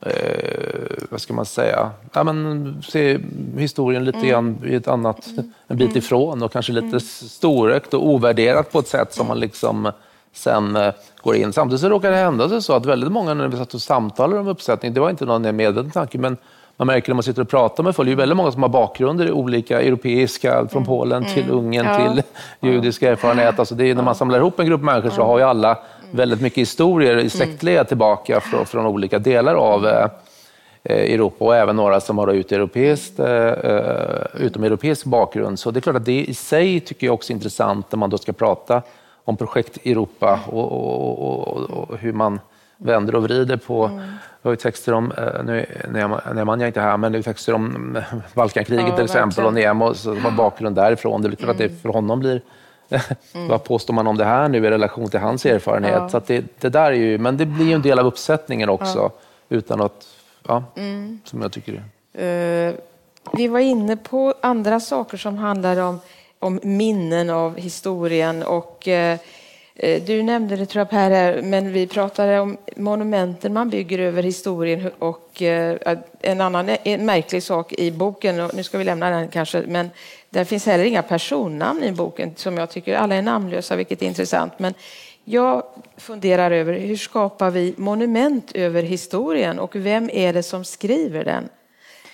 eh, 0.00 1.06
vad 1.10 1.20
ska 1.20 1.34
man 1.34 1.46
säga, 1.46 1.90
ja, 2.12 2.24
men, 2.24 2.82
se 2.88 3.18
historien 3.56 4.04
lite 4.04 4.18
Mm. 4.18 4.30
grann 4.30 4.58
i 4.64 4.74
ett 4.74 4.88
annat, 4.88 5.28
en 5.66 5.76
bit 5.76 5.96
ifrån 5.96 6.42
och 6.42 6.52
kanske 6.52 6.72
lite 6.72 7.00
storögt 7.00 7.94
och 7.94 8.06
ovärderat 8.06 8.72
på 8.72 8.78
ett 8.78 8.88
sätt 8.88 9.14
som 9.14 9.26
man 9.26 9.40
liksom 9.40 9.92
sen 10.32 10.76
eh, 10.76 10.92
går 11.22 11.36
in. 11.36 11.52
Samtidigt 11.52 11.80
så 11.80 11.88
råkar 11.88 12.10
det 12.10 12.16
hända 12.16 12.48
sig 12.48 12.62
så 12.62 12.72
att 12.72 12.86
väldigt 12.86 13.12
många 13.12 13.34
när 13.34 13.48
vi 13.48 13.56
satt 13.56 13.74
och 13.74 13.82
samtalade 13.82 14.40
om 14.40 14.48
uppsättning, 14.48 14.94
det 14.94 15.00
var 15.00 15.10
inte 15.10 15.24
någon 15.24 15.56
medveten 15.56 15.90
tanke, 15.90 16.18
men 16.18 16.36
man 16.78 16.86
märker 16.86 17.10
när 17.10 17.14
man 17.14 17.22
sitter 17.22 17.42
och 17.42 17.48
pratar 17.48 17.82
med 17.82 17.96
folk, 17.96 18.06
det 18.06 18.12
är 18.12 18.16
väldigt 18.16 18.36
många 18.36 18.52
som 18.52 18.62
har 18.62 18.68
bakgrunder 18.68 19.26
i 19.26 19.32
olika 19.32 19.80
europeiska, 19.80 20.68
från 20.68 20.84
Polen 20.84 21.24
till 21.24 21.50
Ungern 21.50 21.86
Mm. 21.86 22.02
Ja. 22.02 22.08
till 22.08 22.22
judiska 22.70 23.10
erfarenhet. 23.10 23.58
Alltså 23.58 23.74
det 23.74 23.90
är, 23.90 23.94
när 23.94 24.02
man 24.02 24.14
samlar 24.14 24.38
ihop 24.38 24.60
en 24.60 24.66
grupp 24.66 24.82
människor 24.82 25.10
så 25.10 25.22
har 25.22 25.38
ju 25.38 25.44
alla 25.44 25.78
väldigt 26.10 26.40
mycket 26.40 26.58
historier 26.58 27.16
i 27.16 27.30
släktled 27.30 27.88
tillbaka 27.88 28.40
från, 28.40 28.66
från 28.66 28.86
olika 28.86 29.18
delar 29.18 29.54
av 29.54 29.86
eh, 29.86 30.06
eh, 30.82 31.14
Europa 31.14 31.44
och 31.44 31.56
även 31.56 31.76
några 31.76 32.00
som 32.00 32.18
har 32.18 32.28
utomeuropeisk, 32.32 33.18
eh, 33.18 33.52
utomeuropeisk 34.34 35.04
bakgrund. 35.06 35.58
Så 35.58 35.70
det 35.70 35.78
är 35.78 35.80
klart 35.80 35.96
att 35.96 36.04
det 36.04 36.24
i 36.24 36.34
sig 36.34 36.80
tycker 36.80 37.06
jag 37.06 37.14
också 37.14 37.32
är 37.32 37.34
intressant 37.34 37.92
när 37.92 37.96
man 37.98 38.10
då 38.10 38.18
ska 38.18 38.32
prata 38.32 38.82
om 39.24 39.36
projekt 39.36 39.86
Europa 39.86 40.40
och, 40.46 40.72
och, 40.72 41.18
och, 41.22 41.48
och, 41.48 41.70
och 41.90 41.98
hur 41.98 42.12
man 42.12 42.40
vänder 42.78 43.14
och 43.14 43.22
vrider 43.22 43.56
på 43.56 44.00
jag 44.42 44.48
har 44.48 44.52
ju 44.52 44.56
texter 44.56 44.92
om, 44.92 45.12
eh, 45.12 45.44
nu 45.44 45.66
är 45.94 46.34
Nemanja 46.34 46.66
inte 46.66 46.80
här, 46.80 46.96
men 46.96 47.12
det 47.12 47.18
är 47.18 47.22
texter 47.22 47.54
om 47.54 47.96
eh, 47.96 48.02
Balkankriget 48.34 48.88
Ja, 48.88 48.96
till 48.96 49.04
exempel 49.04 49.44
och. 49.44 49.54
Nemo 49.54 49.94
som 49.94 50.24
har 50.24 50.30
bakgrund 50.30 50.76
därifrån. 50.76 51.22
Det 51.22 51.28
är 51.28 51.36
klart 51.36 51.50
att 51.50 51.58
det 51.58 51.82
för 51.82 51.88
honom 51.88 52.20
blir 52.20 52.40
Vad 53.48 53.64
påstår 53.64 53.94
man 53.94 54.06
om 54.06 54.16
det 54.16 54.24
här 54.24 54.48
nu 54.48 54.66
i 54.66 54.70
relation 54.70 55.08
till 55.08 55.20
hans 55.20 55.46
erfarenhet? 55.46 55.94
Ja. 55.94 56.08
Så 56.08 56.20
det, 56.26 56.44
det 56.60 56.68
där 56.68 56.92
är 56.92 56.96
ju, 56.96 57.18
men 57.18 57.36
det 57.36 57.46
blir 57.46 57.66
ju 57.66 57.72
en 57.72 57.82
del 57.82 57.98
av 57.98 58.06
uppsättningen 58.06 58.68
också, 58.68 59.10
utan 59.48 59.80
att, 59.80 60.06
ja, 60.46 60.64
som 61.24 61.42
jag 61.42 61.52
tycker 61.52 61.82
är. 62.12 62.68
Eh, 62.68 62.74
vi 63.32 63.48
var 63.48 63.60
inne 63.60 63.96
på 63.96 64.34
andra 64.40 64.80
saker 64.80 65.16
som 65.16 65.36
handlar 65.36 65.76
om, 65.76 66.00
om 66.38 66.60
minnen 66.62 67.30
av 67.30 67.56
historien 67.56 68.42
och 68.42 68.88
eh, 68.88 69.18
du 70.06 70.22
nämnde 70.22 70.56
det 70.56 70.66
tror 70.66 70.80
jag 70.80 70.90
Per, 70.90 71.10
här, 71.10 71.42
men 71.42 71.72
vi 71.72 71.86
pratade 71.86 72.40
om 72.40 72.56
monumenten 72.76 73.52
man 73.52 73.70
bygger 73.70 73.98
över 73.98 74.22
historien 74.22 74.90
och 74.98 75.42
eh, 75.42 75.98
en 76.20 76.40
annan 76.40 76.68
en 76.84 77.06
märklig 77.06 77.42
sak 77.42 77.72
i 77.72 77.90
boken, 77.90 78.40
och 78.40 78.54
nu 78.54 78.62
ska 78.62 78.78
vi 78.78 78.84
lämna 78.84 79.10
den 79.10 79.28
kanske, 79.28 79.62
men 79.66 79.90
där 80.30 80.44
finns 80.44 80.66
heller 80.66 80.84
inga 80.84 81.02
personnamn 81.02 81.84
i 81.84 81.92
boken 81.92 82.34
som 82.36 82.56
jag 82.56 82.70
tycker, 82.70 82.94
alla 82.96 83.14
är 83.14 83.22
namnlösa 83.22 83.76
vilket 83.76 84.02
är 84.02 84.06
intressant. 84.06 84.58
Men 84.58 84.74
jag 85.24 85.62
funderar 85.96 86.50
över 86.50 86.72
hur 86.72 86.96
skapar 86.96 87.50
vi 87.50 87.74
monument 87.76 88.52
över 88.54 88.82
historien 88.82 89.58
och 89.58 89.76
vem 89.76 90.10
är 90.12 90.32
det 90.32 90.42
som 90.42 90.64
skriver 90.64 91.24
den? 91.24 91.48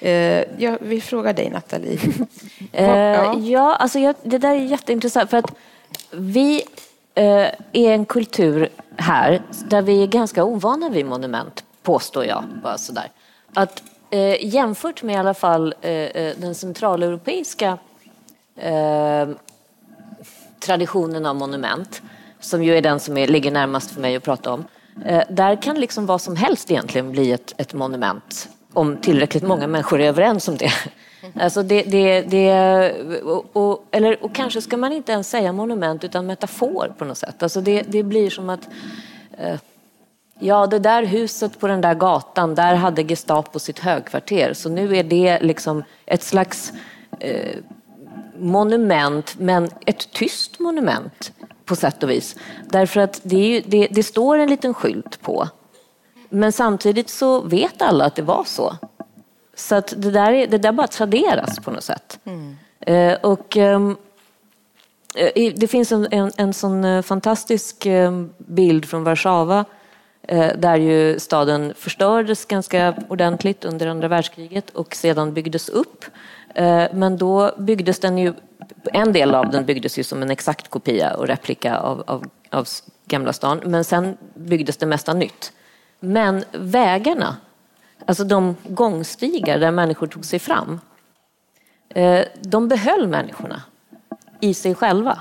Eh, 0.01 0.45
jag 0.59 0.79
vill 0.81 1.03
fråga 1.03 1.33
dig 1.33 1.51
Nathalie. 1.51 1.99
Eh, 2.73 3.35
Ja. 3.45 3.75
alltså 3.77 3.99
jag, 3.99 4.15
det 4.23 4.39
där 4.39 4.51
är 4.55 4.65
jätteintressant 4.65 5.31
för 5.31 5.37
att 5.37 5.53
vi 6.13 6.57
eh, 6.57 6.63
Eh, 7.15 7.49
är 7.73 7.93
en 7.93 8.05
kultur 8.05 8.69
här 8.97 9.43
där 9.69 9.83
vi 9.83 10.03
är 10.03 10.07
ganska 10.07 10.45
ovana 10.45 10.89
vid 10.89 11.07
monument, 11.07 11.65
påstår 11.83 12.25
jag. 12.25 12.45
Bara 12.63 12.79
sådär. 12.79 13.11
Att, 13.55 13.83
eh, 14.11 14.47
jämfört 14.55 15.03
med 15.03 15.15
i 15.15 15.19
alla 15.19 15.35
fall 15.35 15.75
eh, 15.81 15.91
eh, 15.91 16.37
den 16.37 16.55
centraleuropeiska 16.55 17.79
eh, 18.57 19.29
traditionen 20.61 21.27
av 21.27 21.37
monument, 21.37 22.03
som 22.41 22.65
ju 22.65 22.77
är 22.77 22.83
den 22.83 23.01
som 23.01 23.17
är, 23.17 23.27
ligger 23.27 23.51
närmast 23.51 23.91
för 23.91 24.01
mig 24.01 24.17
att 24.17 24.23
prata 24.23 24.53
om. 24.53 24.65
Eh, 25.05 25.23
där 25.31 25.63
kan 25.63 25.81
liksom 25.81 26.07
vad 26.07 26.21
som 26.21 26.37
helst 26.37 26.71
egentligen 26.71 27.13
bli 27.13 27.33
ett, 27.33 27.55
ett 27.57 27.75
monument 27.75 28.49
om 28.73 28.97
tillräckligt 28.97 29.43
många 29.43 29.67
människor 29.67 30.01
är 30.01 30.09
överens 30.09 30.49
om 30.49 30.57
det. 30.57 30.73
Alltså 31.41 31.63
det, 31.63 31.83
det, 31.83 32.21
det, 32.21 32.93
och, 33.23 33.47
och, 33.53 33.85
eller, 33.91 34.25
och 34.25 34.35
kanske 34.35 34.63
ska 34.63 34.77
man 34.77 34.93
inte 34.93 35.13
ens 35.13 35.31
säga 35.31 35.53
monument 35.53 36.05
utan 36.05 36.27
metafor 36.27 36.95
på 36.99 37.05
något 37.05 37.19
sätt. 37.19 37.43
Alltså 37.43 37.61
det, 37.61 37.83
det 37.83 38.03
blir 38.03 38.31
som 38.31 38.51
att 38.51 38.69
eh, 39.39 39.59
Ja, 40.39 40.67
det 40.67 40.79
där 40.79 41.03
huset 41.03 41.61
på 41.61 41.67
den 41.67 41.81
där 41.81 41.95
gatan, 41.95 42.55
där 42.55 42.75
hade 42.75 43.03
Gestapo 43.03 43.59
sitt 43.59 43.79
högkvarter. 43.79 44.53
Så 44.55 44.69
nu 44.69 44.97
är 44.97 45.05
det 45.05 45.39
liksom 45.43 45.83
ett 46.07 46.23
slags 46.23 46.73
eh, 47.21 47.57
monument, 48.39 49.35
men 49.39 49.71
ett 49.87 50.13
tyst 50.13 50.59
monument 50.59 51.33
på 51.65 51.77
sätt 51.77 52.03
och 52.03 52.11
vis. 52.11 52.37
Därför 52.67 53.01
att 53.01 53.21
det, 53.23 53.37
är 53.37 53.49
ju, 53.49 53.63
det, 53.67 53.89
det 53.91 54.03
står 54.03 54.39
en 54.39 54.51
liten 54.51 54.75
skylt 54.75 55.23
på. 55.23 55.49
Men 56.29 56.53
samtidigt 56.53 57.11
så 57.11 57.41
vet 57.41 57.83
alla 57.83 58.05
att 58.05 58.17
det 58.17 58.23
var 58.23 58.45
så. 58.45 58.77
Så 59.57 59.75
att 59.75 59.95
det, 59.97 60.11
där 60.11 60.33
är, 60.33 60.47
det 60.47 60.59
där 60.59 60.73
bara 60.73 60.87
traderas 60.87 61.59
på 61.59 61.71
något 61.71 61.85
sätt. 61.85 62.19
Eh, 62.81 63.15
och, 63.15 63.57
ehm, 63.57 63.97
eh, 65.17 65.53
det 65.57 65.69
finns 65.69 65.93
en, 65.93 66.09
en, 66.11 66.31
en 66.37 66.53
sån 66.55 66.85
eh, 66.85 67.03
fantastisk 67.03 67.87
ehm, 67.87 68.33
bild 68.39 68.85
från 68.85 69.05
Warszawa 69.05 69.65
eh, 70.23 70.57
där 70.59 70.77
ju 70.77 71.19
staden 71.19 71.75
förstördes 71.77 72.45
ganska 72.45 72.95
ordentligt 73.09 73.65
under 73.65 73.87
andra 73.87 74.09
världskriget 74.09 74.71
och 74.71 74.95
sedan 74.95 75.35
byggdes 75.35 75.69
upp. 75.69 76.05
Eh, 76.55 76.85
Men 76.93 77.17
då 77.17 77.55
byggdes 77.59 77.99
den 77.99 78.19
ju, 78.19 78.33
en 78.93 79.13
del 79.13 79.35
av 79.35 79.51
den 79.51 79.65
byggdes 79.65 79.99
ju 79.99 80.03
som 80.03 80.23
en 80.23 80.31
exakt 80.31 80.69
kopia 80.71 81.15
och 81.15 81.27
replika 81.27 81.77
av, 81.79 82.05
av, 82.07 82.25
av 82.51 82.69
Gamla 83.07 83.33
stan, 83.33 83.61
men 83.65 83.85
sen 83.85 84.17
byggdes 84.35 84.77
det 84.77 84.87
mesta 84.87 85.15
nytt. 85.15 85.53
Men 86.01 86.45
vägarna, 86.53 87.37
alltså 88.07 88.25
de 88.25 88.57
gångstigar 88.69 89.59
där 89.59 89.71
människor 89.71 90.07
tog 90.07 90.25
sig 90.25 90.39
fram, 90.39 90.81
eh, 91.89 92.25
de 92.41 92.69
behöll 92.69 93.09
människorna 93.09 93.63
i 94.41 94.55
sig 94.55 94.75
själva. 94.75 95.19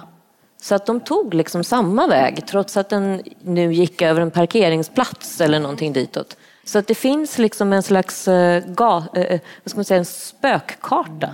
Så 0.61 0.75
att 0.75 0.85
de 0.85 0.99
tog 0.99 1.33
liksom 1.33 1.63
samma 1.63 2.07
väg 2.07 2.47
trots 2.47 2.77
att 2.77 2.89
den 2.89 3.21
nu 3.41 3.73
gick 3.73 4.01
över 4.01 4.21
en 4.21 4.31
parkeringsplats 4.31 5.41
eller 5.41 5.59
någonting 5.59 5.93
ditåt. 5.93 6.37
Så 6.63 6.79
att 6.79 6.87
det 6.87 6.95
finns 6.95 7.37
liksom 7.37 7.73
en 7.73 7.83
slags 7.83 8.27
eh, 8.27 8.63
ga, 8.67 9.03
eh, 9.13 9.39
vad 9.63 9.85
säga, 9.87 9.97
en 9.97 10.05
spökkarta 10.05 11.29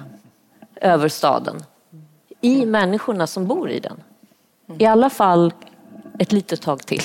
över 0.76 1.10
staden 1.10 1.64
i 2.42 2.66
människorna 2.66 3.28
som 3.28 3.48
bor 3.48 3.70
i 3.70 3.80
den. 3.80 4.04
I 4.78 4.86
alla 4.86 5.10
fall 5.10 5.54
ett 6.20 6.32
litet 6.32 6.62
tag 6.62 6.86
till. 6.86 7.02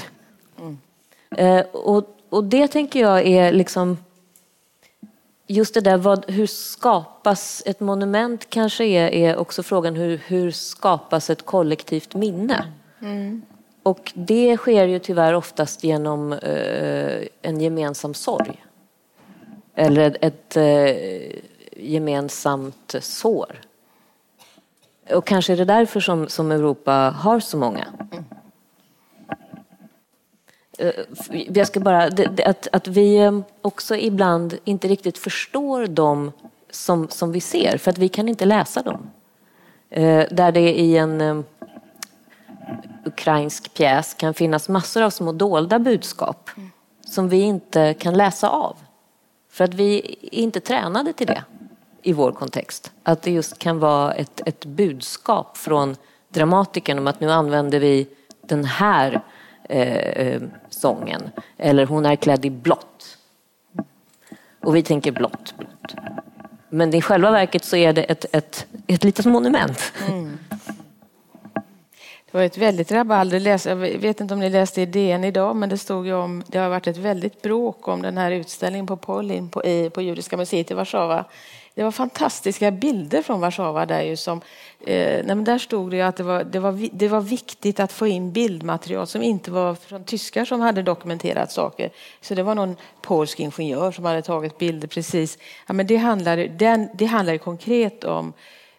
Eh, 1.30 1.60
och, 1.60 2.04
och 2.28 2.44
det 2.44 2.68
tänker 2.68 3.00
jag 3.00 3.26
är 3.26 3.52
liksom 3.52 3.96
just 5.46 5.74
det 5.74 5.80
där, 5.80 5.96
vad, 5.96 6.30
hur 6.30 6.46
skapas 6.46 7.62
ett 7.66 7.80
monument 7.80 8.50
kanske 8.50 8.84
är, 8.84 9.08
är 9.14 9.36
också 9.36 9.62
frågan 9.62 9.96
hur, 9.96 10.20
hur 10.26 10.50
skapas 10.50 11.30
ett 11.30 11.46
kollektivt 11.46 12.14
minne? 12.14 12.72
Och 13.82 14.12
det 14.14 14.56
sker 14.56 14.84
ju 14.84 14.98
tyvärr 14.98 15.34
oftast 15.34 15.84
genom 15.84 16.32
eh, 16.32 17.26
en 17.42 17.60
gemensam 17.60 18.14
sorg. 18.14 18.64
Eller 19.74 20.10
ett, 20.10 20.16
ett 20.20 20.56
eh, 20.56 21.40
gemensamt 21.76 22.94
sår. 23.00 23.60
Och 25.10 25.26
kanske 25.26 25.52
är 25.52 25.56
det 25.56 25.64
därför 25.64 26.00
som, 26.00 26.28
som 26.28 26.52
Europa 26.52 26.92
har 26.92 27.40
så 27.40 27.56
många. 27.56 27.86
Eh, 30.78 30.92
jag 31.30 31.66
ska 31.66 31.80
bara, 31.80 32.02
att, 32.44 32.68
att 32.72 32.88
vi 32.88 33.16
eh, 33.16 33.40
också 33.62 33.96
ibland 33.96 34.58
inte 34.64 34.88
riktigt 34.88 35.18
förstår 35.18 35.86
dem 35.86 36.32
som, 36.70 37.08
som 37.08 37.32
vi 37.32 37.40
ser, 37.40 37.78
för 37.78 37.90
att 37.90 37.98
vi 37.98 38.08
kan 38.08 38.28
inte 38.28 38.44
läsa 38.44 38.82
dem. 38.82 39.10
Eh, 39.90 40.24
där 40.30 40.52
det 40.52 40.80
i 40.80 40.96
en 40.96 41.44
ukrainsk 43.04 43.74
pjäs 43.74 44.14
kan 44.14 44.34
finnas 44.34 44.68
massor 44.68 45.02
av 45.02 45.10
små 45.10 45.32
dolda 45.32 45.78
budskap 45.78 46.50
som 47.06 47.28
vi 47.28 47.40
inte 47.40 47.94
kan 47.94 48.14
läsa 48.14 48.48
av. 48.48 48.76
För 49.50 49.64
att 49.64 49.74
vi 49.74 50.16
är 50.22 50.34
inte 50.34 50.60
tränade 50.60 51.12
till 51.12 51.26
det 51.26 51.44
i 52.02 52.12
vår 52.12 52.32
kontext. 52.32 52.92
Att 53.02 53.22
det 53.22 53.30
just 53.30 53.58
kan 53.58 53.78
vara 53.78 54.12
ett, 54.12 54.40
ett 54.46 54.64
budskap 54.64 55.56
från 55.56 55.96
dramatikern 56.28 56.98
om 56.98 57.06
att 57.06 57.20
nu 57.20 57.30
använder 57.30 57.80
vi 57.80 58.06
den 58.40 58.64
här 58.64 59.22
Eh, 59.68 60.26
eh, 60.26 60.42
sången. 60.68 61.30
Eller 61.56 61.86
hon 61.86 62.06
är 62.06 62.16
klädd 62.16 62.44
i 62.44 62.50
blått. 62.50 63.18
Och 64.60 64.76
vi 64.76 64.82
tänker 64.82 65.12
blått, 65.12 65.54
blått. 65.58 65.94
Men 66.68 66.94
i 66.94 67.02
själva 67.02 67.30
verket 67.30 67.64
så 67.64 67.76
är 67.76 67.92
det 67.92 68.02
ett, 68.02 68.26
ett, 68.32 68.66
ett 68.86 69.04
litet 69.04 69.26
monument. 69.26 69.92
Mm. 70.08 70.38
det 72.30 72.38
var 72.38 72.42
ett 72.42 72.58
väldigt 72.58 72.92
rabalder. 72.92 73.68
Jag 73.68 73.76
vet 73.76 74.20
inte 74.20 74.34
om 74.34 74.40
ni 74.40 74.50
läste 74.50 74.82
i 74.82 74.86
DN 74.86 75.24
idag, 75.24 75.56
men 75.56 75.68
det 75.68 75.78
stod 75.78 76.06
ju 76.06 76.14
om, 76.14 76.42
det 76.46 76.58
har 76.58 76.68
varit 76.68 76.86
ett 76.86 76.96
väldigt 76.96 77.42
bråk 77.42 77.88
om 77.88 78.02
den 78.02 78.18
här 78.18 78.30
utställningen 78.30 78.86
på 78.86 78.96
Polin 78.96 79.48
på, 79.48 79.62
på 79.94 80.02
Judiska 80.02 80.36
museet 80.36 80.70
i 80.70 80.74
Warszawa. 80.74 81.24
Det 81.74 81.82
var 81.82 81.90
fantastiska 81.90 82.70
bilder 82.70 83.22
från 83.22 83.40
Warszawa 83.40 83.86
där 83.86 84.02
ju 84.02 84.16
som, 84.16 84.40
eh, 84.86 85.24
nej 85.24 85.36
där 85.36 85.58
stod 85.58 85.90
det 85.90 86.02
att 86.02 86.16
det 86.16 86.22
var, 86.22 86.44
det, 86.44 86.58
var, 86.58 86.88
det 86.92 87.08
var 87.08 87.20
viktigt 87.20 87.80
att 87.80 87.92
få 87.92 88.06
in 88.06 88.32
bildmaterial 88.32 89.06
som 89.06 89.22
inte 89.22 89.50
var 89.50 89.74
från 89.74 90.04
tyskar 90.04 90.44
som 90.44 90.60
hade 90.60 90.82
dokumenterat 90.82 91.52
saker. 91.52 91.90
Så 92.20 92.34
det 92.34 92.42
var 92.42 92.54
någon 92.54 92.76
polsk 93.02 93.40
ingenjör 93.40 93.92
som 93.92 94.04
hade 94.04 94.22
tagit 94.22 94.58
bilder 94.58 94.88
precis. 94.88 95.38
Ja, 95.66 95.72
men 95.72 95.86
det 95.86 95.96
handlar, 95.96 96.36
den, 96.36 96.88
det 96.94 97.04
handlar 97.06 97.38
konkret 97.38 98.04
om 98.04 98.32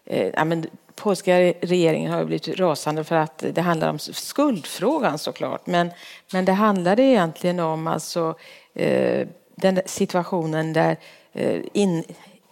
eh, 0.05 0.27
ja, 0.33 0.45
men 0.45 0.65
polska 0.95 1.39
regeringen 1.39 2.11
har 2.11 2.25
blivit 2.25 2.59
rasande 2.59 3.03
för 3.03 3.15
att 3.15 3.45
det 3.53 3.61
handlar 3.61 3.89
om 3.89 3.99
skuldfrågan 3.99 5.17
såklart. 5.17 5.67
Men, 5.67 5.91
men 6.31 6.45
det 6.45 6.53
handlade 6.53 7.03
egentligen 7.03 7.59
om 7.59 7.87
alltså, 7.87 8.35
eh, 8.73 9.27
den 9.55 9.81
situationen 9.85 10.73
där 10.73 10.97
eh, 11.33 11.61
in, 11.73 12.03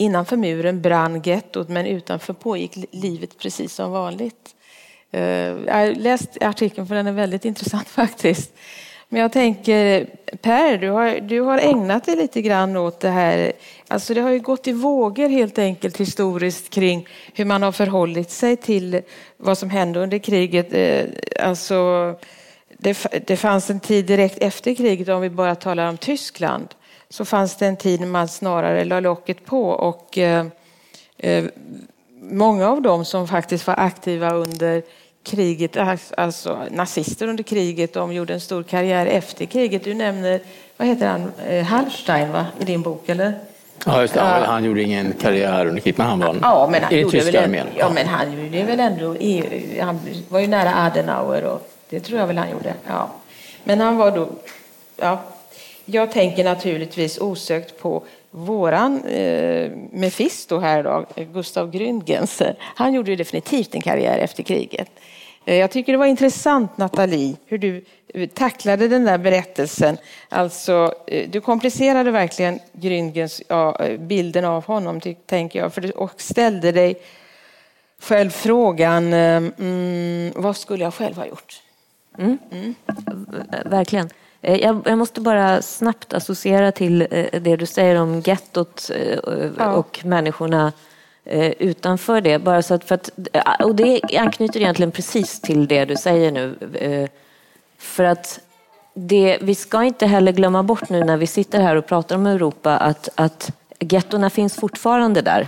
innanför 0.04 0.38
muren 0.38 0.82
brann 0.82 1.22
gettot 1.22 1.70
men 1.70 1.86
utanför 1.86 2.34
pågick 2.34 2.78
livet 2.92 3.38
precis 3.38 3.74
som 3.74 3.92
vanligt. 3.92 4.56
Eh, 5.12 5.22
jag 5.22 5.74
har 5.74 5.96
läst 5.96 6.38
artikeln 6.42 6.88
för 6.88 6.96
den 6.96 7.08
är 7.08 7.12
väldigt 7.12 7.46
intressant 7.52 7.88
faktiskt. 7.88 8.52
Men 9.10 9.22
jag 9.22 9.32
tänker, 9.32 10.08
Per, 10.42 10.78
du 10.78 10.90
har, 10.90 11.20
du 11.20 11.42
har 11.42 11.58
ägnat 11.58 12.06
dig 12.06 12.16
lite 12.16 12.42
grann 12.42 12.78
åt 12.78 13.00
det 13.00 13.10
här. 13.10 13.54
Alltså 13.88 14.14
det 14.14 14.22
har 14.22 14.32
ju 14.32 14.40
gått 14.40 14.68
i 14.68 14.72
vågor 14.72 15.30
helt 15.30 15.60
enkelt 15.60 15.98
historiskt 16.00 16.70
kring 16.70 17.08
hur 17.34 17.46
man 17.46 17.62
har 17.64 17.72
förhållit 17.72 18.32
sig 18.32 18.58
till 18.58 19.02
vad 19.38 19.58
som 19.58 19.70
hände 19.70 20.00
under 20.00 20.18
kriget. 20.18 20.74
Eh, 20.74 21.06
alltså, 21.48 21.76
det, 22.78 23.08
det 23.28 23.38
fanns 23.38 23.70
en 23.70 23.80
tid 23.80 24.06
direkt 24.06 24.38
efter 24.38 24.76
kriget, 24.76 25.10
om 25.10 25.22
vi 25.22 25.30
bara 25.30 25.56
talar 25.56 25.90
om 25.90 25.98
Tyskland, 25.98 26.68
så 27.14 27.26
fanns 27.26 27.56
det 27.56 27.68
en 27.68 27.76
tid 27.76 28.00
när 28.00 28.08
man 28.08 28.28
snarare 28.28 28.84
la 28.86 29.00
locket 29.00 29.46
på 29.46 29.70
och 29.70 30.18
eh, 30.18 30.46
eh, 31.18 31.46
många 32.20 32.70
av 32.70 32.82
dem 32.82 33.06
som 33.06 33.28
faktiskt 33.28 33.68
var 33.68 33.80
aktiva 33.80 34.34
under 34.34 34.84
kriget, 35.24 35.78
alltså 36.18 36.58
nazister 36.72 37.28
under 37.28 37.44
kriget, 37.44 37.94
de 37.94 38.14
gjorde 38.14 38.34
en 38.34 38.42
stor 38.42 38.64
karriär 38.64 39.06
efter 39.06 39.46
kriget. 39.46 39.84
Du 39.84 39.94
nämner, 39.94 40.40
vad 40.78 40.88
heter 40.88 41.08
han, 41.08 41.32
eh, 41.48 41.64
Hallstein 41.64 42.32
va? 42.32 42.46
i 42.60 42.64
din 42.64 42.82
bok 42.82 43.10
eller? 43.10 43.34
Ja, 43.86 44.02
just 44.02 44.14
det. 44.14 44.20
Ja. 44.20 44.46
Han 44.46 44.64
gjorde 44.64 44.82
ingen 44.82 45.14
karriär 45.14 45.66
under 45.66 45.82
kriget, 45.82 45.98
men 45.98 46.08
han 46.08 46.20
var 46.20 46.38
ja, 46.42 46.70
men 46.72 46.84
han 46.84 46.94
i 46.94 47.04
väl 47.04 47.36
armén. 47.36 47.68
Ja, 47.78 47.90
men 47.90 48.08
han 48.08 48.44
gjorde 48.44 48.64
väl 48.64 48.80
ändå, 48.80 49.08
han 49.82 50.00
var 50.30 50.40
ju 50.40 50.48
nära 50.48 50.86
Adenauer 50.86 51.44
och 51.44 51.70
det 51.90 52.00
tror 52.00 52.20
jag 52.20 52.28
väl 52.28 52.38
han 52.38 52.50
gjorde. 52.52 52.74
Ja. 52.88 53.10
Men 53.64 53.82
han 53.82 53.98
var 53.98 54.12
då, 54.12 54.30
ja, 54.98 55.20
jag 55.86 56.12
tänker 56.12 56.44
naturligtvis 56.44 57.18
osökt 57.18 57.80
på 57.80 58.04
våran 58.32 59.06
eh, 59.06 59.72
Mefisto 59.92 60.60
här 60.60 60.80
idag, 60.80 61.06
Gustav 61.34 61.72
Gründgens. 61.72 62.56
Han 62.60 62.94
gjorde 62.94 63.12
ju 63.12 63.16
definitivt 63.18 63.76
en 63.76 63.82
karriär 63.82 64.18
efter 64.18 64.44
kriget. 64.44 64.90
Eh, 65.46 65.56
jag 65.56 65.72
tycker 65.72 65.92
det 65.92 65.98
var 65.98 66.06
intressant 66.06 66.78
Nathalie, 66.78 67.36
hur 67.46 67.58
du 67.58 67.86
eh, 68.14 68.30
tacklade 68.30 68.88
den 68.88 69.06
där 69.06 69.18
berättelsen. 69.18 69.98
Alltså, 70.30 70.94
eh, 71.08 71.30
du 71.30 71.42
komplicerade 71.42 72.12
verkligen 72.12 72.60
Gründgens, 72.72 73.42
ja, 73.48 73.78
bilden 74.00 74.46
av 74.46 74.66
honom, 74.66 75.02
tänker 75.26 75.60
jag, 75.60 75.74
för, 75.74 75.98
och 75.98 76.22
ställde 76.22 76.72
dig 76.72 76.96
själv 78.00 78.30
frågan, 78.30 79.14
mm, 79.14 80.32
vad 80.36 80.58
skulle 80.58 80.84
jag 80.84 80.94
själv 80.94 81.16
ha 81.16 81.26
gjort? 81.26 81.62
Mm. 82.18 82.38
Mm. 82.52 82.76
Verkligen. 83.66 84.10
Jag, 84.44 84.82
jag, 84.86 84.98
måste 84.98 85.22
bara 85.22 85.62
snabbt 85.62 86.14
associera 86.14 86.72
till 86.72 87.08
det 87.42 87.56
du 87.56 87.66
säger 87.66 87.96
om 87.96 88.22
gettot 88.26 88.92
ja. 89.58 89.74
och 89.74 90.00
människorna 90.06 90.72
Eh, 91.26 91.52
utanför 91.60 92.22
det. 92.22 92.40
Bara 92.40 92.62
så 92.62 92.74
att, 92.74 92.84
för 92.84 92.96
att, 92.96 93.10
eh, 93.34 93.66
och 93.66 93.76
det 93.76 94.02
anknyter 94.18 94.60
egentligen 94.60 94.92
precis 94.92 95.42
till 95.42 95.68
det 95.68 95.86
du 95.86 95.96
säger 95.96 96.32
nu. 96.32 96.56
Eh, 96.74 97.10
för 97.78 98.04
att 98.04 98.40
det, 98.94 99.38
vi 99.42 99.56
ska 99.56 99.84
inte 99.84 100.06
heller 100.06 100.32
glömma 100.32 100.64
bort 100.64 100.90
nu 100.90 101.04
när 101.04 101.18
vi 101.18 101.28
sitter 101.28 101.62
här 101.62 101.76
och 101.76 101.86
pratar 101.86 102.16
om 102.16 102.26
Europa 102.26 102.78
att, 102.78 103.10
att 103.16 103.52
gettorna 103.80 104.30
finns 104.30 104.56
fortfarande 104.56 105.22
där. 105.22 105.48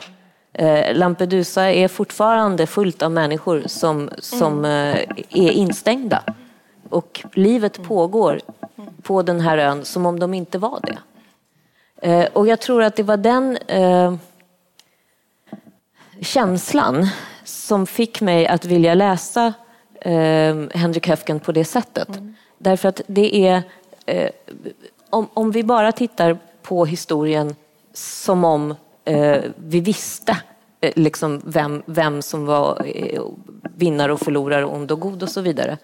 Lampedusa 0.93 1.71
är 1.71 1.87
fortfarande 1.87 2.67
fullt 2.67 3.01
av 3.01 3.11
människor 3.11 3.63
som, 3.65 4.09
som 4.19 4.65
är 4.65 5.05
instängda. 5.31 6.23
Och 6.89 7.25
livet 7.33 7.83
pågår 7.83 8.41
på 9.01 9.21
den 9.21 9.39
här 9.39 9.57
ön 9.57 9.85
som 9.85 10.05
om 10.05 10.19
de 10.19 10.33
inte 10.33 10.57
var 10.57 10.79
det. 10.83 10.97
Och 12.33 12.47
jag 12.47 12.59
tror 12.59 12.83
att 12.83 12.95
det 12.95 13.03
var 13.03 13.17
den 13.17 13.57
känslan 16.21 17.07
som 17.43 17.87
fick 17.87 18.21
mig 18.21 18.47
att 18.47 18.65
vilja 18.65 18.93
läsa 18.93 19.53
eh, 20.01 20.55
Henrik 20.73 21.07
Höfgen 21.07 21.39
på 21.39 21.51
det 21.51 21.65
sättet. 21.65 22.09
Mm. 22.09 22.35
Därför 22.57 22.89
att 22.89 23.01
det 23.07 23.47
är, 23.47 23.63
eh, 24.05 24.29
om, 25.09 25.27
om 25.33 25.51
vi 25.51 25.63
bara 25.63 25.91
tittar 25.91 26.37
på 26.61 26.85
historien 26.85 27.55
som 27.93 28.43
om 28.43 28.75
eh, 29.05 29.43
vi 29.55 29.79
visste 29.79 30.37
eh, 30.81 30.91
liksom 30.95 31.41
vem, 31.45 31.83
vem 31.85 32.21
som 32.21 32.45
var 32.45 32.81
eh, 32.85 33.21
vinnare 33.75 34.13
och 34.13 34.19
förlorare, 34.19 34.65
ond 34.65 34.91
och 34.91 34.99
god 34.99 35.23
och 35.23 35.29
så 35.29 35.41
vidare. 35.41 35.77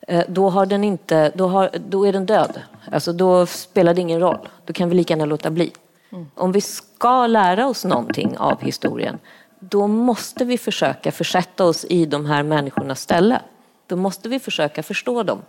Eh, 0.00 0.24
då, 0.28 0.50
har 0.50 0.66
den 0.66 0.84
inte, 0.84 1.32
då, 1.34 1.48
har, 1.48 1.70
då 1.88 2.06
är 2.06 2.12
den 2.12 2.26
död. 2.26 2.60
Alltså 2.92 3.12
då 3.12 3.46
spelar 3.46 3.94
det 3.94 4.00
ingen 4.00 4.20
roll. 4.20 4.48
Då 4.64 4.72
kan 4.72 4.88
vi 4.88 4.94
lika 4.94 5.12
gärna 5.12 5.24
låta 5.24 5.50
bli. 5.50 5.72
Mm. 6.12 6.26
Om 6.34 6.52
vi 6.52 6.60
ska 6.60 7.26
lära 7.26 7.66
oss 7.66 7.84
någonting 7.84 8.38
av 8.38 8.62
historien 8.62 9.18
då 9.58 9.86
måste 9.86 10.44
vi 10.44 10.58
försöka 10.58 11.12
försätta 11.12 11.64
oss 11.64 11.84
i 11.84 12.06
de 12.06 12.26
här 12.26 12.42
människornas 12.42 13.00
ställe. 13.00 13.40
Då 13.86 13.96
måste 13.96 14.28
vi 14.28 14.38
försöka 14.38 14.82
förstå 14.82 15.22
dem, 15.22 15.42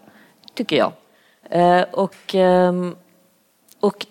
tycker 0.53 0.75
jag. 0.75 0.91
Eh, 1.49 1.81
och, 1.91 2.35
ehm, 2.35 2.95
och 3.79 4.05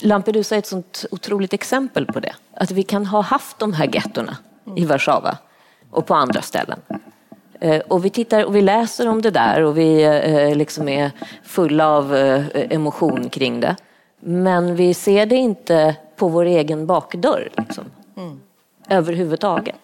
Lampedusa 0.00 0.54
är 0.54 0.58
ett 0.58 0.66
sånt 0.66 1.06
otroligt 1.10 1.52
exempel 1.52 2.06
på 2.06 2.20
det. 2.20 2.34
Att 2.54 2.70
vi 2.70 2.82
kan 2.82 3.06
ha 3.06 3.20
haft 3.20 3.58
de 3.58 3.72
här 3.72 3.94
gettorna 3.94 4.36
i 4.76 4.84
Warszawa 4.84 5.38
och 5.90 6.06
på 6.06 6.14
andra 6.14 6.42
ställen. 6.42 6.80
Eh, 7.62 7.80
och 7.88 8.04
vi, 8.04 8.10
tittar, 8.10 8.44
och 8.44 8.56
vi 8.56 8.62
läser 8.62 9.08
om 9.08 9.22
det 9.22 9.30
där 9.30 9.62
och 9.62 9.78
vi 9.78 10.02
eh, 10.02 10.56
liksom 10.56 10.88
är 10.88 11.10
fulla 11.42 11.88
av 11.88 12.14
emotion 12.54 13.28
kring 13.28 13.60
det. 13.60 13.76
Men 14.20 14.76
vi 14.76 14.94
ser 14.94 15.26
det 15.26 15.36
inte 15.36 15.96
på 16.16 16.28
vår 16.28 16.44
egen 16.44 16.86
bakdörr. 16.86 17.50
Liksom. 17.56 17.84
Mm 18.16 18.40
överhuvudtaget. 18.92 19.80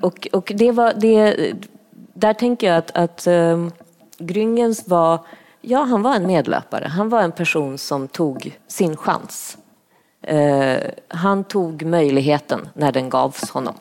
Och, 0.00 0.28
och 0.32 0.52
det 0.54 0.72
var, 0.72 0.92
det, 0.96 1.52
där 1.92 2.34
tänker 2.34 2.66
jag 2.66 2.76
att, 2.76 2.90
att 2.96 3.26
um, 3.26 3.72
Gryngens 4.18 4.88
var, 4.88 5.18
ja 5.60 5.82
han 5.82 6.02
var 6.02 6.16
en 6.16 6.26
medlöpare. 6.26 6.88
Han 6.88 7.08
var 7.08 7.22
en 7.22 7.32
person 7.32 7.78
som 7.78 8.08
tog 8.08 8.58
sin 8.66 8.96
chans. 8.96 9.58
Uh, 10.32 10.78
han 11.08 11.44
tog 11.44 11.82
möjligheten 11.82 12.68
när 12.74 12.92
den 12.92 13.08
gavs 13.08 13.50
honom. 13.50 13.74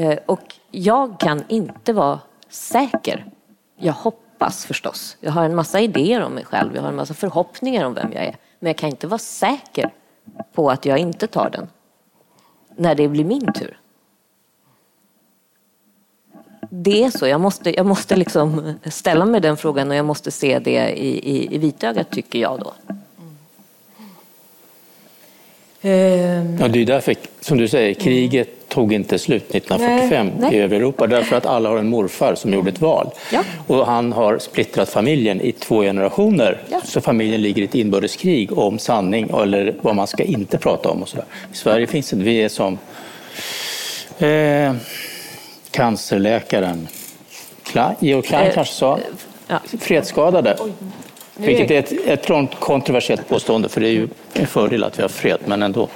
Uh, 0.00 0.16
och 0.26 0.54
jag 0.74 1.20
kan 1.20 1.44
inte 1.48 1.92
vara 1.92 2.20
säker. 2.48 3.24
Jag 3.76 3.92
hoppas 3.92 4.66
förstås. 4.66 5.16
Jag 5.20 5.32
har 5.32 5.44
en 5.44 5.54
massa 5.54 5.80
idéer 5.80 6.22
om 6.22 6.32
mig 6.32 6.44
själv. 6.44 6.74
Jag 6.74 6.82
har 6.82 6.88
en 6.88 6.96
massa 6.96 7.14
förhoppningar 7.14 7.84
om 7.84 7.94
vem 7.94 8.12
jag 8.12 8.24
är. 8.24 8.36
Men 8.58 8.66
jag 8.70 8.76
kan 8.76 8.90
inte 8.90 9.06
vara 9.06 9.18
säker 9.18 9.90
på 10.52 10.70
att 10.70 10.84
jag 10.84 10.98
inte 10.98 11.26
tar 11.26 11.50
den 11.50 11.68
när 12.76 12.94
det 12.94 13.08
blir 13.08 13.24
min 13.24 13.52
tur. 13.52 13.78
Det 16.70 17.04
är 17.04 17.10
så, 17.10 17.26
jag 17.26 17.40
måste, 17.40 17.76
jag 17.76 17.86
måste 17.86 18.16
liksom 18.16 18.74
ställa 18.84 19.24
mig 19.24 19.40
den 19.40 19.56
frågan 19.56 19.90
och 19.90 19.96
jag 19.96 20.04
måste 20.04 20.30
se 20.30 20.58
det 20.58 20.90
i, 20.90 21.36
i, 21.36 21.54
i 21.54 21.58
vitögat 21.58 22.10
tycker 22.10 22.38
jag 22.38 22.60
då. 22.60 22.74
Mm. 25.80 26.58
Ja, 26.60 26.68
det 26.68 26.82
är 26.82 26.86
därför, 26.86 27.14
som 27.40 27.58
du 27.58 27.68
säger, 27.68 27.94
kriget 27.94 28.63
tog 28.74 28.92
inte 28.92 29.18
slut 29.18 29.54
1945 29.54 30.26
nej, 30.26 30.34
nej. 30.38 30.54
i 30.54 30.60
övriga 30.60 30.80
Europa 30.80 31.06
därför 31.06 31.36
att 31.36 31.46
alla 31.46 31.68
har 31.68 31.78
en 31.78 31.88
morfar 31.88 32.34
som 32.34 32.52
gjorde 32.52 32.70
ett 32.70 32.80
val. 32.80 33.10
Ja. 33.32 33.44
Och 33.66 33.86
han 33.86 34.12
har 34.12 34.38
splittrat 34.38 34.88
familjen 34.88 35.40
i 35.40 35.52
två 35.52 35.82
generationer. 35.82 36.58
Ja. 36.68 36.80
Så 36.84 37.00
familjen 37.00 37.42
ligger 37.42 37.62
i 37.62 37.64
ett 37.64 37.74
inbördeskrig 37.74 38.58
om 38.58 38.78
sanning 38.78 39.30
eller 39.42 39.74
vad 39.82 39.96
man 39.96 40.06
ska 40.06 40.22
inte 40.22 40.58
prata 40.58 40.88
om. 40.88 41.02
Och 41.02 41.08
så 41.08 41.16
där. 41.16 41.24
I 41.52 41.56
Sverige 41.56 41.86
finns 41.86 42.10
det, 42.10 42.16
vi 42.16 42.42
är 42.42 42.48
som 42.48 42.78
eh, 44.18 44.74
cancerläkaren 45.70 46.88
Georg 47.98 48.22
Klein 48.22 48.46
eh, 48.46 48.54
kanske 48.54 48.74
sa, 48.74 48.98
ja. 49.46 49.60
fredsskadade. 49.80 50.56
Vilket 51.36 51.70
är 51.70 51.78
ett, 51.78 51.92
ett 52.06 52.60
kontroversiellt 52.60 53.28
påstående 53.28 53.68
för 53.68 53.80
det 53.80 53.88
är 53.88 53.92
ju 53.92 54.08
en 54.32 54.46
fördel 54.46 54.84
att 54.84 54.98
vi 54.98 55.02
har 55.02 55.08
fred, 55.08 55.38
men 55.44 55.62
ändå. 55.62 55.88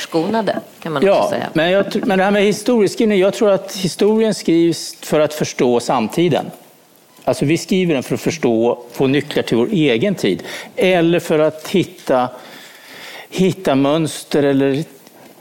Förskonade 0.00 0.60
kan 0.82 0.92
man 0.92 1.06
ja, 1.06 1.28
säga. 1.30 1.48
Men, 1.52 1.70
jag, 1.70 2.06
men 2.06 2.18
det 2.18 2.24
här 2.24 2.30
med 2.30 2.42
historieskrivning, 2.42 3.18
jag 3.18 3.34
tror 3.34 3.50
att 3.50 3.76
historien 3.76 4.34
skrivs 4.34 4.96
för 5.00 5.20
att 5.20 5.34
förstå 5.34 5.80
samtiden. 5.80 6.50
Alltså 7.24 7.44
vi 7.44 7.58
skriver 7.58 7.94
den 7.94 8.02
för 8.02 8.14
att 8.14 8.20
förstå, 8.20 8.82
få 8.92 9.06
nycklar 9.06 9.42
till 9.42 9.56
vår 9.56 9.68
egen 9.72 10.14
tid. 10.14 10.42
Eller 10.76 11.20
för 11.20 11.38
att 11.38 11.68
hitta, 11.68 12.28
hitta 13.30 13.74
mönster 13.74 14.42
eller 14.42 14.84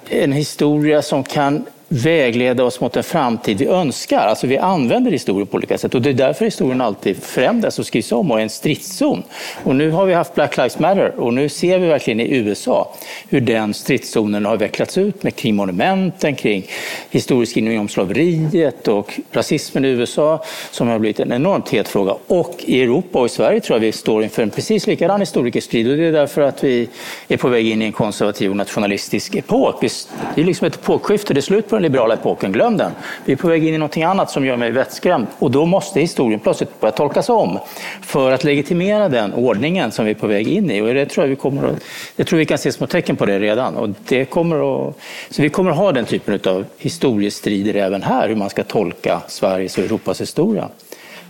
en 0.10 0.32
historia 0.32 1.02
som 1.02 1.24
kan 1.24 1.66
vägleda 1.90 2.64
oss 2.64 2.82
mot 2.82 2.98
en 2.98 3.04
framtid 3.04 3.58
vi 3.58 3.66
önskar. 3.66 4.28
Alltså 4.28 4.48
vi 4.48 4.58
använder 4.58 5.12
historien 5.12 5.48
på 5.48 5.58
olika 5.58 5.78
sätt 5.78 5.96
och 5.96 6.02
det 6.02 6.10
är 6.10 6.14
därför 6.14 6.46
historien 6.46 6.82
alltid 6.82 7.24
förändras 7.24 7.80
och 7.80 7.86
skrivs 7.86 8.12
om 8.12 8.32
och 8.32 8.40
är 8.40 8.44
en 8.44 8.50
stridszon. 8.50 9.24
Och 9.64 9.76
nu 9.76 9.92
har 9.92 10.06
vi 10.06 10.14
haft 10.14 10.36
Black 10.36 10.58
Lives 10.58 10.80
Matter 10.80 11.20
och 11.20 11.34
nu 11.34 11.50
ser 11.50 11.80
vi 11.80 11.88
verkligen 11.88 12.20
i 12.20 12.36
USA 12.36 12.94
hur 13.30 13.42
den 13.42 13.74
stridszonen 13.74 14.46
har 14.46 14.58
vecklats 14.58 14.98
ut 14.98 15.24
med 15.24 15.36
kring 15.36 15.56
monumenten, 15.56 16.36
kring 16.36 16.66
historieskrivning 17.10 17.80
om 17.80 17.90
slaveriet 17.90 18.88
och 18.88 19.20
rasismen 19.32 19.86
i 19.86 19.88
USA 19.88 20.44
som 20.72 20.88
har 20.88 21.00
blivit 21.00 21.20
en 21.20 21.32
enormt 21.32 21.70
het 21.70 21.88
fråga. 21.88 22.16
Och 22.28 22.56
i 22.60 22.82
Europa 22.82 23.20
och 23.20 23.26
i 23.26 23.30
Sverige 23.30 23.60
tror 23.60 23.76
jag 23.76 23.82
vi 23.82 23.92
står 23.92 24.24
inför 24.24 24.44
en 24.44 24.50
precis 24.50 24.88
likadan 24.88 25.20
historikerstrid 25.20 25.92
och 25.92 25.98
det 25.98 26.06
är 26.06 26.12
därför 26.12 26.42
att 26.42 26.64
vi 26.64 26.90
är 27.28 27.38
på 27.38 27.50
väg 27.50 27.68
in 27.68 27.82
i 27.82 27.86
en 27.86 27.92
konservativ 27.92 28.50
och 28.50 28.58
nationalistisk 28.58 29.36
epok. 29.36 29.82
Det 29.82 30.42
är 30.42 30.46
liksom 30.46 30.68
ett 30.68 30.76
epokskifte, 30.76 31.34
det 31.34 31.40
är 31.40 31.42
slut 31.42 31.70
på 31.70 31.79
den 31.80 31.92
liberala 31.92 32.14
epoken, 32.14 32.52
glöm 32.52 32.78
den. 32.78 32.92
Vi 33.26 33.34
är 33.34 33.38
på 33.38 33.48
väg 33.48 33.68
in 33.68 33.74
i 33.74 33.78
någonting 33.78 34.04
annat 34.04 34.32
som 34.32 34.46
gör 34.46 34.58
mig 34.58 34.72
vettskrämd 34.72 35.28
och 35.40 35.52
då 35.52 35.66
måste 35.66 36.00
historien 36.00 36.40
plötsligt 36.40 36.80
börja 36.80 36.92
tolkas 36.92 37.30
om 37.30 37.60
för 38.02 38.32
att 38.32 38.44
legitimera 38.44 39.10
den 39.10 39.34
ordningen 39.34 39.92
som 39.92 40.06
vi 40.06 40.12
är 40.12 40.16
på 40.16 40.28
väg 40.28 40.48
in 40.48 40.72
i. 40.72 40.82
Och 40.82 40.94
det 40.94 41.06
tror 41.06 41.26
jag 41.26 41.30
vi 41.30 41.36
kommer 41.36 41.68
att, 41.68 41.84
jag 42.16 42.28
tror 42.28 42.40
vi 42.40 42.46
kan 42.46 42.58
se 42.58 42.72
små 42.72 42.88
tecken 42.88 43.16
på 43.16 43.26
det 43.26 43.40
redan. 43.40 43.76
Och 43.76 43.90
det 44.08 44.26
kommer 44.26 44.56
att, 44.56 44.96
så 45.30 45.42
vi 45.42 45.50
kommer 45.50 45.72
att 45.72 45.78
ha 45.78 45.92
den 45.92 46.06
typen 46.06 46.40
av 46.46 46.66
historiestrider 46.78 47.76
även 47.76 48.04
här, 48.04 48.28
hur 48.28 48.36
man 48.36 48.50
ska 48.50 48.64
tolka 48.64 49.22
Sveriges 49.28 49.78
och 49.78 49.84
Europas 49.84 50.22
historia. 50.22 50.70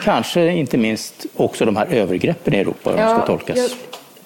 Kanske 0.04 0.52
inte 0.52 0.78
minst 0.78 1.26
också 1.36 1.66
de 1.66 1.76
här 1.76 1.88
övergreppen 1.92 2.54
i 2.54 2.58
Europa, 2.58 2.90
hur 2.90 2.98
de 2.98 3.16
ska 3.16 3.26
tolkas. 3.26 3.76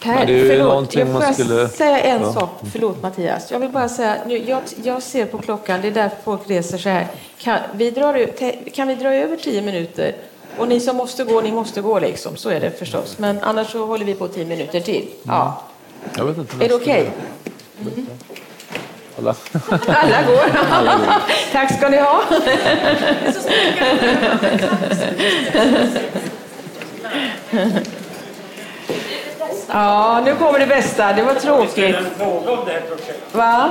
Jag... 0.05 0.17
Per, 0.17 0.25
det 0.25 0.39
är 0.39 0.57
förlåt, 0.57 0.95
jag 0.95 1.07
får 1.07 1.33
skulle... 1.33 1.69
säga 1.69 1.99
en 1.99 2.21
ja. 2.21 2.33
sak. 2.33 2.49
Förlåt 2.71 3.01
Mattias. 3.01 3.51
Jag 3.51 3.59
vill 3.59 3.69
bara 3.69 3.89
säga, 3.89 4.17
nu, 4.27 4.37
jag, 4.37 4.61
jag 4.83 5.03
ser 5.03 5.25
på 5.25 5.37
klockan, 5.37 5.81
det 5.81 5.87
är 5.87 5.91
därför 5.91 6.17
folk 6.23 6.49
reser 6.49 6.77
så 6.77 6.89
här. 6.89 7.07
Kan 7.37 7.59
vi, 7.73 7.91
dra, 7.91 8.25
kan 8.73 8.87
vi 8.87 8.95
dra 8.95 9.13
över 9.15 9.37
tio 9.37 9.61
minuter? 9.61 10.15
Och 10.57 10.67
ni 10.67 10.79
som 10.79 10.95
måste 10.97 11.23
gå, 11.23 11.41
ni 11.41 11.51
måste 11.51 11.81
gå 11.81 11.99
liksom. 11.99 12.35
Så 12.35 12.49
är 12.49 12.59
det 12.59 12.79
förstås. 12.79 13.19
Men 13.19 13.39
annars 13.43 13.71
så 13.71 13.85
håller 13.85 14.05
vi 14.05 14.13
på 14.13 14.27
tio 14.27 14.45
minuter 14.45 14.79
till. 14.79 15.07
Ja. 15.23 15.61
Jag 16.17 16.25
vet 16.25 16.37
inte 16.37 16.65
är 16.65 16.69
det 16.69 16.75
okej? 16.75 17.11
Okay? 17.81 17.93
Mm. 17.93 18.07
Alla. 19.17 19.35
Alla 19.87 20.23
går. 20.27 20.57
Alla 20.71 20.95
går. 20.95 21.13
Tack 21.51 21.77
ska 21.77 21.89
ni 21.89 21.97
ha. 21.97 22.23
Ja, 29.73 30.21
nu 30.25 30.35
kommer 30.35 30.59
det 30.59 30.67
bästa. 30.67 31.13
Det 31.13 31.23
var 31.23 31.33
tråkigt. 31.33 31.77
Vi 31.77 31.85
en 31.85 32.05
fråga 32.17 32.51
om 32.51 32.65
det 32.65 32.71
här 32.71 32.81
projektet. 32.81 33.35
Va? 33.35 33.69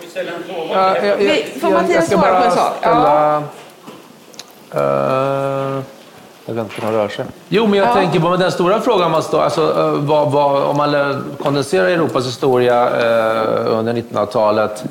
Vi 0.00 0.06
ställa 0.06 0.32
en 0.32 0.42
fråga? 0.54 0.72
Ja, 0.72 1.06
jag, 1.06 1.22
jag, 1.22 1.46
Får 1.60 1.70
Mattias 1.70 2.10
svara 2.10 2.40
på 2.40 2.46
en 2.46 2.52
sak? 2.52 2.72
Ställa, 2.78 3.42
ja. 4.70 4.80
uh, 4.80 5.82
jag 6.46 6.54
vet 6.54 6.64
inte 6.64 6.86
hur 6.86 6.92
rör 6.92 7.08
sig. 7.08 7.24
Jo, 7.48 7.66
men 7.66 7.78
jag 7.78 7.88
ja. 7.88 7.94
tänker 7.94 8.20
på 8.20 8.36
den 8.36 8.52
stora 8.52 8.80
frågan 8.80 9.10
man 9.10 9.22
står, 9.22 9.42
alltså, 9.42 9.62
uh, 9.62 9.94
vad, 9.94 10.32
vad, 10.32 10.62
om 10.62 10.76
man 10.76 11.24
kondenserar 11.42 11.88
Europas 11.88 12.26
historia 12.26 12.90
uh, 12.90 13.78
under 13.78 13.92
1900-talet 13.92 14.84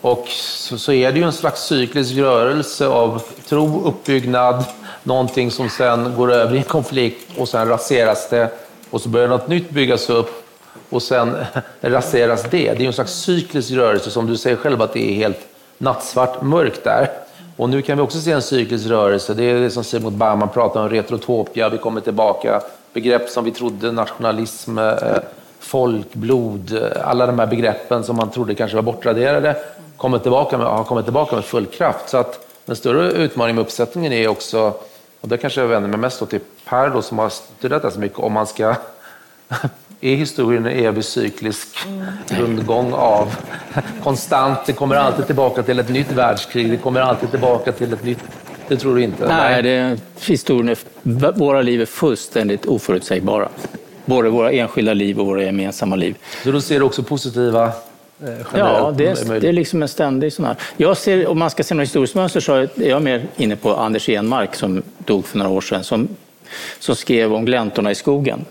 och 0.00 0.24
så, 0.28 0.78
så, 0.78 0.92
är 0.92 1.12
det 1.12 1.18
ju 1.18 1.24
en 1.24 1.32
slags 1.32 1.60
cyklisk 1.60 2.16
rörelse 2.16 2.86
av 2.86 3.22
tro, 3.48 3.82
uppbyggnad, 3.84 4.64
någonting 5.02 5.50
som 5.50 5.70
sen 5.70 6.14
går 6.16 6.32
över 6.32 6.54
i 6.54 6.58
en 6.58 6.64
konflikt 6.64 7.38
och 7.38 7.48
sen 7.48 7.68
raseras 7.68 8.28
det 8.28 8.67
och 8.90 9.00
så 9.00 9.08
börjar 9.08 9.28
något 9.28 9.48
nytt 9.48 9.70
byggas 9.70 10.10
upp 10.10 10.44
och 10.90 11.02
sen 11.02 11.36
raseras 11.80 12.42
det. 12.42 12.72
Det 12.72 12.82
är 12.82 12.86
en 12.86 12.92
slags 12.92 13.12
cyklisk 13.12 13.72
rörelse 13.72 14.10
som 14.10 14.26
du 14.26 14.36
säger 14.36 14.56
själv 14.56 14.82
att 14.82 14.92
det 14.92 15.10
är 15.10 15.14
helt 15.14 15.40
nattsvart 15.78 16.42
mörkt 16.42 16.84
där. 16.84 17.10
Och 17.56 17.70
nu 17.70 17.82
kan 17.82 17.96
vi 17.96 18.02
också 18.02 18.18
se 18.18 18.32
en 18.32 18.42
cyklisk 18.42 18.86
rörelse. 18.86 19.34
Det 19.34 19.44
är 19.44 19.60
det 19.60 19.70
som 19.70 19.84
Simon 19.84 20.18
Bauman 20.18 20.48
pratar 20.48 20.82
om, 20.82 20.88
retrotopia, 20.88 21.68
vi 21.68 21.78
kommer 21.78 22.00
tillbaka. 22.00 22.60
Begrepp 22.92 23.28
som 23.28 23.44
vi 23.44 23.50
trodde, 23.50 23.92
nationalism, 23.92 24.78
eh, 24.78 24.94
folk, 24.94 25.24
folkblod, 25.60 26.72
eh, 26.72 27.08
alla 27.08 27.26
de 27.26 27.38
här 27.38 27.46
begreppen 27.46 28.04
som 28.04 28.16
man 28.16 28.30
trodde 28.30 28.54
kanske 28.54 28.76
var 28.76 28.82
bortraderade 28.82 29.56
kommer 29.96 30.18
tillbaka 30.18 30.58
med, 30.58 30.66
har 30.66 30.84
kommit 30.84 31.04
tillbaka 31.04 31.36
med 31.36 31.44
full 31.44 31.66
kraft. 31.66 32.08
Så 32.08 32.16
att 32.16 32.46
den 32.64 32.76
större 32.76 33.10
utmaningen 33.10 33.56
med 33.56 33.62
uppsättningen 33.62 34.12
är 34.12 34.28
också 34.28 34.74
och 35.20 35.28
det 35.28 35.36
kanske 35.36 35.60
jag 35.60 35.68
vänder 35.68 35.88
mig 35.88 35.98
mest 35.98 36.30
till 36.30 36.40
Per 36.64 36.90
då, 36.90 37.02
som 37.02 37.18
har 37.18 37.28
studerat 37.28 37.82
det 37.82 37.90
så 37.90 38.00
mycket, 38.00 38.18
om 38.18 38.32
man 38.32 38.46
ska 38.46 38.74
är 40.00 40.16
historien 40.16 40.66
en 40.66 40.72
evig 40.72 41.04
cyklisk 41.04 41.78
rundgång 42.28 42.92
av 42.92 43.36
konstant, 44.02 44.58
det 44.66 44.72
kommer 44.72 44.94
alltid 44.94 45.26
tillbaka 45.26 45.62
till 45.62 45.78
ett 45.78 45.88
nytt 45.88 46.12
världskrig, 46.12 46.70
det 46.70 46.76
kommer 46.76 47.00
alltid 47.00 47.30
tillbaka 47.30 47.72
till 47.72 47.92
ett 47.92 48.04
nytt 48.04 48.18
det 48.68 48.76
tror 48.76 48.96
du 48.96 49.02
inte? 49.02 49.28
Nej, 49.28 49.62
det, 49.62 50.00
historien 50.26 50.68
är, 50.68 51.38
våra 51.38 51.62
liv 51.62 51.80
är 51.80 51.86
fullständigt 51.86 52.66
oförutsägbara. 52.66 53.48
Både 54.04 54.28
våra 54.28 54.52
enskilda 54.52 54.94
liv 54.94 55.20
och 55.20 55.26
våra 55.26 55.42
gemensamma 55.42 55.96
liv. 55.96 56.16
Så 56.44 56.50
då 56.50 56.60
ser 56.60 56.78
du 56.78 56.84
också 56.84 57.02
positiva 57.02 57.72
ja, 58.54 58.94
det 58.96 59.06
är, 59.06 59.40
det 59.40 59.48
är 59.48 59.52
liksom 59.52 59.82
en 59.82 59.88
ständig 59.88 60.32
sån 60.32 60.44
här. 60.44 60.56
Jag 60.76 60.96
ser, 60.96 61.26
om 61.26 61.38
man 61.38 61.50
ska 61.50 61.62
se 61.62 61.74
något 61.74 61.82
historiskt 61.82 62.14
mönster 62.14 62.40
så 62.40 62.54
är 62.54 62.68
jag 62.76 63.02
mer 63.02 63.26
inne 63.36 63.56
på 63.56 63.74
Anders 63.74 64.08
Enmark 64.08 64.54
som 64.54 64.82
dog 64.98 65.26
för 65.26 65.38
några 65.38 65.50
år 65.50 65.60
sedan 65.60 65.84
som, 65.84 66.08
som 66.78 66.96
skrev 66.96 67.34
om 67.34 67.44
gläntorna 67.44 67.90
i 67.90 67.94
skogen. 67.94 68.44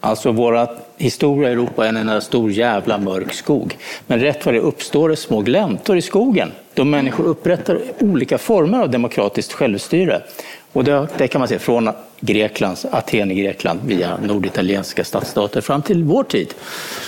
Alltså 0.00 0.32
våra 0.32 0.68
historia 0.96 1.48
i 1.48 1.52
Europa 1.52 1.86
är 1.86 1.92
en 1.92 2.20
stor 2.20 2.50
jävla 2.50 2.98
mörk 2.98 3.32
skog. 3.32 3.76
Men 4.06 4.20
rätt 4.20 4.46
vad 4.46 4.54
det 4.54 4.60
uppstår 4.60 5.08
det 5.08 5.16
små 5.16 5.40
gläntor 5.40 5.96
i 5.96 6.02
skogen 6.02 6.52
då 6.78 6.84
människor 6.84 7.24
upprättar 7.24 7.80
olika 8.00 8.38
former 8.38 8.78
av 8.78 8.90
demokratiskt 8.90 9.52
självstyre. 9.52 10.22
Och 10.72 10.84
det, 10.84 11.08
det 11.18 11.28
kan 11.28 11.38
man 11.38 11.48
se 11.48 11.58
från 11.58 11.90
Greklands, 12.20 12.84
Aten 12.84 13.30
i 13.30 13.34
Grekland 13.34 13.80
via 13.84 14.18
norditalienska 14.22 15.04
stadsstater 15.04 15.60
fram 15.60 15.82
till 15.82 16.04
vår 16.04 16.24
tid. 16.24 16.54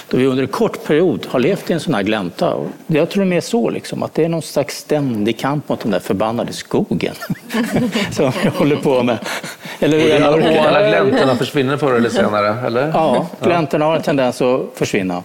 Då 0.09 0.17
vi 0.17 0.27
under 0.27 0.43
en 0.43 0.49
kort 0.49 0.85
period 0.85 1.27
har 1.31 1.41
levt 1.41 1.71
i 1.71 1.73
en 1.73 1.81
sån 1.81 1.95
här 1.95 2.03
glänta. 2.03 2.55
Och 2.55 2.67
jag 2.87 3.11
tror 3.11 3.25
det 3.25 3.37
är 3.37 3.41
så, 3.41 3.71
liksom, 3.71 4.03
att 4.03 4.15
det 4.15 4.25
är 4.25 4.29
någon 4.29 4.43
slags 4.43 4.77
ständig 4.77 5.39
kamp 5.39 5.69
mot 5.69 5.81
den 5.81 5.91
där 5.91 6.01
förbannade 6.01 6.53
skogen 6.53 7.15
som 8.13 8.33
vi 8.43 8.49
håller 8.49 8.77
på 8.77 9.03
med. 9.03 9.19
Eller, 9.81 10.29
och, 10.29 10.67
alla 10.67 10.89
gläntorna 10.89 11.37
försvinner 11.37 11.77
förr 11.77 11.95
eller 11.95 12.09
senare? 12.09 12.67
Eller? 12.67 12.89
Ja, 12.89 13.27
gläntorna 13.43 13.85
har 13.85 13.97
en 13.97 14.03
tendens 14.03 14.43
att 14.43 14.61
försvinna. 14.75 15.23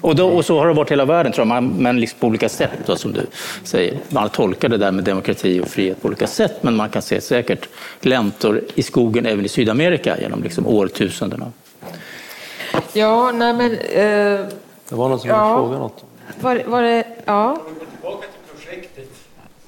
Och, 0.00 0.16
då, 0.16 0.28
och, 0.28 0.44
så 0.44 0.58
har 0.58 0.66
det 0.66 0.74
varit 0.74 0.90
hela 0.90 1.04
världen, 1.04 1.32
tror 1.32 1.46
jag, 1.46 1.62
men 1.62 2.00
liksom 2.00 2.18
på 2.20 2.26
olika 2.26 2.48
sätt, 2.48 2.70
då, 2.86 2.96
som 2.96 3.12
du 3.12 3.26
säger. 3.64 3.98
Man 4.08 4.28
tolkar 4.28 4.68
det 4.68 4.76
där 4.76 4.92
med 4.92 5.04
demokrati 5.04 5.60
och 5.60 5.68
frihet 5.68 6.02
på 6.02 6.08
olika 6.08 6.26
sätt, 6.26 6.62
men 6.62 6.76
man 6.76 6.88
kan 6.88 7.02
se 7.02 7.20
säkert 7.20 7.68
gläntor 8.00 8.60
i 8.74 8.82
skogen 8.82 9.26
även 9.26 9.44
i 9.44 9.48
Sydamerika 9.48 10.20
genom 10.20 10.42
liksom 10.42 10.66
årtusendena. 10.66 11.52
Ja, 12.92 13.32
nej 13.32 13.52
men... 13.52 13.72
Eh, 13.72 14.46
det 14.88 14.94
var 14.94 15.08
någon 15.08 15.20
som 15.20 15.30
ja, 15.30 15.56
ville 15.56 15.68
fråga 15.68 15.78
något. 15.78 16.04
Var, 16.40 16.62
var 16.66 16.82
det... 16.82 17.04
Ja. 17.24 17.58
Tillbaka 18.00 18.26
till 18.26 18.56
projektet. 18.56 19.10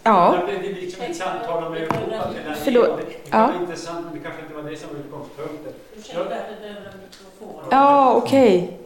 Ja. 0.02 0.38
Det 0.50 0.58
blev 0.58 0.74
liksom 0.74 1.02
ett 1.02 1.16
samtal 1.16 1.64
om 1.64 1.72
Europa. 1.72 1.94
Förlåt. 2.64 3.00
Det 3.30 3.36
var 3.36 3.52
intressant, 3.60 4.04
men 4.04 4.14
det 4.14 4.20
kanske 4.20 4.42
inte 4.42 4.54
var 4.54 4.70
det 4.70 4.76
som 4.76 4.88
var 4.88 4.98
utgångspunkten. 4.98 5.72
Ja, 7.70 8.14
okej. 8.14 8.56
Okay. 8.56 8.78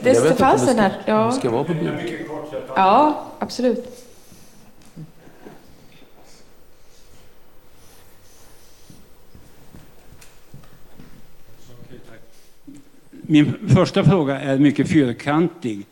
Det 0.00 0.14
står 0.14 0.34
fanns 0.34 0.66
den 0.66 0.78
här. 0.78 0.92
Ja. 1.06 1.32
ska 1.32 1.50
vara 1.50 1.64
på 1.64 1.74
bild. 1.74 1.92
Ja, 2.76 3.26
absolut. 3.38 4.02
Min 13.10 13.68
första 13.74 14.04
fråga 14.04 14.40
är 14.40 14.58
mycket 14.58 14.88
fyrkantig. 14.88 15.86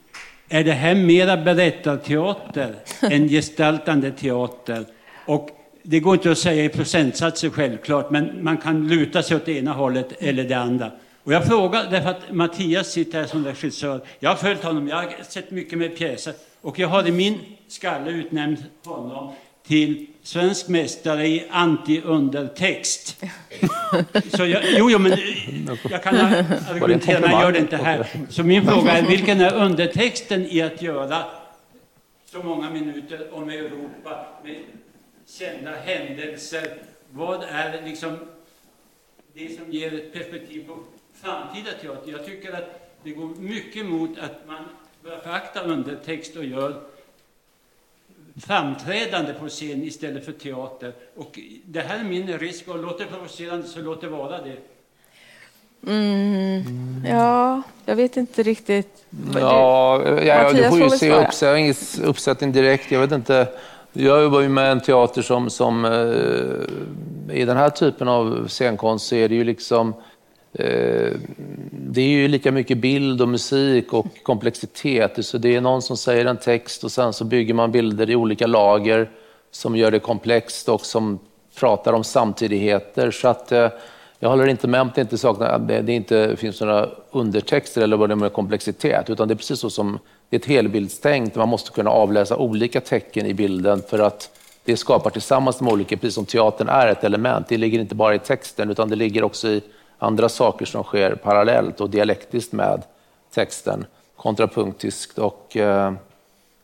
Är 0.49 0.65
det 0.65 0.73
här 0.73 0.95
mera 0.95 1.37
berättarteater 1.37 2.75
än 3.03 3.29
gestaltande 3.29 4.11
teater? 4.11 4.87
Och 5.27 5.49
det 5.83 6.01
går 6.01 6.15
inte 6.15 6.31
att 6.31 6.39
säga 6.39 6.65
i 6.65 6.69
procentsatser 6.69 7.51
självklart, 7.51 8.11
men 8.11 8.45
man 8.45 8.57
kan 8.57 8.89
luta 8.89 9.23
sig 9.23 9.37
åt 9.37 9.47
det 9.47 9.59
ena 9.59 9.73
hållet 9.73 10.13
eller 10.19 10.45
det 10.45 10.55
andra. 10.55 10.91
Och 11.25 11.33
jag 11.33 11.47
frågar 11.47 11.91
därför 11.91 12.11
att 12.11 12.33
Mattias 12.33 12.93
sitter 12.93 13.21
här 13.21 13.27
som 13.27 13.45
regissör. 13.45 14.01
Jag 14.19 14.31
har 14.31 14.37
följt 14.37 14.65
honom, 14.65 14.89
jag 14.89 14.97
har 14.97 15.23
sett 15.29 15.51
mycket 15.51 15.79
med 15.79 15.97
pjäser 15.97 16.35
och 16.61 16.79
jag 16.79 16.89
har 16.89 17.09
i 17.09 17.13
min 17.13 17.41
skalle 17.69 18.11
utnämnt 18.11 18.61
honom 18.85 19.35
till 19.67 20.07
svensk 20.23 20.69
mästare 20.69 21.27
i 21.27 21.45
anti-undertext. 21.51 23.17
Så 24.37 24.47
jag, 24.47 24.63
jo, 24.79 24.91
jo, 24.91 24.99
men 24.99 25.19
jag 25.91 26.03
kan 26.03 26.17
argumentera, 26.17 27.21
men 27.21 27.31
jag 27.31 27.43
gör 27.43 27.53
det 27.53 27.59
inte 27.59 27.77
här. 27.77 28.07
Så 28.29 28.43
min 28.43 28.65
fråga 28.65 28.93
är, 28.93 29.03
vilken 29.03 29.41
är 29.41 29.55
undertexten 29.55 30.47
i 30.47 30.63
att 30.63 30.83
göra 30.83 31.25
så 32.33 32.43
många 32.43 32.71
minuter 32.71 33.29
om 33.35 33.49
Europa 33.49 34.27
med 34.45 34.57
kända 35.39 35.71
händelser? 35.71 36.77
Vad 37.11 37.43
är 37.43 37.83
liksom 37.85 38.19
det 39.35 39.57
som 39.57 39.73
ger 39.73 39.95
ett 39.95 40.13
perspektiv 40.13 40.67
på 40.67 40.79
framtida 41.23 41.71
teater? 41.83 42.13
Jag 42.13 42.27
tycker 42.27 42.53
att 42.53 42.91
det 43.03 43.11
går 43.11 43.29
mycket 43.39 43.77
emot 43.77 44.19
att 44.19 44.47
man 44.47 44.65
börjar 45.03 45.19
förakta 45.19 45.61
undertext 45.61 46.37
och 46.37 46.45
gör 46.45 46.81
framträdande 48.37 49.33
på 49.33 49.49
scen 49.49 49.83
istället 49.83 50.25
för 50.25 50.33
teater. 50.33 50.93
Och 51.17 51.39
det 51.65 51.81
här 51.81 52.01
är 52.01 52.05
min 52.05 52.39
risk 52.39 52.69
och 52.69 52.79
låter 52.79 53.05
provocerande 53.05 53.67
så 53.67 53.81
låt 53.81 54.01
det 54.01 54.09
vara 54.09 54.43
det. 54.43 54.57
Mm, 55.87 57.05
ja, 57.09 57.63
jag 57.85 57.97
vet 57.97 58.17
inte 58.17 58.43
riktigt. 58.43 59.05
Ja, 59.35 60.03
ja, 60.07 60.23
ja 60.23 60.53
du 60.53 60.69
får 60.69 60.79
ju 60.79 60.91
se 60.91 61.13
uppsättning, 61.13 61.75
uppsättning 62.05 62.53
direkt. 62.53 62.91
Jag 62.91 63.01
vet 63.01 63.13
inte. 63.13 63.49
Jag 63.93 64.23
jobbar 64.23 64.41
ju 64.41 64.49
med 64.49 64.73
en 64.73 64.81
teater 64.81 65.23
som, 65.23 65.51
som 65.51 65.85
eh, 65.85 67.37
i 67.37 67.45
den 67.45 67.57
här 67.57 67.71
typen 67.71 68.09
av 68.09 68.49
scenkonst 68.49 69.07
så 69.07 69.15
är 69.15 69.29
det 69.29 69.35
ju 69.35 69.45
liksom 69.45 69.95
Eh, 70.55 71.13
det 71.71 72.01
är 72.01 72.09
ju 72.09 72.29
lika 72.29 72.53
mycket 72.53 72.79
bild 72.79 73.23
och 73.23 73.29
musik 73.29 73.93
och 73.93 74.07
komplexitet. 74.23 75.27
Så 75.27 75.39
det 75.39 75.57
är 75.57 75.61
någon 75.61 75.83
som 75.83 75.97
säger 75.97 76.25
en 76.25 76.37
text 76.37 76.85
och 76.85 76.93
sen 76.93 77.13
så 77.13 77.25
bygger 77.25 77.55
man 77.55 77.73
bilder 77.73 78.11
i 78.11 78.17
olika 78.17 78.47
lager 78.47 79.11
som 79.51 79.77
gör 79.77 79.91
det 79.91 79.99
komplext 79.99 80.69
och 80.69 80.87
som 80.87 81.19
pratar 81.55 81.93
om 81.93 82.05
samtidigheter. 82.05 83.11
Så 83.11 83.29
att 83.29 83.53
eh, 83.53 83.69
jag 84.19 84.29
håller 84.29 84.47
inte 84.47 84.69
med 84.69 84.81
om 84.81 84.89
att 84.89 84.95
det 84.95 85.01
inte, 85.01 85.19
saknar, 85.19 85.59
det 85.59 85.93
inte 85.93 86.37
finns 86.37 86.61
några 86.61 86.89
undertexter 87.11 87.83
eller 87.83 87.97
vad 87.97 88.09
det 88.09 88.13
är 88.13 88.17
med 88.17 88.33
komplexitet, 88.33 89.11
utan 89.11 89.29
det 89.29 89.35
är 89.35 89.37
precis 89.37 89.61
så 89.61 89.71
som 89.71 89.99
det 90.29 90.37
är 90.37 90.41
ett 90.41 90.47
helbildstänk. 90.47 91.35
Man 91.35 91.49
måste 91.49 91.71
kunna 91.71 91.91
avläsa 91.91 92.37
olika 92.37 92.81
tecken 92.81 93.27
i 93.27 93.35
bilden 93.35 93.83
för 93.89 93.99
att 93.99 94.31
det 94.65 94.77
skapar 94.77 95.11
tillsammans 95.11 95.61
med 95.61 95.73
olika, 95.73 95.97
precis 95.97 96.15
som 96.15 96.27
teatern 96.27 96.69
är 96.69 96.87
ett 96.87 97.05
element. 97.05 97.49
Det 97.49 97.57
ligger 97.57 97.79
inte 97.79 97.95
bara 97.95 98.15
i 98.15 98.19
texten 98.19 98.71
utan 98.71 98.89
det 98.89 98.97
ligger 98.97 99.25
också 99.25 99.49
i 99.49 99.63
andra 99.99 100.29
saker 100.29 100.67
som 100.67 100.83
sker 100.83 101.15
parallellt 101.15 101.81
och 101.81 101.91
dialektiskt 101.91 102.53
med 102.53 102.83
texten, 103.35 103.87
kontrapunktiskt. 104.17 105.19
Och, 105.19 105.57
eh, 105.57 105.93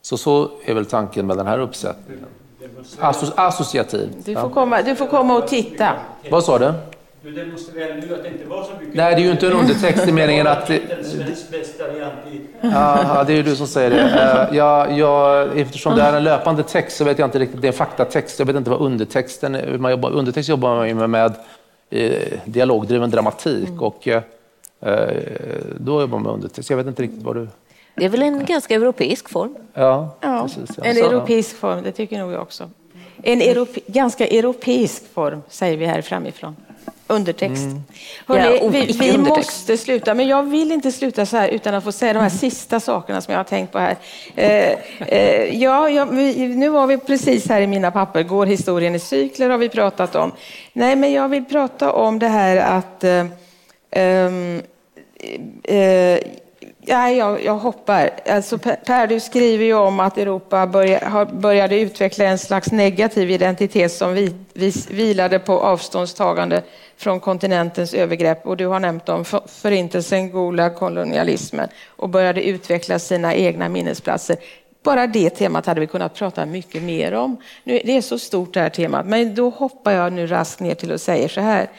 så, 0.01 0.17
så 0.17 0.51
är 0.65 0.73
väl 0.73 0.85
tanken 0.85 1.27
med 1.27 1.37
den 1.37 1.47
här 1.47 1.59
uppsättningen. 1.59 2.25
Asso 2.99 3.31
associativ. 3.35 4.09
Du 4.25 4.35
får, 4.35 4.49
komma, 4.49 4.81
du 4.81 4.95
får 4.95 5.07
komma 5.07 5.37
och 5.37 5.47
titta. 5.47 5.93
Vad 6.29 6.43
sa 6.43 6.59
du? 6.59 6.73
Du 7.23 7.31
demonstrerade 7.31 8.01
nu 8.07 8.15
att 8.15 8.23
det 8.23 8.29
inte 8.29 8.45
var 8.45 8.63
så 8.63 8.71
mycket... 8.79 8.95
Nej, 8.95 9.15
det 9.15 9.21
är 9.21 9.23
ju 9.23 9.31
inte 9.31 9.47
en 9.47 9.53
undertext 9.59 10.07
i 10.07 10.11
meningen 10.11 10.47
att... 10.47 10.67
Det, 10.67 10.81
ja, 12.61 13.23
det 13.27 13.33
är 13.33 13.37
ju 13.37 13.43
du 13.43 13.55
som 13.55 13.67
säger 13.67 13.89
det. 13.89 13.99
Eh, 13.99 14.57
jag, 14.57 14.97
jag, 14.97 15.57
eftersom 15.59 15.95
det 15.95 16.01
är 16.01 16.13
en 16.13 16.23
löpande 16.23 16.63
text 16.63 16.97
så 16.97 17.03
vet 17.03 17.19
jag 17.19 17.27
inte 17.27 17.39
riktigt. 17.39 17.61
Det 17.61 17.67
är 17.67 17.71
en 17.71 17.77
faktatext. 17.77 18.39
Jag 18.39 18.45
vet 18.45 18.55
inte 18.55 18.69
vad 18.69 18.81
undertexten 18.81 19.55
är. 19.55 19.85
Undertext 20.05 20.49
jobbar 20.49 20.75
man 20.75 20.87
ju 20.87 20.93
med, 20.93 21.09
med 21.09 21.33
dialogdriven 22.45 23.09
dramatik. 23.09 23.81
Och, 23.81 24.07
eh, 24.07 24.21
då 25.79 26.01
jobbar 26.01 26.19
man 26.19 26.33
undertext. 26.33 26.69
Jag 26.69 26.77
vet 26.77 26.87
inte 26.87 27.03
riktigt 27.03 27.23
vad 27.23 27.35
du... 27.35 27.47
Det 27.95 28.05
är 28.05 28.09
väl 28.09 28.21
en 28.21 28.45
ganska 28.45 28.75
europeisk 28.75 29.29
form? 29.29 29.55
Ja, 29.73 30.15
Ja, 30.21 30.41
precis. 30.43 30.77
ja. 30.77 30.83
en 30.83 30.95
Så, 30.95 31.05
europeisk 31.09 31.55
form, 31.55 31.83
det 31.83 31.91
tycker 31.91 32.19
nog 32.19 32.31
jag 32.31 32.41
också. 32.41 32.69
En 33.23 33.41
europe, 33.41 33.79
ganska 33.87 34.27
europeisk 34.27 35.13
form, 35.13 35.41
säger 35.49 35.77
vi 35.77 35.85
här 35.85 36.01
framifrån. 36.01 36.55
Undertext. 37.11 37.65
Hörrni, 38.27 38.57
Ja, 38.61 38.67
vi, 38.67 38.85
vi 38.99 39.11
undertext. 39.11 39.51
måste 39.51 39.77
sluta, 39.77 40.13
men 40.13 40.27
jag 40.27 40.43
vill 40.43 40.71
inte 40.71 40.91
sluta 40.91 41.25
så 41.25 41.37
här 41.37 41.47
utan 41.47 41.73
att 41.73 41.83
få 41.83 41.91
säga 41.91 42.13
de 42.13 42.19
här 42.19 42.29
sista 42.29 42.79
sakerna 42.79 43.21
som 43.21 43.31
jag 43.31 43.39
har 43.39 43.43
tänkt 43.43 43.71
på 43.71 43.79
här. 43.79 43.95
Eh, 44.35 44.75
eh, 45.07 45.61
ja, 45.63 45.89
ja, 45.89 46.05
vi, 46.05 46.47
nu 46.47 46.69
var 46.69 46.87
vi 46.87 46.97
precis 46.97 47.49
här 47.49 47.61
i 47.61 47.67
mina 47.67 47.91
papper, 47.91 48.23
går 48.23 48.45
historien 48.45 48.95
i 48.95 48.99
cykler 48.99 49.49
har 49.49 49.57
vi 49.57 49.69
pratat 49.69 50.15
om. 50.15 50.31
Nej, 50.73 50.95
men 50.95 51.11
jag 51.11 51.29
vill 51.29 51.45
prata 51.45 51.91
om 51.91 52.19
det 52.19 52.27
här 52.27 52.57
att 52.57 53.03
eh, 53.03 53.25
Nej, 56.83 57.17
jag, 57.17 57.43
jag 57.43 57.57
hoppar. 57.57 58.09
Alltså, 58.29 58.57
Per, 58.57 59.07
du 59.07 59.19
skriver 59.19 59.65
ju 59.65 59.73
om 59.73 59.99
att 59.99 60.17
Europa 60.17 60.67
börja, 60.67 61.25
började 61.33 61.79
utveckla 61.79 62.25
en 62.25 62.37
slags 62.37 62.71
negativ 62.71 63.31
identitet 63.31 63.91
som 63.91 64.13
vi, 64.13 64.35
vi, 64.53 64.73
vilade 64.89 65.39
på 65.39 65.59
avståndstagande 65.59 66.63
från 66.97 67.19
kontinentens 67.19 67.93
övergrepp. 67.93 68.47
Och 68.47 68.57
du 68.57 68.65
har 68.65 68.79
nämnt 68.79 69.09
om 69.09 69.25
för- 69.25 69.43
förintelsen, 69.47 70.31
Gulag, 70.31 70.75
kolonialismen 70.75 71.67
och 71.87 72.09
började 72.09 72.43
utveckla 72.43 72.99
sina 72.99 73.35
egna 73.35 73.69
minnesplatser. 73.69 74.37
Bara 74.83 75.07
det 75.07 75.29
temat 75.29 75.65
hade 75.65 75.79
vi 75.79 75.87
kunnat 75.87 76.15
prata 76.15 76.45
mycket 76.45 76.83
mer 76.83 77.13
om. 77.13 77.37
Nu, 77.63 77.81
det 77.85 77.97
är 77.97 78.01
så 78.01 78.19
stort 78.19 78.53
det 78.53 78.59
här 78.59 78.69
temat, 78.69 79.05
men 79.05 79.35
då 79.35 79.49
hoppar 79.49 79.91
jag 79.91 80.13
nu 80.13 80.27
raskt 80.27 80.59
ner 80.59 80.75
till 80.75 80.91
och 80.91 81.01
säger 81.01 81.27
så 81.27 81.41
här. 81.41 81.69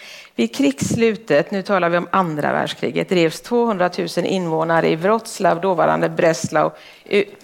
Vid 0.43 0.55
krigsslutet, 0.55 1.51
nu 1.51 1.63
talar 1.63 1.89
vi 1.89 1.97
om 1.97 2.09
andra 2.11 2.53
världskriget, 2.53 3.09
drevs 3.09 3.41
200 3.41 3.91
000 3.99 4.09
invånare 4.25 4.89
i 4.89 4.97
Wroclaw, 4.97 5.61
dåvarande 5.63 6.09
Breslau, 6.09 6.71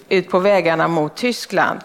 ut 0.09 0.29
på 0.29 0.39
vägarna 0.39 0.87
mot 0.87 1.15
Tyskland. 1.15 1.79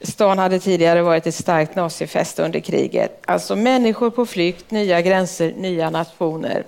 Stan 0.00 0.38
hade 0.38 0.58
tidigare 0.58 1.02
varit 1.02 1.26
ett 1.26 1.34
starkt 1.34 1.74
nazifäste 1.74 2.42
under 2.42 2.60
kriget. 2.60 3.22
Alltså 3.24 3.56
människor 3.56 4.10
på 4.10 4.26
flykt, 4.26 4.70
nya 4.70 5.00
gränser, 5.00 5.54
nya 5.56 5.90
nationer. 5.90 6.64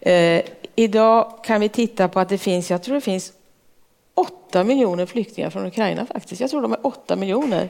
Eh, 0.00 0.42
idag 0.74 1.32
kan 1.44 1.60
vi 1.60 1.68
titta 1.68 2.08
på 2.08 2.20
att 2.20 2.28
det 2.28 2.38
finns, 2.38 2.70
jag 2.70 2.82
tror 2.82 2.94
det 2.94 3.00
finns 3.00 3.32
8 4.16 4.64
miljoner 4.64 5.06
flyktingar 5.06 5.50
från 5.50 5.66
Ukraina 5.66 6.06
faktiskt. 6.06 6.40
Jag 6.40 6.50
tror 6.50 6.62
de 6.62 6.72
är 6.72 6.86
8 6.86 7.16
miljoner. 7.16 7.68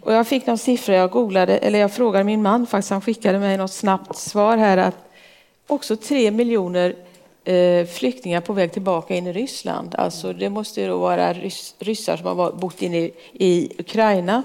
Och 0.00 0.12
jag 0.12 0.26
fick 0.26 0.46
någon 0.46 0.58
siffra, 0.58 0.94
jag 0.94 1.10
googlade, 1.10 1.58
eller 1.58 1.78
jag 1.78 1.92
frågade 1.92 2.24
min 2.24 2.42
man 2.42 2.66
faktiskt, 2.66 2.90
han 2.90 3.00
skickade 3.00 3.38
mig 3.38 3.56
något 3.56 3.72
snabbt 3.72 4.16
svar 4.16 4.56
här 4.56 4.76
att 4.76 4.96
också 5.66 5.96
3 5.96 6.30
miljoner 6.30 6.96
eh, 7.44 7.86
flyktingar 7.86 8.40
på 8.40 8.52
väg 8.52 8.72
tillbaka 8.72 9.14
in 9.14 9.26
i 9.26 9.32
Ryssland. 9.32 9.94
Alltså 9.94 10.32
det 10.32 10.50
måste 10.50 10.80
ju 10.80 10.88
då 10.88 10.98
vara 10.98 11.32
rys, 11.32 11.74
ryssar 11.78 12.16
som 12.16 12.26
har 12.26 12.52
bott 12.52 12.82
inne 12.82 12.98
i, 12.98 13.12
i 13.32 13.72
Ukraina. 13.78 14.42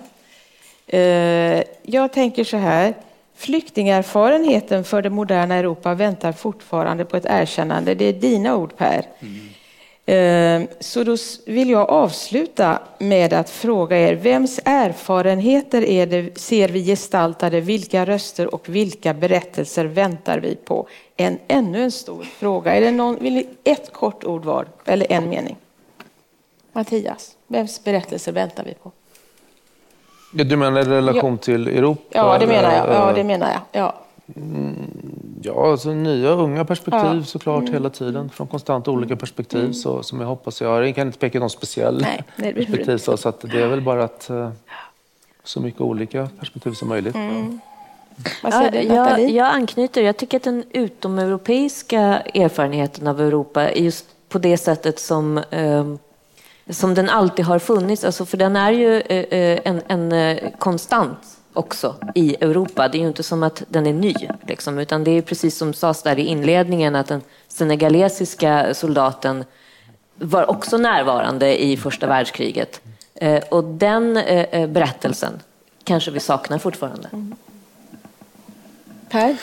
Eh, 0.88 1.64
jag 1.84 2.14
tänker 2.14 2.44
så 2.44 2.58
här, 2.58 2.94
flyktingerfarenheten 3.36 4.84
för 4.84 5.02
det 5.02 5.10
moderna 5.10 5.56
Europa 5.56 5.94
väntar 5.94 6.32
fortfarande 6.32 7.06
på 7.06 7.18
ett 7.18 7.26
erkännande. 7.26 7.96
Det 7.96 8.06
är 8.06 8.14
dina 8.14 8.56
ord 8.56 8.78
Per. 8.78 9.06
Mm. 9.20 9.51
Så 10.80 11.04
då 11.04 11.18
vill 11.46 11.70
jag 11.70 11.90
avsluta 11.90 12.80
med 12.98 13.34
att 13.34 13.50
fråga 13.50 13.98
er, 13.98 14.16
vems 14.16 14.60
erfarenheter 14.66 15.82
är 15.82 16.06
det, 16.06 16.40
ser 16.40 16.70
vi 16.70 16.86
gestaltade, 16.86 17.62
vilka 17.62 18.06
röster 18.06 18.54
och 18.54 18.70
vilka 18.70 19.14
berättelser 19.14 19.86
väntar 19.86 20.40
vi 20.40 20.56
på? 20.56 20.88
En, 21.18 21.40
ännu 21.48 21.84
en 21.84 21.92
stor 21.92 22.24
fråga. 22.24 22.76
Är 22.76 22.82
det 22.82 22.92
någon, 22.92 23.18
vill 23.20 23.34
ni, 23.34 23.48
ett 23.64 23.94
kort 23.94 24.24
ord 24.24 24.46
var, 24.46 24.68
eller 24.86 25.12
en 25.12 25.30
mening? 25.30 25.56
Mattias, 26.72 27.36
vems 27.48 27.84
berättelser 27.84 28.32
väntar 28.32 28.64
vi 28.64 28.74
på? 28.74 28.92
Du 30.34 30.56
menar 30.58 30.82
i 30.82 30.84
relation 30.84 31.38
till 31.38 31.68
Europa? 31.68 32.02
Ja, 32.10 32.38
det 32.38 32.48
menar 32.48 32.76
jag. 32.76 32.90
Ja, 32.90 33.14
det 33.16 33.24
menar 33.24 33.50
jag. 33.52 33.82
Ja. 33.82 34.01
Ja, 35.42 35.72
alltså 35.72 35.94
nya 35.94 36.30
unga 36.30 36.66
perspektiv 36.66 37.00
Ja. 37.04 37.12
Mm. 37.12 37.26
såklart 37.26 37.70
hela 37.70 37.90
tiden. 37.90 38.30
Från 38.30 38.48
konstant 38.48 38.88
olika 38.88 39.16
perspektiv 39.16 39.72
så, 39.72 40.04
som 40.04 40.20
jag 40.20 40.28
hoppas 40.28 40.62
jag. 40.62 40.88
Jag 40.88 40.96
kan 40.96 41.08
inte 41.08 41.20
peka 41.20 41.38
ut 41.38 41.42
någon 41.42 41.50
speciell 41.50 42.02
Nej, 42.02 42.24
det 42.36 42.54
perspektiv 42.54 42.98
så, 42.98 43.18
så 43.18 43.30
att 43.30 43.42
det 43.42 43.62
är 43.62 43.68
väl 43.68 43.82
bara 43.82 44.04
att 44.04 44.30
eh, 44.30 44.50
så 45.44 45.60
mycket 45.60 45.82
olika 45.82 46.30
perspektiv 46.40 46.72
som 46.72 46.90
möjligt. 46.90 47.16
Mm. 47.16 47.60
Ja, 48.44 48.76
jag, 48.76 49.30
jag 49.30 49.48
anknyter. 49.48 50.02
Jag 50.02 50.18
tycker 50.18 50.38
att 50.38 50.44
den 50.44 50.64
utomeuropeiska 50.72 52.00
erfarenheten 52.20 53.08
av 53.08 53.22
Europa 53.22 53.70
är 53.70 53.82
just 53.82 54.06
på 54.30 54.40
det 54.40 54.58
sättet 54.58 55.00
som, 55.00 55.38
eh, 55.38 55.94
som 56.70 56.94
den 56.94 57.10
alltid 57.10 57.46
har 57.46 57.60
funnits. 57.60 58.04
Alltså, 58.04 58.26
för 58.26 58.38
den 58.38 58.56
är 58.56 58.72
ju 58.72 59.02
eh, 59.02 59.40
eh, 59.40 59.60
en, 59.64 59.82
en 59.88 60.12
eh, 60.12 60.50
konstant 60.60 61.18
också 61.54 61.96
i 62.16 62.36
Europa. 62.42 62.88
Det 62.88 62.98
är 62.98 63.00
ju 63.00 63.08
inte 63.08 63.24
som 63.24 63.44
att 63.44 63.64
den 63.68 63.88
är 63.88 63.94
ny, 63.94 64.14
liksom, 64.48 64.80
utan 64.80 65.04
det 65.04 65.12
är 65.12 65.22
precis 65.22 65.58
som 65.58 65.74
sades 65.74 66.04
där 66.04 66.20
i 66.20 66.26
inledningen 66.26 66.96
att 66.96 67.08
den 67.08 67.22
senegalesiska 67.48 68.74
soldaten 68.74 69.44
var 70.16 70.50
också 70.50 70.78
närvarande 70.78 71.64
i 71.64 71.78
första 71.78 72.08
världskriget. 72.08 72.82
Eh, 73.16 73.44
och 73.50 73.64
den 73.64 74.18
eh, 74.18 74.46
eh, 74.52 74.70
berättelsen 74.70 75.40
kanske 75.84 76.12
vi 76.12 76.20
saknar 76.20 76.58
fortfarande. 76.58 77.10
Per? 79.10 79.36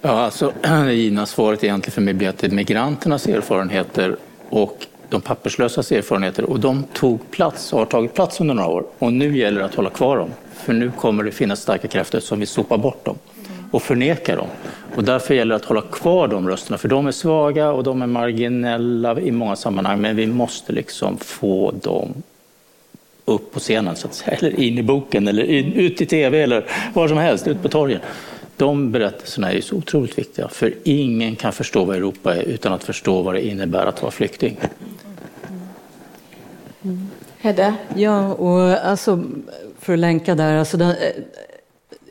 Ja, 0.00 0.10
alltså, 0.10 0.52
det 0.62 0.94
givna 0.94 1.26
svaret 1.26 1.64
egentligen 1.64 1.94
för 1.94 2.00
mig 2.00 2.14
blir 2.14 2.28
att 2.28 2.38
det 2.38 2.46
är 2.46 2.50
migranternas 2.50 3.26
erfarenheter 3.26 4.16
och 4.48 4.86
de 5.08 5.20
papperslösas 5.20 5.92
erfarenheter 5.92 6.44
och 6.44 6.60
de 6.60 6.84
tog 6.92 7.30
plats 7.30 7.72
och 7.72 7.78
har 7.78 7.86
tagit 7.86 8.14
plats 8.14 8.40
under 8.40 8.54
några 8.54 8.68
år 8.68 8.84
och 8.98 9.12
nu 9.12 9.38
gäller 9.38 9.60
det 9.60 9.66
att 9.66 9.74
hålla 9.74 9.90
kvar 9.90 10.16
dem. 10.16 10.30
För 10.64 10.72
nu 10.72 10.90
kommer 10.90 11.24
det 11.24 11.32
finnas 11.32 11.60
starka 11.60 11.88
krafter 11.88 12.20
som 12.20 12.38
vill 12.38 12.48
sopa 12.48 12.78
bort 12.78 13.04
dem 13.04 13.18
och 13.70 13.82
förneka 13.82 14.36
dem. 14.36 14.48
Och 14.94 15.04
därför 15.04 15.34
gäller 15.34 15.54
det 15.54 15.56
att 15.56 15.64
hålla 15.64 15.82
kvar 15.82 16.28
de 16.28 16.48
rösterna, 16.48 16.78
för 16.78 16.88
de 16.88 17.06
är 17.06 17.12
svaga 17.12 17.70
och 17.70 17.84
de 17.84 18.02
är 18.02 18.06
marginella 18.06 19.20
i 19.20 19.30
många 19.30 19.56
sammanhang, 19.56 20.00
men 20.00 20.16
vi 20.16 20.26
måste 20.26 20.72
liksom 20.72 21.18
få 21.18 21.74
dem 21.82 22.14
upp 23.24 23.52
på 23.52 23.60
scenen, 23.60 23.96
så 23.96 24.06
att 24.06 24.14
säga, 24.14 24.36
eller 24.36 24.60
in 24.60 24.78
i 24.78 24.82
boken, 24.82 25.28
eller 25.28 25.44
in, 25.44 25.72
ut 25.72 26.00
i 26.00 26.06
tv, 26.06 26.42
eller 26.42 26.64
var 26.94 27.08
som 27.08 27.18
helst, 27.18 27.48
ut 27.48 27.62
på 27.62 27.68
torgen. 27.68 28.00
De 28.56 28.92
berättelserna 28.92 29.52
är 29.52 29.60
så 29.60 29.76
otroligt 29.76 30.18
viktiga, 30.18 30.48
för 30.48 30.74
ingen 30.84 31.36
kan 31.36 31.52
förstå 31.52 31.84
vad 31.84 31.96
Europa 31.96 32.36
är 32.36 32.42
utan 32.42 32.72
att 32.72 32.84
förstå 32.84 33.22
vad 33.22 33.34
det 33.34 33.46
innebär 33.46 33.86
att 33.86 34.02
vara 34.02 34.12
flykting. 34.12 34.56
Hedda? 37.38 37.74
Ja, 37.94 38.34
och 38.34 38.86
alltså, 38.86 39.24
för 39.80 39.92
att 39.92 39.98
länka 39.98 40.34
där, 40.34 40.56
alltså 40.56 40.76
den, 40.76 40.90
eh, 40.90 40.96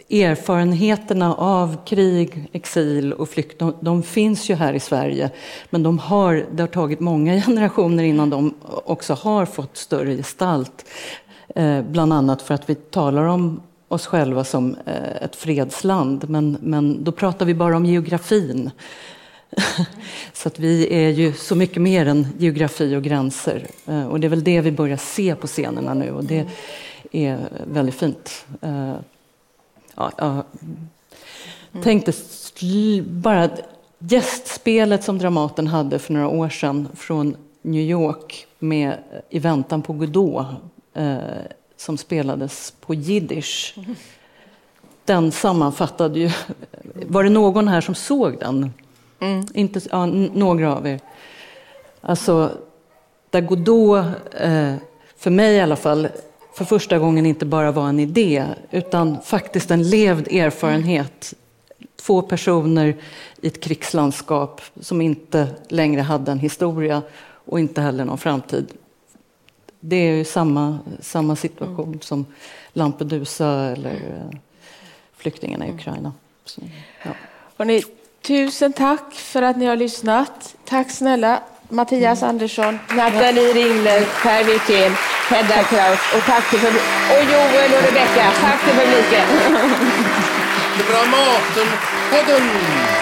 erfarenheterna 0.10 1.36
av 1.36 1.78
krig, 1.86 2.50
exil 2.52 3.14
och 3.14 3.30
flykt, 3.30 3.60
de, 3.60 3.74
de, 3.82 4.04
finns 4.04 4.50
ju 4.50 4.56
här 4.56 4.74
i 4.74 4.80
Sverige. 4.80 5.30
Men 5.70 5.84
de 5.84 6.00
har, 6.00 6.46
det 6.52 6.64
har 6.64 6.68
tagit 6.68 7.00
många 7.00 7.42
generationer 7.46 8.04
innan 8.04 8.30
de 8.30 8.54
också 8.86 9.14
har 9.14 9.46
fått 9.46 9.78
större 9.78 10.16
gestalt. 10.16 10.86
Eh, 11.56 11.82
bland 11.82 12.14
annat 12.14 12.42
för 12.42 12.54
att 12.54 12.70
vi 12.70 12.76
talar 12.76 13.24
om 13.24 13.62
oss 13.88 14.06
själva 14.06 14.44
som 14.44 14.76
eh, 14.86 15.24
ett 15.24 15.36
fredsland. 15.36 16.30
Men, 16.30 16.58
men 16.62 17.04
då 17.04 17.12
pratar 17.12 17.46
vi 17.46 17.54
bara 17.54 17.78
om 17.78 17.86
geografin. 17.86 18.72
så 20.34 20.48
att 20.48 20.60
vi 20.60 20.94
är 20.94 21.10
ju 21.10 21.34
så 21.34 21.56
mycket 21.56 21.82
mer 21.82 22.06
än 22.06 22.28
geografi 22.38 22.96
och 22.96 23.04
gränser. 23.04 23.68
Eh, 23.88 24.08
och 24.08 24.20
det 24.20 24.28
är 24.28 24.30
väl 24.30 24.44
det 24.44 24.62
vi 24.62 24.72
börjar 24.72 24.98
se 24.98 25.36
på 25.36 25.48
scenerna 25.48 25.94
nu 25.94 26.12
och 26.12 26.24
det 26.24 26.46
är 27.12 27.50
väldigt 27.68 27.96
fint. 27.96 28.46
Eh, 28.62 28.96
ja, 29.96 30.12
ja. 30.18 30.44
Mm. 31.72 31.84
Tänkte 31.84 32.14
bara 33.04 33.50
gästspelet 34.00 35.04
som 35.04 35.18
Dramaten 35.18 35.68
hade 35.68 36.00
för 36.00 36.14
några 36.14 36.28
år 36.28 36.50
sedan 36.50 36.88
från 36.96 37.36
New 37.62 37.82
York 37.82 38.48
med 38.60 38.98
I 39.30 39.40
väntan 39.40 39.82
på 39.82 39.94
Godot 39.94 40.46
eh, 40.94 41.18
som 41.78 41.98
spelades 41.98 42.74
på 42.82 42.94
jiddisch. 42.94 43.76
Den 45.06 45.32
sammanfattade 45.32 46.20
ju... 46.20 46.32
Var 46.94 47.24
det 47.24 47.30
någon 47.30 47.68
här 47.68 47.82
som 47.82 47.96
såg 47.96 48.40
den? 48.40 48.74
Mm. 49.20 49.48
Inte, 49.54 49.82
ja, 49.92 50.06
några 50.06 50.76
av 50.76 50.88
er. 50.88 51.00
Alltså, 52.02 52.52
där 53.30 53.42
Godot, 53.42 54.06
eh, 54.32 54.76
för 55.18 55.30
mig 55.30 55.56
i 55.56 55.62
alla 55.62 55.76
fall, 55.76 56.08
för 56.60 56.66
första 56.66 57.00
gången 57.00 57.26
inte 57.26 57.46
bara 57.46 57.72
var 57.72 57.90
en 57.90 58.00
idé, 58.00 58.46
utan 58.72 59.22
faktiskt 59.22 59.72
en 59.72 59.90
levd 59.90 60.28
erfarenhet. 60.28 61.34
Två 61.96 62.22
personer 62.22 62.96
i 63.42 63.48
ett 63.48 63.60
krigslandskap 63.60 64.62
som 64.80 65.02
inte 65.02 65.48
längre 65.70 66.02
hade 66.02 66.32
en 66.32 66.40
historia 66.40 67.02
och 67.46 67.60
inte 67.60 67.82
heller 67.82 68.06
någon 68.06 68.18
framtid. 68.18 68.68
Det 69.80 69.96
är 69.96 70.16
ju 70.16 70.26
samma, 70.26 70.80
samma 71.02 71.36
situation 71.36 71.88
mm. 71.88 72.02
som 72.02 72.26
Lampedusa 72.74 73.50
eller 73.50 73.94
eh, 73.94 74.38
flyktingarna 75.18 75.68
i 75.68 75.72
Ukraina. 75.72 76.14
Så, 76.46 76.62
ja. 77.06 77.12
Hörrni, 77.58 77.84
tusen 78.22 78.74
tack 78.74 79.14
för 79.14 79.42
att 79.42 79.58
ni 79.58 79.66
har 79.66 79.76
lyssnat. 79.76 80.56
Tack 80.66 80.92
snälla 80.92 81.44
Mattias 81.72 82.22
mm. 82.22 82.30
Andersson, 82.30 82.80
Nathalie 82.96 83.54
Ringler, 83.54 84.06
Per 84.24 84.44
Wirtén, 84.44 84.96
Hedda 85.30 85.64
Kraus 85.64 86.00
och 86.16 86.24
tack 86.26 86.50
till 86.50 86.60
och 86.60 87.24
Joel 87.32 87.74
och 87.74 87.84
Rebecka. 87.86 88.32
Tack 88.42 88.64
till 88.64 88.74
publiken. 88.74 89.28
Dramaten-podden. 90.88 92.99